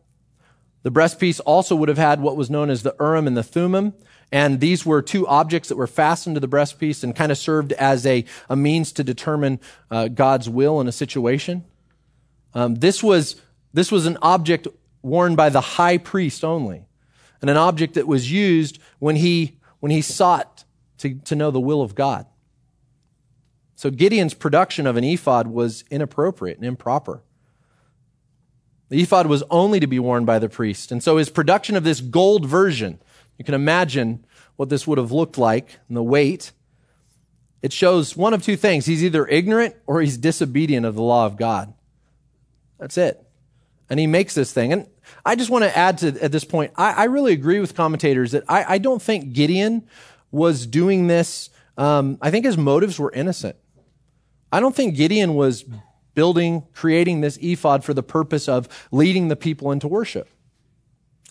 The 0.82 0.90
breastpiece 0.90 1.40
also 1.44 1.76
would 1.76 1.88
have 1.88 1.98
had 1.98 2.20
what 2.20 2.36
was 2.36 2.50
known 2.50 2.70
as 2.70 2.82
the 2.82 2.94
Urim 2.98 3.26
and 3.26 3.36
the 3.36 3.42
Thummim, 3.42 3.94
and 4.32 4.60
these 4.60 4.86
were 4.86 5.02
two 5.02 5.26
objects 5.26 5.68
that 5.68 5.76
were 5.76 5.86
fastened 5.86 6.36
to 6.36 6.40
the 6.40 6.48
breastpiece 6.48 7.02
and 7.02 7.14
kind 7.14 7.32
of 7.32 7.38
served 7.38 7.72
as 7.72 8.06
a, 8.06 8.24
a 8.48 8.56
means 8.56 8.92
to 8.92 9.04
determine 9.04 9.60
uh, 9.90 10.08
God's 10.08 10.48
will 10.48 10.80
in 10.80 10.88
a 10.88 10.92
situation. 10.92 11.64
Um, 12.54 12.76
this 12.76 13.02
was 13.02 13.40
this 13.72 13.92
was 13.92 14.06
an 14.06 14.18
object 14.22 14.66
worn 15.02 15.36
by 15.36 15.48
the 15.48 15.60
high 15.60 15.98
priest 15.98 16.44
only, 16.44 16.86
and 17.40 17.50
an 17.50 17.56
object 17.56 17.94
that 17.94 18.06
was 18.06 18.30
used 18.30 18.78
when 18.98 19.16
he 19.16 19.58
when 19.80 19.90
he 19.90 20.02
sought 20.02 20.64
to, 20.98 21.14
to 21.14 21.34
know 21.34 21.50
the 21.50 21.60
will 21.60 21.82
of 21.82 21.94
God. 21.94 22.26
So 23.74 23.90
Gideon's 23.90 24.34
production 24.34 24.86
of 24.86 24.96
an 24.96 25.04
ephod 25.04 25.46
was 25.46 25.84
inappropriate 25.90 26.58
and 26.58 26.66
improper. 26.66 27.22
The 28.90 29.00
ephod 29.00 29.28
was 29.28 29.42
only 29.50 29.80
to 29.80 29.86
be 29.86 29.98
worn 29.98 30.24
by 30.24 30.38
the 30.38 30.48
priest. 30.48 30.92
And 30.92 31.02
so 31.02 31.16
his 31.16 31.30
production 31.30 31.76
of 31.76 31.84
this 31.84 32.00
gold 32.00 32.44
version, 32.44 32.98
you 33.38 33.44
can 33.44 33.54
imagine 33.54 34.26
what 34.56 34.68
this 34.68 34.86
would 34.86 34.98
have 34.98 35.12
looked 35.12 35.38
like 35.38 35.78
and 35.88 35.96
the 35.96 36.02
weight. 36.02 36.52
It 37.62 37.72
shows 37.72 38.16
one 38.16 38.34
of 38.34 38.42
two 38.42 38.56
things. 38.56 38.86
He's 38.86 39.04
either 39.04 39.26
ignorant 39.26 39.76
or 39.86 40.00
he's 40.00 40.18
disobedient 40.18 40.84
of 40.84 40.96
the 40.96 41.02
law 41.02 41.24
of 41.24 41.36
God. 41.36 41.72
That's 42.78 42.98
it. 42.98 43.24
And 43.88 44.00
he 44.00 44.06
makes 44.06 44.34
this 44.34 44.52
thing. 44.52 44.72
And 44.72 44.88
I 45.24 45.36
just 45.36 45.50
want 45.50 45.64
to 45.64 45.76
add 45.76 45.98
to 45.98 46.22
at 46.22 46.32
this 46.32 46.44
point, 46.44 46.72
I, 46.76 46.92
I 46.92 47.04
really 47.04 47.32
agree 47.32 47.60
with 47.60 47.76
commentators 47.76 48.32
that 48.32 48.44
I, 48.48 48.74
I, 48.74 48.78
don't 48.78 49.02
think 49.02 49.32
Gideon 49.32 49.86
was 50.30 50.66
doing 50.66 51.06
this. 51.06 51.50
Um, 51.76 52.18
I 52.20 52.30
think 52.30 52.44
his 52.44 52.56
motives 52.56 52.98
were 52.98 53.12
innocent. 53.12 53.56
I 54.52 54.60
don't 54.60 54.74
think 54.74 54.96
Gideon 54.96 55.34
was 55.34 55.64
building, 56.14 56.66
creating 56.72 57.20
this 57.20 57.38
ephod 57.40 57.84
for 57.84 57.94
the 57.94 58.02
purpose 58.02 58.48
of 58.48 58.68
leading 58.90 59.28
the 59.28 59.36
people 59.36 59.72
into 59.72 59.88
worship, 59.88 60.28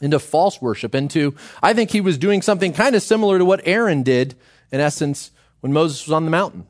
into 0.01 0.19
false 0.19 0.61
worship, 0.61 0.95
into, 0.95 1.35
I 1.61 1.73
think 1.73 1.91
he 1.91 2.01
was 2.01 2.17
doing 2.17 2.41
something 2.41 2.73
kind 2.73 2.95
of 2.95 3.03
similar 3.03 3.37
to 3.37 3.45
what 3.45 3.61
Aaron 3.65 4.03
did, 4.03 4.35
in 4.71 4.79
essence, 4.79 5.31
when 5.59 5.73
Moses 5.73 6.07
was 6.07 6.13
on 6.13 6.25
the 6.25 6.31
mountain. 6.31 6.67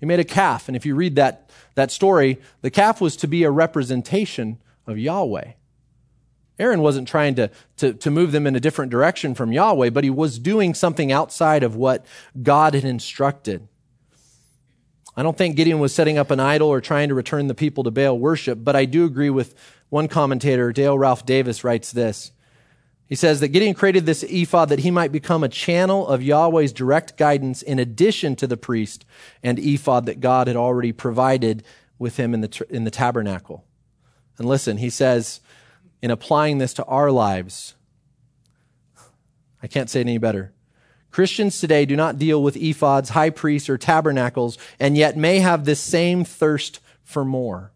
He 0.00 0.06
made 0.06 0.20
a 0.20 0.24
calf, 0.24 0.68
and 0.68 0.76
if 0.76 0.84
you 0.84 0.94
read 0.94 1.16
that, 1.16 1.50
that 1.74 1.90
story, 1.90 2.40
the 2.60 2.70
calf 2.70 3.00
was 3.00 3.16
to 3.16 3.26
be 3.26 3.42
a 3.42 3.50
representation 3.50 4.58
of 4.86 4.98
Yahweh. 4.98 5.52
Aaron 6.58 6.82
wasn't 6.82 7.08
trying 7.08 7.34
to, 7.34 7.50
to, 7.78 7.94
to 7.94 8.10
move 8.10 8.30
them 8.30 8.46
in 8.46 8.54
a 8.54 8.60
different 8.60 8.92
direction 8.92 9.34
from 9.34 9.52
Yahweh, 9.52 9.90
but 9.90 10.04
he 10.04 10.10
was 10.10 10.38
doing 10.38 10.72
something 10.72 11.10
outside 11.10 11.62
of 11.62 11.74
what 11.74 12.06
God 12.40 12.74
had 12.74 12.84
instructed. 12.84 13.66
I 15.16 15.22
don't 15.22 15.36
think 15.36 15.56
Gideon 15.56 15.78
was 15.78 15.94
setting 15.94 16.18
up 16.18 16.30
an 16.30 16.40
idol 16.40 16.68
or 16.68 16.80
trying 16.80 17.08
to 17.08 17.14
return 17.14 17.46
the 17.46 17.54
people 17.54 17.84
to 17.84 17.90
Baal 17.90 18.18
worship, 18.18 18.58
but 18.62 18.74
I 18.74 18.84
do 18.84 19.04
agree 19.04 19.30
with 19.30 19.54
one 19.88 20.08
commentator, 20.08 20.72
Dale 20.72 20.98
Ralph 20.98 21.24
Davis, 21.24 21.62
writes 21.62 21.92
this. 21.92 22.32
He 23.06 23.14
says 23.14 23.40
that 23.40 23.48
Gideon 23.48 23.74
created 23.74 24.06
this 24.06 24.24
ephod 24.24 24.70
that 24.70 24.80
he 24.80 24.90
might 24.90 25.12
become 25.12 25.44
a 25.44 25.48
channel 25.48 26.08
of 26.08 26.22
Yahweh's 26.22 26.72
direct 26.72 27.16
guidance 27.16 27.60
in 27.62 27.78
addition 27.78 28.34
to 28.36 28.46
the 28.46 28.56
priest 28.56 29.04
and 29.42 29.58
ephod 29.58 30.06
that 30.06 30.20
God 30.20 30.46
had 30.46 30.56
already 30.56 30.90
provided 30.90 31.62
with 31.98 32.16
him 32.16 32.32
in 32.32 32.40
the, 32.40 32.66
in 32.70 32.84
the 32.84 32.90
tabernacle. 32.90 33.64
And 34.38 34.48
listen, 34.48 34.78
he 34.78 34.90
says, 34.90 35.40
in 36.02 36.10
applying 36.10 36.58
this 36.58 36.74
to 36.74 36.84
our 36.86 37.10
lives, 37.10 37.74
I 39.62 39.66
can't 39.66 39.90
say 39.90 40.00
it 40.00 40.08
any 40.08 40.18
better. 40.18 40.53
Christians 41.14 41.60
today 41.60 41.86
do 41.86 41.94
not 41.94 42.18
deal 42.18 42.42
with 42.42 42.56
ephods, 42.56 43.10
high 43.10 43.30
priests, 43.30 43.70
or 43.70 43.78
tabernacles, 43.78 44.58
and 44.80 44.96
yet 44.96 45.16
may 45.16 45.38
have 45.38 45.64
this 45.64 45.78
same 45.78 46.24
thirst 46.24 46.80
for 47.04 47.24
more. 47.24 47.70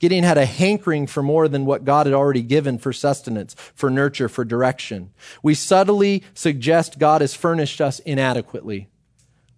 Gideon 0.00 0.22
had 0.22 0.36
a 0.36 0.44
hankering 0.44 1.06
for 1.06 1.22
more 1.22 1.48
than 1.48 1.64
what 1.64 1.86
God 1.86 2.04
had 2.04 2.14
already 2.14 2.42
given 2.42 2.76
for 2.76 2.92
sustenance, 2.92 3.54
for 3.74 3.88
nurture, 3.88 4.28
for 4.28 4.44
direction. 4.44 5.14
We 5.42 5.54
subtly 5.54 6.24
suggest 6.34 6.98
God 6.98 7.22
has 7.22 7.32
furnished 7.34 7.80
us 7.80 8.00
inadequately. 8.00 8.90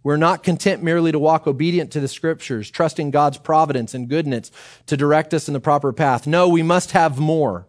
We're 0.05 0.17
not 0.17 0.45
content 0.45 0.85
merely 0.85 1.11
to 1.11 1.19
walk 1.19 1.49
obedient 1.49 1.91
to 1.93 2.01
the 2.01 2.07
scriptures, 2.07 2.71
trusting 2.71 3.11
God's 3.11 3.39
providence 3.39 3.93
and 3.93 4.09
goodness 4.09 4.53
to 4.87 4.97
direct 4.97 5.35
us 5.35 5.49
in 5.49 5.53
the 5.53 5.59
proper 5.59 5.93
path. 5.93 6.29
No, 6.29 6.49
we 6.49 6.63
must 6.63 6.93
have 6.93 7.19
more. 7.19 7.67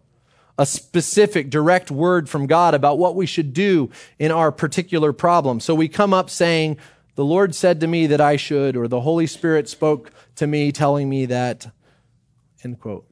A 0.56 0.66
specific, 0.66 1.50
direct 1.50 1.90
word 1.90 2.28
from 2.28 2.46
God 2.46 2.74
about 2.74 2.98
what 2.98 3.16
we 3.16 3.26
should 3.26 3.52
do 3.52 3.90
in 4.18 4.30
our 4.30 4.52
particular 4.52 5.12
problem. 5.12 5.60
So 5.60 5.74
we 5.74 5.88
come 5.88 6.14
up 6.14 6.30
saying, 6.30 6.76
the 7.16 7.24
Lord 7.24 7.54
said 7.54 7.80
to 7.80 7.86
me 7.86 8.06
that 8.06 8.20
I 8.20 8.36
should, 8.36 8.76
or 8.76 8.88
the 8.88 9.00
Holy 9.00 9.26
Spirit 9.26 9.68
spoke 9.68 10.10
to 10.36 10.46
me 10.46 10.72
telling 10.72 11.08
me 11.08 11.26
that, 11.26 11.70
end 12.62 12.80
quote. 12.80 13.06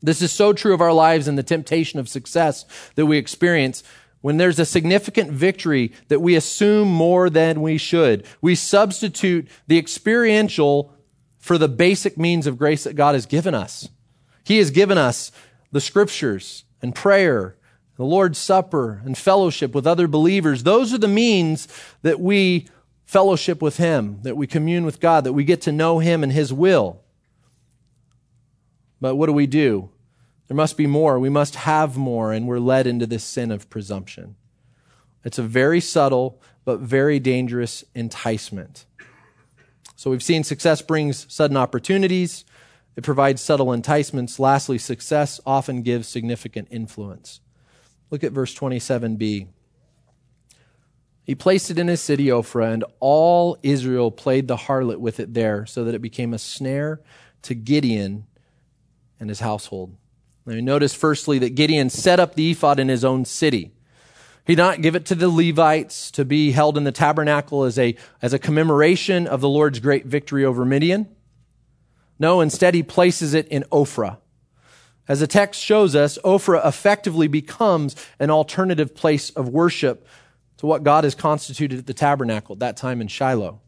This 0.00 0.22
is 0.22 0.30
so 0.30 0.52
true 0.52 0.74
of 0.74 0.80
our 0.80 0.92
lives 0.92 1.26
and 1.26 1.36
the 1.36 1.42
temptation 1.42 1.98
of 1.98 2.08
success 2.08 2.64
that 2.94 3.06
we 3.06 3.18
experience 3.18 3.82
when 4.20 4.36
there's 4.36 4.58
a 4.58 4.66
significant 4.66 5.30
victory 5.30 5.92
that 6.08 6.20
we 6.20 6.34
assume 6.34 6.88
more 6.88 7.30
than 7.30 7.62
we 7.62 7.78
should, 7.78 8.26
we 8.40 8.54
substitute 8.54 9.48
the 9.66 9.78
experiential 9.78 10.92
for 11.38 11.56
the 11.56 11.68
basic 11.68 12.18
means 12.18 12.46
of 12.46 12.58
grace 12.58 12.84
that 12.84 12.96
God 12.96 13.14
has 13.14 13.26
given 13.26 13.54
us. 13.54 13.88
He 14.44 14.58
has 14.58 14.70
given 14.70 14.98
us 14.98 15.30
the 15.72 15.80
scriptures 15.80 16.64
and 16.82 16.94
prayer, 16.94 17.56
the 17.96 18.04
Lord's 18.04 18.38
Supper 18.38 19.02
and 19.04 19.16
fellowship 19.16 19.74
with 19.74 19.86
other 19.86 20.06
believers. 20.06 20.62
Those 20.62 20.94
are 20.94 20.98
the 20.98 21.08
means 21.08 21.68
that 22.02 22.20
we 22.20 22.68
fellowship 23.04 23.60
with 23.60 23.78
Him, 23.78 24.20
that 24.22 24.36
we 24.36 24.46
commune 24.46 24.84
with 24.84 25.00
God, 25.00 25.24
that 25.24 25.32
we 25.32 25.44
get 25.44 25.62
to 25.62 25.72
know 25.72 25.98
Him 25.98 26.22
and 26.22 26.32
His 26.32 26.52
will. 26.52 27.00
But 29.00 29.16
what 29.16 29.26
do 29.26 29.32
we 29.32 29.46
do? 29.46 29.90
There 30.48 30.56
must 30.56 30.76
be 30.76 30.86
more. 30.86 31.18
We 31.18 31.28
must 31.28 31.56
have 31.56 31.96
more, 31.96 32.32
and 32.32 32.46
we're 32.46 32.58
led 32.58 32.86
into 32.86 33.06
this 33.06 33.24
sin 33.24 33.50
of 33.50 33.68
presumption. 33.68 34.36
It's 35.24 35.38
a 35.38 35.42
very 35.42 35.80
subtle 35.80 36.40
but 36.64 36.80
very 36.80 37.18
dangerous 37.18 37.84
enticement. 37.94 38.86
So 39.96 40.10
we've 40.10 40.22
seen 40.22 40.44
success 40.44 40.80
brings 40.80 41.26
sudden 41.32 41.56
opportunities. 41.56 42.44
It 42.98 43.04
provides 43.04 43.40
subtle 43.40 43.72
enticements. 43.72 44.40
Lastly, 44.40 44.76
success 44.76 45.40
often 45.46 45.82
gives 45.82 46.08
significant 46.08 46.66
influence. 46.68 47.38
Look 48.10 48.24
at 48.24 48.32
verse 48.32 48.52
27b. 48.52 49.46
He 51.22 51.34
placed 51.36 51.70
it 51.70 51.78
in 51.78 51.86
his 51.86 52.00
city, 52.00 52.26
Ophrah, 52.26 52.72
and 52.72 52.84
all 52.98 53.56
Israel 53.62 54.10
played 54.10 54.48
the 54.48 54.56
harlot 54.56 54.98
with 54.98 55.20
it 55.20 55.32
there, 55.32 55.64
so 55.64 55.84
that 55.84 55.94
it 55.94 56.02
became 56.02 56.34
a 56.34 56.40
snare 56.40 57.00
to 57.42 57.54
Gideon 57.54 58.26
and 59.20 59.28
his 59.28 59.38
household. 59.38 59.94
Now, 60.44 60.54
you 60.54 60.62
notice 60.62 60.92
firstly 60.92 61.38
that 61.38 61.54
Gideon 61.54 61.90
set 61.90 62.18
up 62.18 62.34
the 62.34 62.50
ephod 62.50 62.80
in 62.80 62.88
his 62.88 63.04
own 63.04 63.24
city. 63.24 63.70
He 64.44 64.56
did 64.56 64.62
not 64.62 64.82
give 64.82 64.96
it 64.96 65.06
to 65.06 65.14
the 65.14 65.28
Levites 65.28 66.10
to 66.10 66.24
be 66.24 66.50
held 66.50 66.76
in 66.76 66.82
the 66.82 66.90
tabernacle 66.90 67.62
as 67.62 67.78
a, 67.78 67.94
as 68.20 68.32
a 68.32 68.40
commemoration 68.40 69.28
of 69.28 69.40
the 69.40 69.48
Lord's 69.48 69.78
great 69.78 70.04
victory 70.04 70.44
over 70.44 70.64
Midian. 70.64 71.14
No, 72.18 72.40
instead 72.40 72.74
he 72.74 72.82
places 72.82 73.34
it 73.34 73.48
in 73.48 73.64
Ophrah. 73.70 74.18
As 75.06 75.20
the 75.20 75.26
text 75.26 75.62
shows 75.62 75.94
us, 75.94 76.18
Ophrah 76.24 76.66
effectively 76.66 77.28
becomes 77.28 77.96
an 78.18 78.30
alternative 78.30 78.94
place 78.94 79.30
of 79.30 79.48
worship 79.48 80.06
to 80.58 80.66
what 80.66 80.82
God 80.82 81.04
has 81.04 81.14
constituted 81.14 81.78
at 81.78 81.86
the 81.86 81.94
tabernacle 81.94 82.54
at 82.54 82.58
that 82.58 82.76
time 82.76 83.00
in 83.00 83.08
Shiloh. 83.08 83.60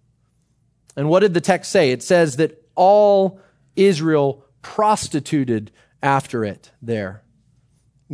And 0.97 1.09
what 1.09 1.21
did 1.21 1.35
the 1.35 1.41
text 1.41 1.71
say? 1.71 1.93
It 1.93 2.03
says 2.03 2.37
that 2.37 2.63
all 2.75 3.41
Israel 3.77 4.45
prostituted 4.61 5.71
after 6.03 6.45
it 6.45 6.71
there. 6.83 7.23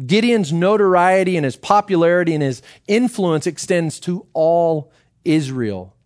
Gideon's 0.04 0.52
notoriety 0.52 1.36
and 1.36 1.44
his 1.44 1.56
popularity 1.56 2.34
and 2.34 2.42
his 2.42 2.60
influence 2.86 3.46
extends 3.46 3.98
to 4.00 4.26
all 4.34 4.92
Israel. 5.24 5.96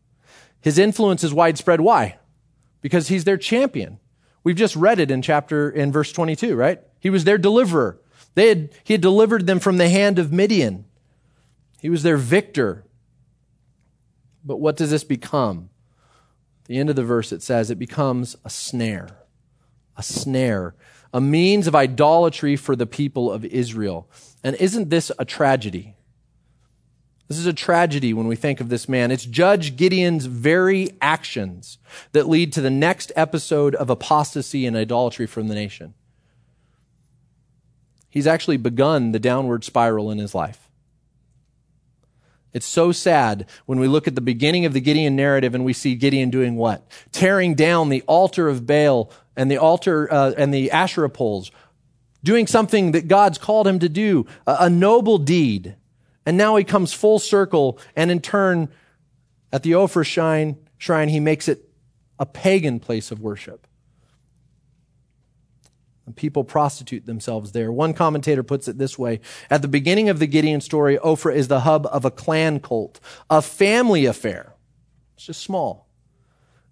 His 0.60 0.78
influence 0.78 1.24
is 1.24 1.34
widespread. 1.34 1.80
Why? 1.80 2.18
Because 2.80 3.08
he's 3.08 3.24
their 3.24 3.36
champion. 3.36 3.98
We've 4.42 4.56
just 4.56 4.76
read 4.76 5.00
it 5.00 5.10
in 5.10 5.22
chapter, 5.22 5.70
in 5.70 5.92
verse 5.92 6.12
22, 6.12 6.54
right? 6.54 6.80
He 6.98 7.10
was 7.10 7.24
their 7.24 7.38
deliverer. 7.38 8.00
They 8.34 8.48
had, 8.48 8.70
he 8.84 8.94
had 8.94 9.00
delivered 9.00 9.46
them 9.46 9.60
from 9.60 9.76
the 9.76 9.88
hand 9.88 10.18
of 10.18 10.32
Midian. 10.32 10.86
He 11.80 11.90
was 11.90 12.02
their 12.02 12.16
victor. 12.16 12.84
But 14.44 14.58
what 14.58 14.76
does 14.76 14.90
this 14.90 15.04
become? 15.04 15.70
At 16.62 16.68
the 16.68 16.78
end 16.78 16.90
of 16.90 16.96
the 16.96 17.04
verse, 17.04 17.32
it 17.32 17.42
says 17.42 17.70
it 17.70 17.78
becomes 17.78 18.36
a 18.44 18.50
snare. 18.50 19.08
A 19.96 20.02
snare. 20.02 20.74
A 21.12 21.20
means 21.20 21.66
of 21.66 21.74
idolatry 21.74 22.56
for 22.56 22.76
the 22.76 22.86
people 22.86 23.30
of 23.30 23.44
Israel. 23.44 24.08
And 24.44 24.56
isn't 24.56 24.90
this 24.90 25.10
a 25.18 25.24
tragedy? 25.24 25.96
This 27.30 27.38
is 27.38 27.46
a 27.46 27.52
tragedy 27.52 28.12
when 28.12 28.26
we 28.26 28.34
think 28.34 28.60
of 28.60 28.70
this 28.70 28.88
man. 28.88 29.12
It's 29.12 29.24
Judge 29.24 29.76
Gideon's 29.76 30.26
very 30.26 30.90
actions 31.00 31.78
that 32.10 32.28
lead 32.28 32.52
to 32.54 32.60
the 32.60 32.70
next 32.70 33.12
episode 33.14 33.76
of 33.76 33.88
apostasy 33.88 34.66
and 34.66 34.76
idolatry 34.76 35.26
from 35.28 35.46
the 35.46 35.54
nation. 35.54 35.94
He's 38.08 38.26
actually 38.26 38.56
begun 38.56 39.12
the 39.12 39.20
downward 39.20 39.62
spiral 39.62 40.10
in 40.10 40.18
his 40.18 40.34
life. 40.34 40.68
It's 42.52 42.66
so 42.66 42.90
sad 42.90 43.48
when 43.64 43.78
we 43.78 43.86
look 43.86 44.08
at 44.08 44.16
the 44.16 44.20
beginning 44.20 44.64
of 44.64 44.72
the 44.72 44.80
Gideon 44.80 45.14
narrative 45.14 45.54
and 45.54 45.64
we 45.64 45.72
see 45.72 45.94
Gideon 45.94 46.30
doing 46.30 46.56
what? 46.56 46.84
Tearing 47.12 47.54
down 47.54 47.90
the 47.90 48.02
altar 48.08 48.48
of 48.48 48.66
Baal 48.66 49.08
and 49.36 49.48
the 49.48 49.58
altar 49.58 50.12
uh, 50.12 50.32
and 50.36 50.52
the 50.52 50.72
Asherah 50.72 51.08
poles, 51.08 51.52
doing 52.24 52.48
something 52.48 52.90
that 52.90 53.06
God's 53.06 53.38
called 53.38 53.68
him 53.68 53.78
to 53.78 53.88
do, 53.88 54.26
a, 54.48 54.56
a 54.62 54.68
noble 54.68 55.18
deed. 55.18 55.76
And 56.26 56.36
now 56.36 56.56
he 56.56 56.64
comes 56.64 56.92
full 56.92 57.18
circle, 57.18 57.78
and 57.96 58.10
in 58.10 58.20
turn, 58.20 58.68
at 59.52 59.62
the 59.62 59.74
Ophir 59.74 60.04
shrine, 60.04 60.58
shrine, 60.78 61.08
he 61.08 61.20
makes 61.20 61.48
it 61.48 61.68
a 62.18 62.26
pagan 62.26 62.78
place 62.80 63.10
of 63.10 63.20
worship. 63.20 63.66
People 66.16 66.42
prostitute 66.42 67.06
themselves 67.06 67.52
there. 67.52 67.70
One 67.70 67.94
commentator 67.94 68.42
puts 68.42 68.66
it 68.68 68.78
this 68.78 68.98
way 68.98 69.20
At 69.48 69.62
the 69.62 69.68
beginning 69.68 70.08
of 70.08 70.18
the 70.18 70.26
Gideon 70.26 70.60
story, 70.60 70.98
Ophir 70.98 71.30
is 71.30 71.48
the 71.48 71.60
hub 71.60 71.86
of 71.86 72.04
a 72.04 72.10
clan 72.10 72.60
cult, 72.60 72.98
a 73.28 73.40
family 73.40 74.06
affair. 74.06 74.54
It's 75.14 75.26
just 75.26 75.42
small. 75.42 75.86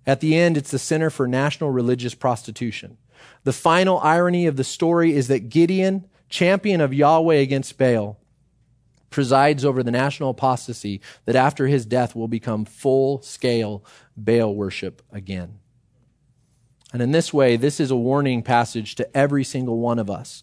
At 0.07 0.21
the 0.21 0.37
end, 0.37 0.57
it's 0.57 0.71
the 0.71 0.79
center 0.79 1.11
for 1.11 1.29
national 1.29 1.71
religious 1.71 2.15
prostitution. 2.15 2.97
The 3.45 3.53
final 3.53 3.99
irony 3.99 4.47
of 4.47 4.57
the 4.57 4.65
story 4.65 5.13
is 5.13 5.29
that 5.29 5.51
Gideon, 5.51 6.09
champion 6.29 6.81
of 6.81 6.95
Yahweh 6.95 7.37
against 7.37 7.79
Baal, 7.79 8.19
presides 9.11 9.65
over 9.65 9.83
the 9.83 9.91
national 9.91 10.31
apostasy 10.31 11.01
that 11.25 11.37
after 11.37 11.67
his 11.67 11.87
death 11.87 12.15
will 12.15 12.29
become 12.29 12.65
full 12.65 13.23
scale 13.23 13.85
Baal 14.17 14.55
worship 14.55 15.03
again. 15.13 15.59
And 16.93 17.03
in 17.03 17.13
this 17.13 17.33
way, 17.33 17.57
this 17.57 17.81
is 17.81 17.91
a 17.91 17.97
warning 17.97 18.43
passage 18.43 18.95
to 18.97 19.17
every 19.17 19.45
single 19.45 19.79
one 19.79 19.99
of 19.99 20.11
us. 20.11 20.43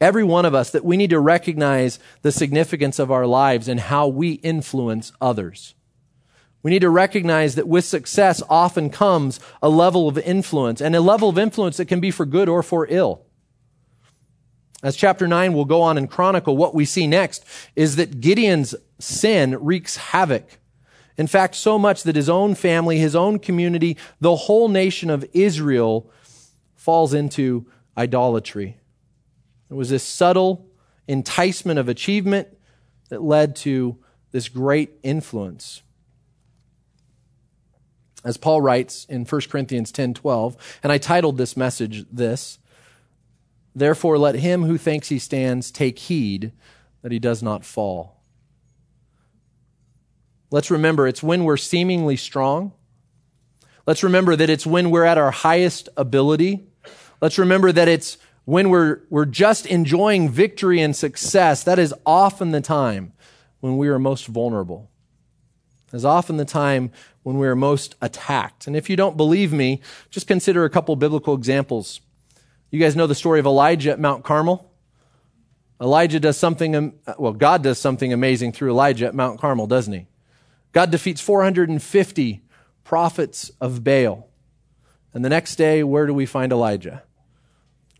Every 0.00 0.24
one 0.24 0.44
of 0.44 0.54
us 0.54 0.70
that 0.70 0.84
we 0.84 0.96
need 0.96 1.10
to 1.10 1.20
recognize 1.20 1.98
the 2.22 2.32
significance 2.32 2.98
of 2.98 3.10
our 3.10 3.26
lives 3.26 3.68
and 3.68 3.78
how 3.78 4.08
we 4.08 4.32
influence 4.32 5.12
others. 5.20 5.74
We 6.62 6.70
need 6.70 6.82
to 6.82 6.90
recognize 6.90 7.56
that 7.56 7.68
with 7.68 7.84
success 7.84 8.42
often 8.48 8.90
comes 8.90 9.40
a 9.60 9.68
level 9.68 10.08
of 10.08 10.18
influence, 10.18 10.80
and 10.80 10.94
a 10.94 11.00
level 11.00 11.28
of 11.28 11.38
influence 11.38 11.76
that 11.76 11.88
can 11.88 12.00
be 12.00 12.12
for 12.12 12.24
good 12.24 12.48
or 12.48 12.62
for 12.62 12.86
ill. 12.88 13.24
As 14.82 14.96
chapter 14.96 15.28
9 15.28 15.52
will 15.52 15.64
go 15.64 15.82
on 15.82 15.96
and 15.96 16.10
chronicle, 16.10 16.56
what 16.56 16.74
we 16.74 16.84
see 16.84 17.06
next 17.06 17.44
is 17.76 17.96
that 17.96 18.20
Gideon's 18.20 18.74
sin 18.98 19.56
wreaks 19.64 19.96
havoc 19.96 20.58
in 21.18 21.26
fact, 21.26 21.54
so 21.54 21.78
much 21.78 22.04
that 22.04 22.16
his 22.16 22.28
own 22.28 22.54
family, 22.54 22.98
his 22.98 23.14
own 23.14 23.38
community, 23.38 23.96
the 24.20 24.34
whole 24.34 24.68
nation 24.68 25.10
of 25.10 25.24
Israel 25.32 26.10
falls 26.74 27.12
into 27.14 27.66
idolatry. 27.96 28.78
It 29.70 29.74
was 29.74 29.90
this 29.90 30.02
subtle 30.02 30.66
enticement 31.06 31.78
of 31.78 31.88
achievement 31.88 32.48
that 33.08 33.22
led 33.22 33.56
to 33.56 33.98
this 34.30 34.48
great 34.48 34.92
influence. 35.02 35.82
As 38.24 38.36
Paul 38.36 38.62
writes 38.62 39.04
in 39.08 39.24
1 39.24 39.50
Corinthians 39.50 39.92
10:12, 39.92 40.56
and 40.82 40.92
I 40.92 40.98
titled 40.98 41.36
this 41.36 41.56
message 41.56 42.06
this, 42.10 42.58
therefore 43.74 44.18
let 44.18 44.36
him 44.36 44.64
who 44.64 44.78
thinks 44.78 45.08
he 45.08 45.18
stands 45.18 45.70
take 45.70 45.98
heed 45.98 46.52
that 47.02 47.12
he 47.12 47.18
does 47.18 47.42
not 47.42 47.64
fall. 47.64 48.20
Let's 50.50 50.70
remember 50.70 51.06
it's 51.08 51.22
when 51.22 51.44
we're 51.44 51.56
seemingly 51.56 52.16
strong. 52.16 52.72
Let's 53.86 54.02
remember 54.02 54.36
that 54.36 54.50
it's 54.50 54.66
when 54.66 54.90
we're 54.90 55.04
at 55.04 55.18
our 55.18 55.30
highest 55.30 55.88
ability. 55.96 56.66
Let's 57.20 57.38
remember 57.38 57.72
that 57.72 57.88
it's 57.88 58.18
when 58.44 58.70
we're, 58.70 59.00
we're 59.08 59.24
just 59.24 59.66
enjoying 59.66 60.28
victory 60.28 60.80
and 60.80 60.94
success. 60.94 61.64
That 61.64 61.78
is 61.78 61.94
often 62.04 62.50
the 62.50 62.60
time 62.60 63.12
when 63.60 63.76
we 63.76 63.88
are 63.88 63.98
most 63.98 64.26
vulnerable. 64.26 64.90
Is 65.92 66.04
often 66.04 66.38
the 66.38 66.44
time 66.44 66.90
when 67.22 67.38
we 67.38 67.46
are 67.46 67.56
most 67.56 67.94
attacked. 68.00 68.66
And 68.66 68.74
if 68.74 68.88
you 68.88 68.96
don't 68.96 69.16
believe 69.16 69.52
me, 69.52 69.80
just 70.10 70.26
consider 70.26 70.64
a 70.64 70.70
couple 70.70 70.96
biblical 70.96 71.34
examples. 71.34 72.00
You 72.72 72.80
guys 72.80 72.96
know 72.96 73.06
the 73.06 73.14
story 73.14 73.38
of 73.38 73.44
Elijah 73.44 73.90
at 73.90 74.00
Mount 74.00 74.24
Carmel? 74.24 74.72
Elijah 75.78 76.18
does 76.18 76.38
something, 76.38 76.98
well, 77.18 77.34
God 77.34 77.62
does 77.62 77.78
something 77.78 78.14
amazing 78.14 78.52
through 78.52 78.70
Elijah 78.70 79.06
at 79.06 79.14
Mount 79.14 79.38
Carmel, 79.38 79.66
doesn't 79.66 79.92
he? 79.92 80.06
God 80.72 80.90
defeats 80.90 81.20
450 81.20 82.42
prophets 82.82 83.50
of 83.60 83.84
Baal. 83.84 84.26
And 85.12 85.22
the 85.22 85.28
next 85.28 85.56
day, 85.56 85.82
where 85.82 86.06
do 86.06 86.14
we 86.14 86.24
find 86.24 86.50
Elijah? 86.50 87.02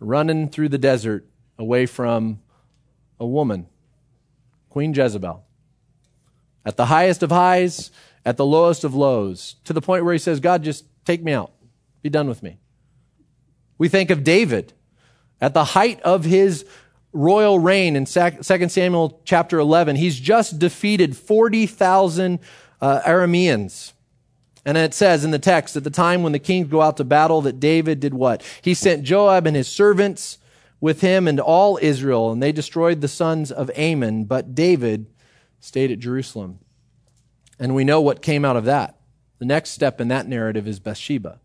Running 0.00 0.48
through 0.48 0.70
the 0.70 0.78
desert 0.78 1.26
away 1.58 1.84
from 1.84 2.40
a 3.20 3.26
woman, 3.26 3.66
Queen 4.70 4.94
Jezebel. 4.94 5.44
At 6.64 6.78
the 6.78 6.86
highest 6.86 7.22
of 7.22 7.30
highs, 7.30 7.90
at 8.24 8.38
the 8.38 8.46
lowest 8.46 8.84
of 8.84 8.94
lows, 8.94 9.56
to 9.64 9.74
the 9.74 9.82
point 9.82 10.06
where 10.06 10.14
he 10.14 10.18
says, 10.18 10.40
God, 10.40 10.62
just 10.62 10.86
take 11.04 11.22
me 11.22 11.32
out. 11.32 11.52
Be 12.00 12.08
done 12.08 12.26
with 12.26 12.42
me. 12.42 12.56
We 13.82 13.88
think 13.88 14.10
of 14.10 14.22
David 14.22 14.74
at 15.40 15.54
the 15.54 15.64
height 15.64 16.00
of 16.02 16.24
his 16.24 16.64
royal 17.12 17.58
reign 17.58 17.96
in 17.96 18.04
2 18.04 18.68
Samuel 18.68 19.20
chapter 19.24 19.58
11, 19.58 19.96
he's 19.96 20.20
just 20.20 20.60
defeated 20.60 21.16
40,000 21.16 22.38
uh, 22.80 23.00
Arameans. 23.00 23.92
And 24.64 24.78
it 24.78 24.94
says 24.94 25.24
in 25.24 25.32
the 25.32 25.40
text, 25.40 25.74
at 25.74 25.82
the 25.82 25.90
time 25.90 26.22
when 26.22 26.30
the 26.30 26.38
kings 26.38 26.68
go 26.68 26.80
out 26.80 26.96
to 26.98 27.04
battle, 27.04 27.40
that 27.40 27.58
David 27.58 27.98
did 27.98 28.14
what? 28.14 28.44
He 28.62 28.72
sent 28.72 29.02
Joab 29.02 29.48
and 29.48 29.56
his 29.56 29.66
servants 29.66 30.38
with 30.80 31.00
him 31.00 31.26
and 31.26 31.40
all 31.40 31.76
Israel, 31.82 32.30
and 32.30 32.40
they 32.40 32.52
destroyed 32.52 33.00
the 33.00 33.08
sons 33.08 33.50
of 33.50 33.68
Ammon, 33.74 34.26
but 34.26 34.54
David 34.54 35.06
stayed 35.58 35.90
at 35.90 35.98
Jerusalem. 35.98 36.60
And 37.58 37.74
we 37.74 37.82
know 37.82 38.00
what 38.00 38.22
came 38.22 38.44
out 38.44 38.56
of 38.56 38.64
that. 38.66 39.00
The 39.40 39.44
next 39.44 39.70
step 39.70 40.00
in 40.00 40.06
that 40.06 40.28
narrative 40.28 40.68
is 40.68 40.78
Bathsheba. 40.78 41.40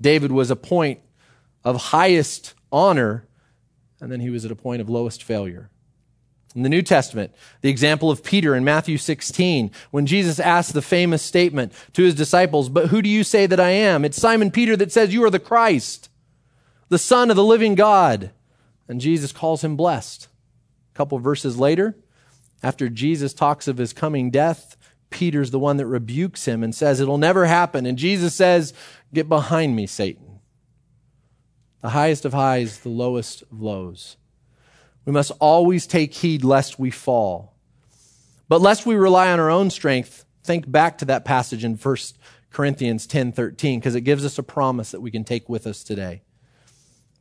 David 0.00 0.32
was 0.32 0.50
a 0.50 0.56
point 0.56 1.00
of 1.64 1.76
highest 1.76 2.54
honor, 2.70 3.26
and 4.00 4.10
then 4.10 4.20
he 4.20 4.30
was 4.30 4.44
at 4.44 4.50
a 4.50 4.56
point 4.56 4.80
of 4.80 4.88
lowest 4.88 5.22
failure. 5.22 5.70
In 6.54 6.62
the 6.62 6.68
New 6.70 6.82
Testament, 6.82 7.34
the 7.60 7.68
example 7.68 8.10
of 8.10 8.24
Peter 8.24 8.54
in 8.54 8.64
Matthew 8.64 8.96
16, 8.96 9.70
when 9.90 10.06
Jesus 10.06 10.40
asked 10.40 10.72
the 10.72 10.80
famous 10.80 11.22
statement 11.22 11.72
to 11.92 12.02
his 12.02 12.14
disciples, 12.14 12.70
But 12.70 12.86
who 12.88 13.02
do 13.02 13.10
you 13.10 13.24
say 13.24 13.46
that 13.46 13.60
I 13.60 13.70
am? 13.70 14.04
It's 14.04 14.16
Simon 14.16 14.50
Peter 14.50 14.74
that 14.76 14.90
says, 14.90 15.12
You 15.12 15.22
are 15.24 15.30
the 15.30 15.38
Christ, 15.38 16.08
the 16.88 16.98
Son 16.98 17.28
of 17.28 17.36
the 17.36 17.44
living 17.44 17.74
God. 17.74 18.30
And 18.88 19.00
Jesus 19.00 19.32
calls 19.32 19.62
him 19.62 19.76
blessed. 19.76 20.28
A 20.94 20.96
couple 20.96 21.18
verses 21.18 21.58
later, 21.58 21.96
after 22.62 22.88
Jesus 22.88 23.34
talks 23.34 23.68
of 23.68 23.76
his 23.76 23.92
coming 23.92 24.30
death, 24.30 24.75
Peter's 25.10 25.50
the 25.50 25.58
one 25.58 25.76
that 25.76 25.86
rebukes 25.86 26.46
him 26.46 26.62
and 26.62 26.74
says, 26.74 27.00
It'll 27.00 27.18
never 27.18 27.46
happen. 27.46 27.86
And 27.86 27.96
Jesus 27.96 28.34
says, 28.34 28.72
Get 29.12 29.28
behind 29.28 29.76
me, 29.76 29.86
Satan. 29.86 30.40
The 31.82 31.90
highest 31.90 32.24
of 32.24 32.32
highs, 32.32 32.80
the 32.80 32.88
lowest 32.88 33.42
of 33.42 33.60
lows. 33.60 34.16
We 35.04 35.12
must 35.12 35.32
always 35.38 35.86
take 35.86 36.14
heed 36.14 36.42
lest 36.42 36.78
we 36.78 36.90
fall. 36.90 37.54
But 38.48 38.60
lest 38.60 38.86
we 38.86 38.96
rely 38.96 39.30
on 39.30 39.40
our 39.40 39.50
own 39.50 39.70
strength, 39.70 40.24
think 40.42 40.70
back 40.70 40.98
to 40.98 41.04
that 41.06 41.24
passage 41.24 41.64
in 41.64 41.76
1 41.76 41.96
Corinthians 42.50 43.06
10:13 43.06 43.78
because 43.78 43.94
it 43.94 44.00
gives 44.02 44.24
us 44.24 44.38
a 44.38 44.42
promise 44.42 44.90
that 44.90 45.00
we 45.00 45.10
can 45.10 45.24
take 45.24 45.48
with 45.48 45.66
us 45.66 45.84
today. 45.84 46.22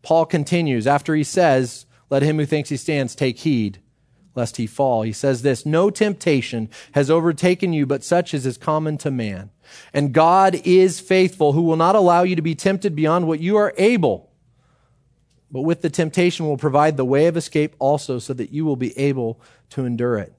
Paul 0.01 0.25
continues 0.25 0.87
after 0.87 1.15
he 1.15 1.23
says, 1.23 1.85
"Let 2.09 2.23
him 2.23 2.37
who 2.37 2.45
thinks 2.45 2.69
he 2.69 2.77
stands 2.77 3.15
take 3.15 3.39
heed 3.39 3.79
lest 4.35 4.57
he 4.57 4.67
fall." 4.67 5.01
He 5.01 5.13
says 5.13 5.41
this, 5.41 5.65
"No 5.65 5.89
temptation 5.89 6.69
has 6.91 7.09
overtaken 7.09 7.73
you 7.73 7.85
but 7.85 8.03
such 8.03 8.33
as 8.33 8.45
is 8.45 8.57
common 8.57 8.97
to 8.99 9.11
man. 9.11 9.49
And 9.93 10.13
God 10.13 10.61
is 10.63 10.99
faithful 10.99 11.53
who 11.53 11.63
will 11.63 11.75
not 11.75 11.95
allow 11.95 12.23
you 12.23 12.35
to 12.35 12.41
be 12.41 12.55
tempted 12.55 12.95
beyond 12.95 13.27
what 13.27 13.39
you 13.39 13.55
are 13.55 13.73
able." 13.77 14.29
but 15.55 15.61
with 15.61 15.81
the 15.81 15.89
temptation 15.89 16.45
will 16.45 16.57
provide 16.57 16.97
the 16.97 17.05
way 17.05 17.27
of 17.27 17.37
escape 17.37 17.77
also 17.79 18.19
so 18.19 18.33
that 18.33 18.51
you 18.51 18.65
will 18.65 18.75
be 18.75 18.97
able 18.97 19.39
to 19.69 19.85
endure 19.85 20.17
it. 20.17 20.33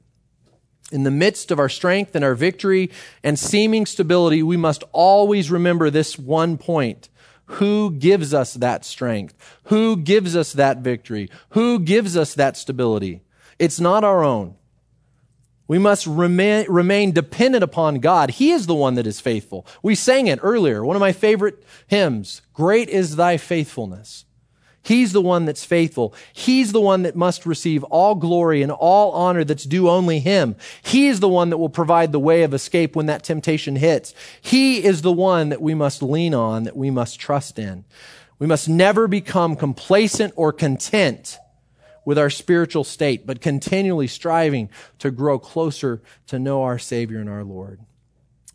In 0.93 1.05
the 1.05 1.11
midst 1.11 1.51
of 1.51 1.59
our 1.59 1.71
strength 1.71 2.15
and 2.15 2.23
our 2.23 2.35
victory 2.35 2.91
and 3.25 3.39
seeming 3.39 3.87
stability, 3.87 4.43
we 4.43 4.59
must 4.59 4.85
always 4.93 5.51
remember 5.51 5.89
this 5.89 6.19
one 6.19 6.59
point. 6.59 7.09
Who 7.47 7.93
gives 7.93 8.35
us 8.35 8.55
that 8.55 8.85
strength? 8.85 9.35
Who 9.65 9.97
gives 9.97 10.37
us 10.37 10.53
that 10.53 10.79
victory? 10.79 11.31
Who 11.51 11.79
gives 11.79 12.15
us 12.17 12.35
that 12.35 12.57
stability? 12.57 13.23
It's 13.59 13.81
not 13.81 14.05
our 14.05 14.23
own. 14.23 14.55
We 15.69 15.79
must 15.79 16.07
remain, 16.07 16.67
remain, 16.69 17.13
dependent 17.13 17.65
upon 17.65 17.99
God. 17.99 18.31
He 18.31 18.53
is 18.53 18.67
the 18.67 18.75
one 18.75 18.95
that 18.95 19.07
is 19.07 19.21
faithful. 19.21 19.67
We 19.83 19.95
sang 19.97 20.29
it 20.29 20.39
earlier, 20.43 20.85
one 20.85 20.95
of 20.95 21.01
my 21.01 21.13
favorite 21.13 21.63
hymns. 21.89 22.43
Great 22.55 22.89
is 22.89 23.17
thy 23.17 23.37
faithfulness. 23.37 24.27
He's 24.87 25.13
the 25.13 25.21
one 25.21 25.47
that's 25.47 25.65
faithful. 25.65 26.15
He's 26.33 26.71
the 26.71 26.81
one 26.81 27.03
that 27.03 27.17
must 27.17 27.45
receive 27.45 27.83
all 27.85 28.15
glory 28.15 28.63
and 28.63 28.71
all 28.71 29.11
honor 29.11 29.43
that's 29.43 29.65
due 29.65 29.91
only 29.91 30.21
Him. 30.21 30.55
He 30.81 31.09
is 31.09 31.19
the 31.19 31.29
one 31.29 31.51
that 31.51 31.59
will 31.59 31.69
provide 31.69 32.13
the 32.13 32.21
way 32.21 32.45
of 32.45 32.55
escape 32.55 32.95
when 32.95 33.07
that 33.07 33.25
temptation 33.25 33.75
hits. 33.75 34.15
He 34.41 34.85
is 34.85 35.03
the 35.03 35.11
one 35.11 35.49
that 35.49 35.61
we 35.61 35.75
must 35.75 36.05
lean 36.05 36.35
on, 36.35 36.63
that 36.63 36.77
we 36.77 36.93
must 36.93 37.19
trust 37.19 37.59
in. 37.59 37.85
We 38.39 38.47
must 38.47 38.69
never 38.69 39.09
become 39.09 39.57
complacent 39.57 40.33
or 40.37 40.53
content 40.53 41.37
with 42.07 42.17
our 42.17 42.31
spiritual 42.31 42.85
state, 42.85 43.27
but 43.27 43.43
continually 43.43 44.07
striving 44.07 44.71
to 45.01 45.11
grow 45.11 45.39
closer 45.39 46.01
to 46.29 46.39
know 46.39 46.63
our 46.63 46.79
Savior 46.79 47.21
and 47.21 47.29
our 47.29 47.45
Lord. 47.45 47.81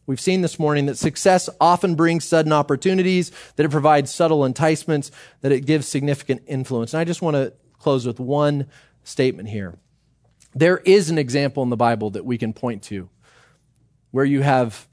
We've 0.07 0.19
seen 0.19 0.41
this 0.41 0.57
morning 0.57 0.87
that 0.87 0.97
success 0.97 1.49
often 1.59 1.93
brings 1.93 2.23
sudden 2.23 2.53
opportunities, 2.53 3.31
that 3.57 3.65
it 3.65 3.69
provides 3.69 4.11
subtle 4.11 4.45
enticements, 4.45 5.11
that 5.41 5.51
it 5.51 5.65
gives 5.65 5.87
significant 5.87 6.43
influence. 6.47 6.93
And 6.93 7.01
I 7.01 7.03
just 7.03 7.21
want 7.21 7.35
to 7.35 7.53
close 7.77 8.07
with 8.07 8.19
one 8.19 8.67
statement 9.03 9.49
here. 9.49 9.77
There 10.55 10.77
is 10.79 11.09
an 11.09 11.17
example 11.17 11.61
in 11.61 11.69
the 11.69 11.77
Bible 11.77 12.09
that 12.11 12.25
we 12.25 12.37
can 12.37 12.53
point 12.53 12.83
to 12.83 13.09
where 14.11 14.25
you 14.25 14.41
have 14.41 14.87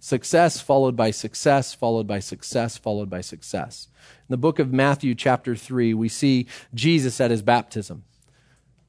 success 0.00 0.60
followed 0.60 0.96
by 0.96 1.12
success, 1.12 1.72
followed 1.72 2.08
by 2.08 2.18
success, 2.18 2.76
followed 2.76 3.08
by 3.08 3.20
success. 3.20 3.86
In 4.28 4.32
the 4.32 4.36
book 4.36 4.58
of 4.58 4.72
Matthew, 4.72 5.14
chapter 5.14 5.54
3, 5.54 5.94
we 5.94 6.08
see 6.08 6.48
Jesus 6.74 7.20
at 7.20 7.30
his 7.30 7.42
baptism. 7.42 8.02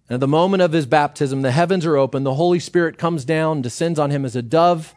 And 0.09 0.15
at 0.15 0.19
the 0.19 0.27
moment 0.27 0.63
of 0.63 0.71
his 0.71 0.87
baptism, 0.87 1.43
the 1.43 1.51
heavens 1.51 1.85
are 1.85 1.97
open, 1.97 2.23
the 2.23 2.33
Holy 2.33 2.59
Spirit 2.59 2.97
comes 2.97 3.25
down, 3.25 3.61
descends 3.61 3.99
on 3.99 4.09
him 4.09 4.25
as 4.25 4.35
a 4.35 4.41
dove 4.41 4.95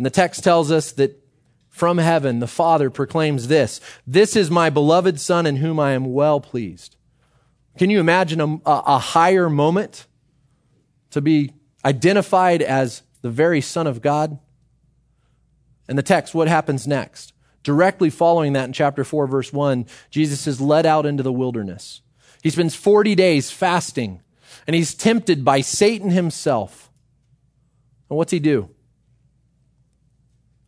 and 0.00 0.06
the 0.06 0.10
text 0.10 0.42
tells 0.42 0.72
us 0.72 0.92
that 0.92 1.22
from 1.68 1.98
heaven 1.98 2.38
the 2.38 2.46
Father 2.46 2.88
proclaims 2.88 3.48
this 3.48 3.82
This 4.06 4.34
is 4.34 4.50
my 4.50 4.70
beloved 4.70 5.20
Son 5.20 5.44
in 5.44 5.56
whom 5.56 5.78
I 5.78 5.92
am 5.92 6.14
well 6.14 6.40
pleased. 6.40 6.96
Can 7.76 7.90
you 7.90 8.00
imagine 8.00 8.40
a, 8.40 8.60
a 8.64 8.98
higher 8.98 9.50
moment 9.50 10.06
to 11.10 11.20
be 11.20 11.52
identified 11.84 12.62
as 12.62 13.02
the 13.20 13.28
very 13.28 13.60
Son 13.60 13.86
of 13.86 14.00
God? 14.00 14.38
And 15.90 15.98
the 15.98 16.04
text, 16.04 16.36
what 16.36 16.46
happens 16.46 16.86
next? 16.86 17.32
Directly 17.64 18.10
following 18.10 18.52
that 18.52 18.66
in 18.66 18.72
chapter 18.72 19.02
4, 19.02 19.26
verse 19.26 19.52
1, 19.52 19.86
Jesus 20.08 20.46
is 20.46 20.60
led 20.60 20.86
out 20.86 21.04
into 21.04 21.24
the 21.24 21.32
wilderness. 21.32 22.00
He 22.44 22.50
spends 22.50 22.76
40 22.76 23.16
days 23.16 23.50
fasting, 23.50 24.22
and 24.68 24.76
he's 24.76 24.94
tempted 24.94 25.44
by 25.44 25.62
Satan 25.62 26.10
himself. 26.10 26.92
And 28.08 28.16
what's 28.16 28.30
he 28.30 28.38
do? 28.38 28.70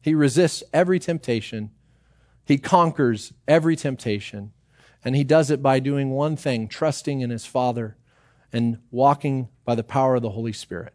He 0.00 0.12
resists 0.12 0.64
every 0.72 0.98
temptation. 0.98 1.70
He 2.44 2.58
conquers 2.58 3.32
every 3.46 3.76
temptation. 3.76 4.52
And 5.04 5.14
he 5.14 5.22
does 5.22 5.52
it 5.52 5.62
by 5.62 5.78
doing 5.78 6.10
one 6.10 6.34
thing 6.34 6.66
trusting 6.66 7.20
in 7.20 7.30
his 7.30 7.46
Father 7.46 7.96
and 8.52 8.78
walking 8.90 9.50
by 9.64 9.76
the 9.76 9.84
power 9.84 10.16
of 10.16 10.22
the 10.22 10.30
Holy 10.30 10.52
Spirit. 10.52 10.94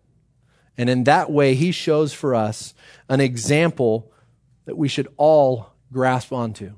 And 0.78 0.90
in 0.90 1.06
that 1.06 1.32
way, 1.32 1.56
he 1.56 1.72
shows 1.72 2.12
for 2.12 2.36
us 2.36 2.74
an 3.08 3.22
example 3.22 4.12
that 4.68 4.78
we 4.78 4.88
should 4.88 5.08
all 5.18 5.74
grasp 5.92 6.32
onto. 6.32 6.74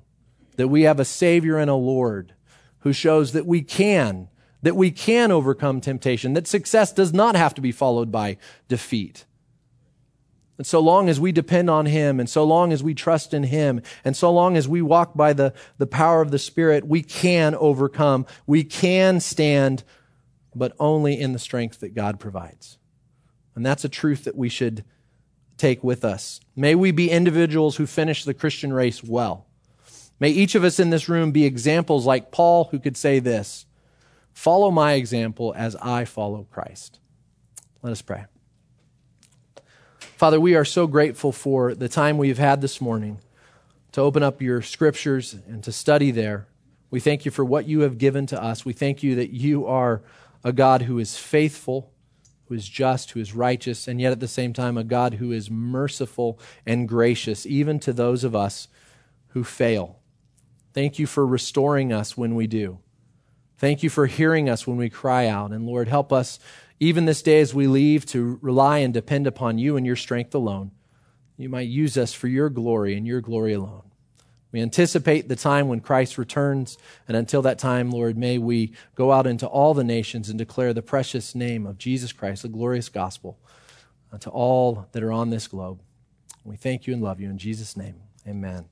That 0.56 0.70
we 0.70 0.84
have 0.84 1.00
a 1.00 1.06
Savior 1.06 1.58
and 1.58 1.70
a 1.70 1.76
Lord 1.76 2.34
who 2.80 2.94
shows 2.94 3.34
that 3.34 3.46
we 3.46 3.62
can, 3.62 4.30
that 4.62 4.76
we 4.76 4.92
can 4.92 5.32
overcome 5.32 5.82
temptation, 5.82 6.34
that 6.34 6.48
success 6.48 6.94
does 6.94 7.14
not 7.14 7.36
have 7.36 7.54
to 7.56 7.62
be 7.62 7.72
followed 7.74 8.12
by 8.12 8.38
defeat. 8.68 9.26
And 10.58 10.68
so 10.68 10.80
long 10.80 11.10
as 11.10 11.20
we 11.20 11.32
depend 11.32 11.70
on 11.70 11.88
Him, 11.88 12.20
and 12.20 12.30
so 12.30 12.44
long 12.44 12.72
as 12.72 12.84
we 12.84 12.94
trust 12.94 13.34
in 13.34 13.44
Him, 13.44 13.82
and 14.06 14.16
so 14.16 14.32
long 14.32 14.56
as 14.56 14.68
we 14.68 14.82
walk 14.82 15.16
by 15.16 15.34
the, 15.34 15.54
the 15.78 15.88
power 15.88 16.22
of 16.22 16.32
the 16.32 16.40
Spirit, 16.40 16.86
we 16.86 17.02
can 17.02 17.56
overcome. 17.56 18.26
We 18.46 18.64
can 18.64 19.20
stand, 19.20 19.84
but 20.54 20.76
only 20.80 21.20
in 21.20 21.34
the 21.34 21.40
strength 21.40 21.80
that 21.80 21.96
God 21.96 22.20
provides. 22.20 22.78
And 23.56 23.66
that's 23.66 23.86
a 23.86 23.90
truth 23.90 24.26
that 24.26 24.36
we 24.36 24.50
should 24.50 24.84
take 25.60 25.84
with 25.84 26.04
us. 26.04 26.40
May 26.56 26.74
we 26.74 26.92
be 26.92 27.12
individuals 27.12 27.76
who 27.76 27.86
finish 27.86 28.24
the 28.24 28.34
Christian 28.34 28.74
race 28.74 29.04
well. 29.04 29.46
May 30.20 30.30
each 30.30 30.56
of 30.56 30.64
us 30.64 30.80
in 30.80 30.90
this 30.90 31.08
room 31.08 31.32
be 31.32 31.46
examples 31.46 32.06
like 32.06 32.32
Paul, 32.32 32.66
who 32.72 32.80
could 32.80 32.98
say 32.98 33.20
this 33.20 33.66
Follow 34.34 34.72
my 34.72 34.94
example 34.94 35.54
as 35.56 35.76
I 35.76 36.06
follow 36.06 36.48
Christ. 36.50 37.00
Let 37.82 37.92
us 37.92 38.02
pray. 38.02 38.26
Father, 40.18 40.40
we 40.40 40.56
are 40.56 40.66
so 40.66 40.88
grateful 40.88 41.32
for 41.32 41.74
the 41.74 41.88
time 41.88 42.18
we've 42.18 42.38
had 42.38 42.62
this 42.62 42.82
morning 42.82 43.20
to 43.94 44.02
open 44.02 44.22
up 44.22 44.42
your 44.42 44.62
scriptures 44.62 45.34
and 45.48 45.64
to 45.64 45.72
study 45.72 46.12
there. 46.12 46.48
We 46.92 47.00
thank 47.00 47.24
you 47.24 47.32
for 47.32 47.46
what 47.46 47.68
you 47.68 47.82
have 47.82 47.98
given 47.98 48.26
to 48.28 48.42
us. 48.42 48.66
We 48.66 48.74
thank 48.74 49.02
you 49.04 49.16
that 49.16 49.32
you 49.32 49.66
are 49.66 50.02
a 50.44 50.52
God 50.52 50.84
who 50.84 51.00
is 51.00 51.18
faithful, 51.18 51.92
who 52.50 52.56
is 52.56 52.68
just, 52.68 53.12
who 53.12 53.20
is 53.20 53.34
righteous, 53.34 53.88
and 53.88 54.02
yet 54.02 54.12
at 54.12 54.20
the 54.20 54.28
same 54.28 54.54
time 54.54 54.76
a 54.76 54.84
God 54.84 55.16
who 55.16 55.32
is 55.32 55.52
merciful 55.52 56.40
and 56.66 56.90
gracious, 56.90 57.46
even 57.46 57.80
to 57.80 57.94
those 57.94 58.24
of 58.24 58.36
us 58.36 58.68
who 59.30 59.44
fail. 59.44 60.00
Thank 60.74 60.98
you 60.98 61.06
for 61.06 61.26
restoring 61.26 61.94
us 61.94 62.18
when 62.18 62.34
we 62.34 62.48
do. 62.48 62.80
Thank 63.58 63.84
you 63.84 63.90
for 63.90 64.08
hearing 64.08 64.50
us 64.50 64.66
when 64.66 64.78
we 64.78 64.90
cry 64.90 65.28
out. 65.28 65.52
And 65.52 65.66
Lord, 65.66 65.88
help 65.88 66.12
us 66.12 66.40
even 66.80 67.06
this 67.06 67.22
day 67.22 67.40
as 67.40 67.54
we 67.54 67.68
leave 67.68 68.06
to 68.08 68.40
rely 68.42 68.80
and 68.80 68.94
depend 68.94 69.28
upon 69.28 69.60
you 69.60 69.78
and 69.78 69.86
your 69.86 69.96
strength 69.96 70.34
alone. 70.34 70.72
You 71.38 71.50
might 71.50 71.68
use 71.68 71.98
us 71.98 72.14
for 72.14 72.28
your 72.28 72.50
glory 72.50 72.98
and 72.98 73.06
your 73.06 73.22
glory 73.22 73.54
alone. 73.54 73.89
We 74.52 74.62
anticipate 74.62 75.28
the 75.28 75.36
time 75.36 75.68
when 75.68 75.80
Christ 75.80 76.18
returns. 76.18 76.78
And 77.08 77.16
until 77.16 77.42
that 77.44 77.60
time, 77.60 77.92
Lord, 77.92 78.18
may 78.18 78.38
we 78.38 78.74
go 78.96 79.12
out 79.12 79.28
into 79.28 79.46
all 79.46 79.74
the 79.74 79.84
nations 79.84 80.30
and 80.30 80.38
declare 80.38 80.74
the 80.74 80.82
precious 80.82 81.36
name 81.36 81.68
of 81.68 81.78
Jesus 81.78 82.12
Christ, 82.12 82.42
the 82.42 82.50
glorious 82.50 82.90
gospel, 82.90 83.38
uh, 84.12 84.18
to 84.20 84.30
all 84.30 84.88
that 84.92 85.04
are 85.04 85.12
on 85.12 85.30
this 85.30 85.48
globe. 85.48 85.82
We 86.44 86.56
thank 86.56 86.88
you 86.88 86.94
and 86.94 87.04
love 87.04 87.20
you. 87.20 87.30
In 87.30 87.38
Jesus' 87.38 87.78
name, 87.78 87.96
amen. 88.28 88.66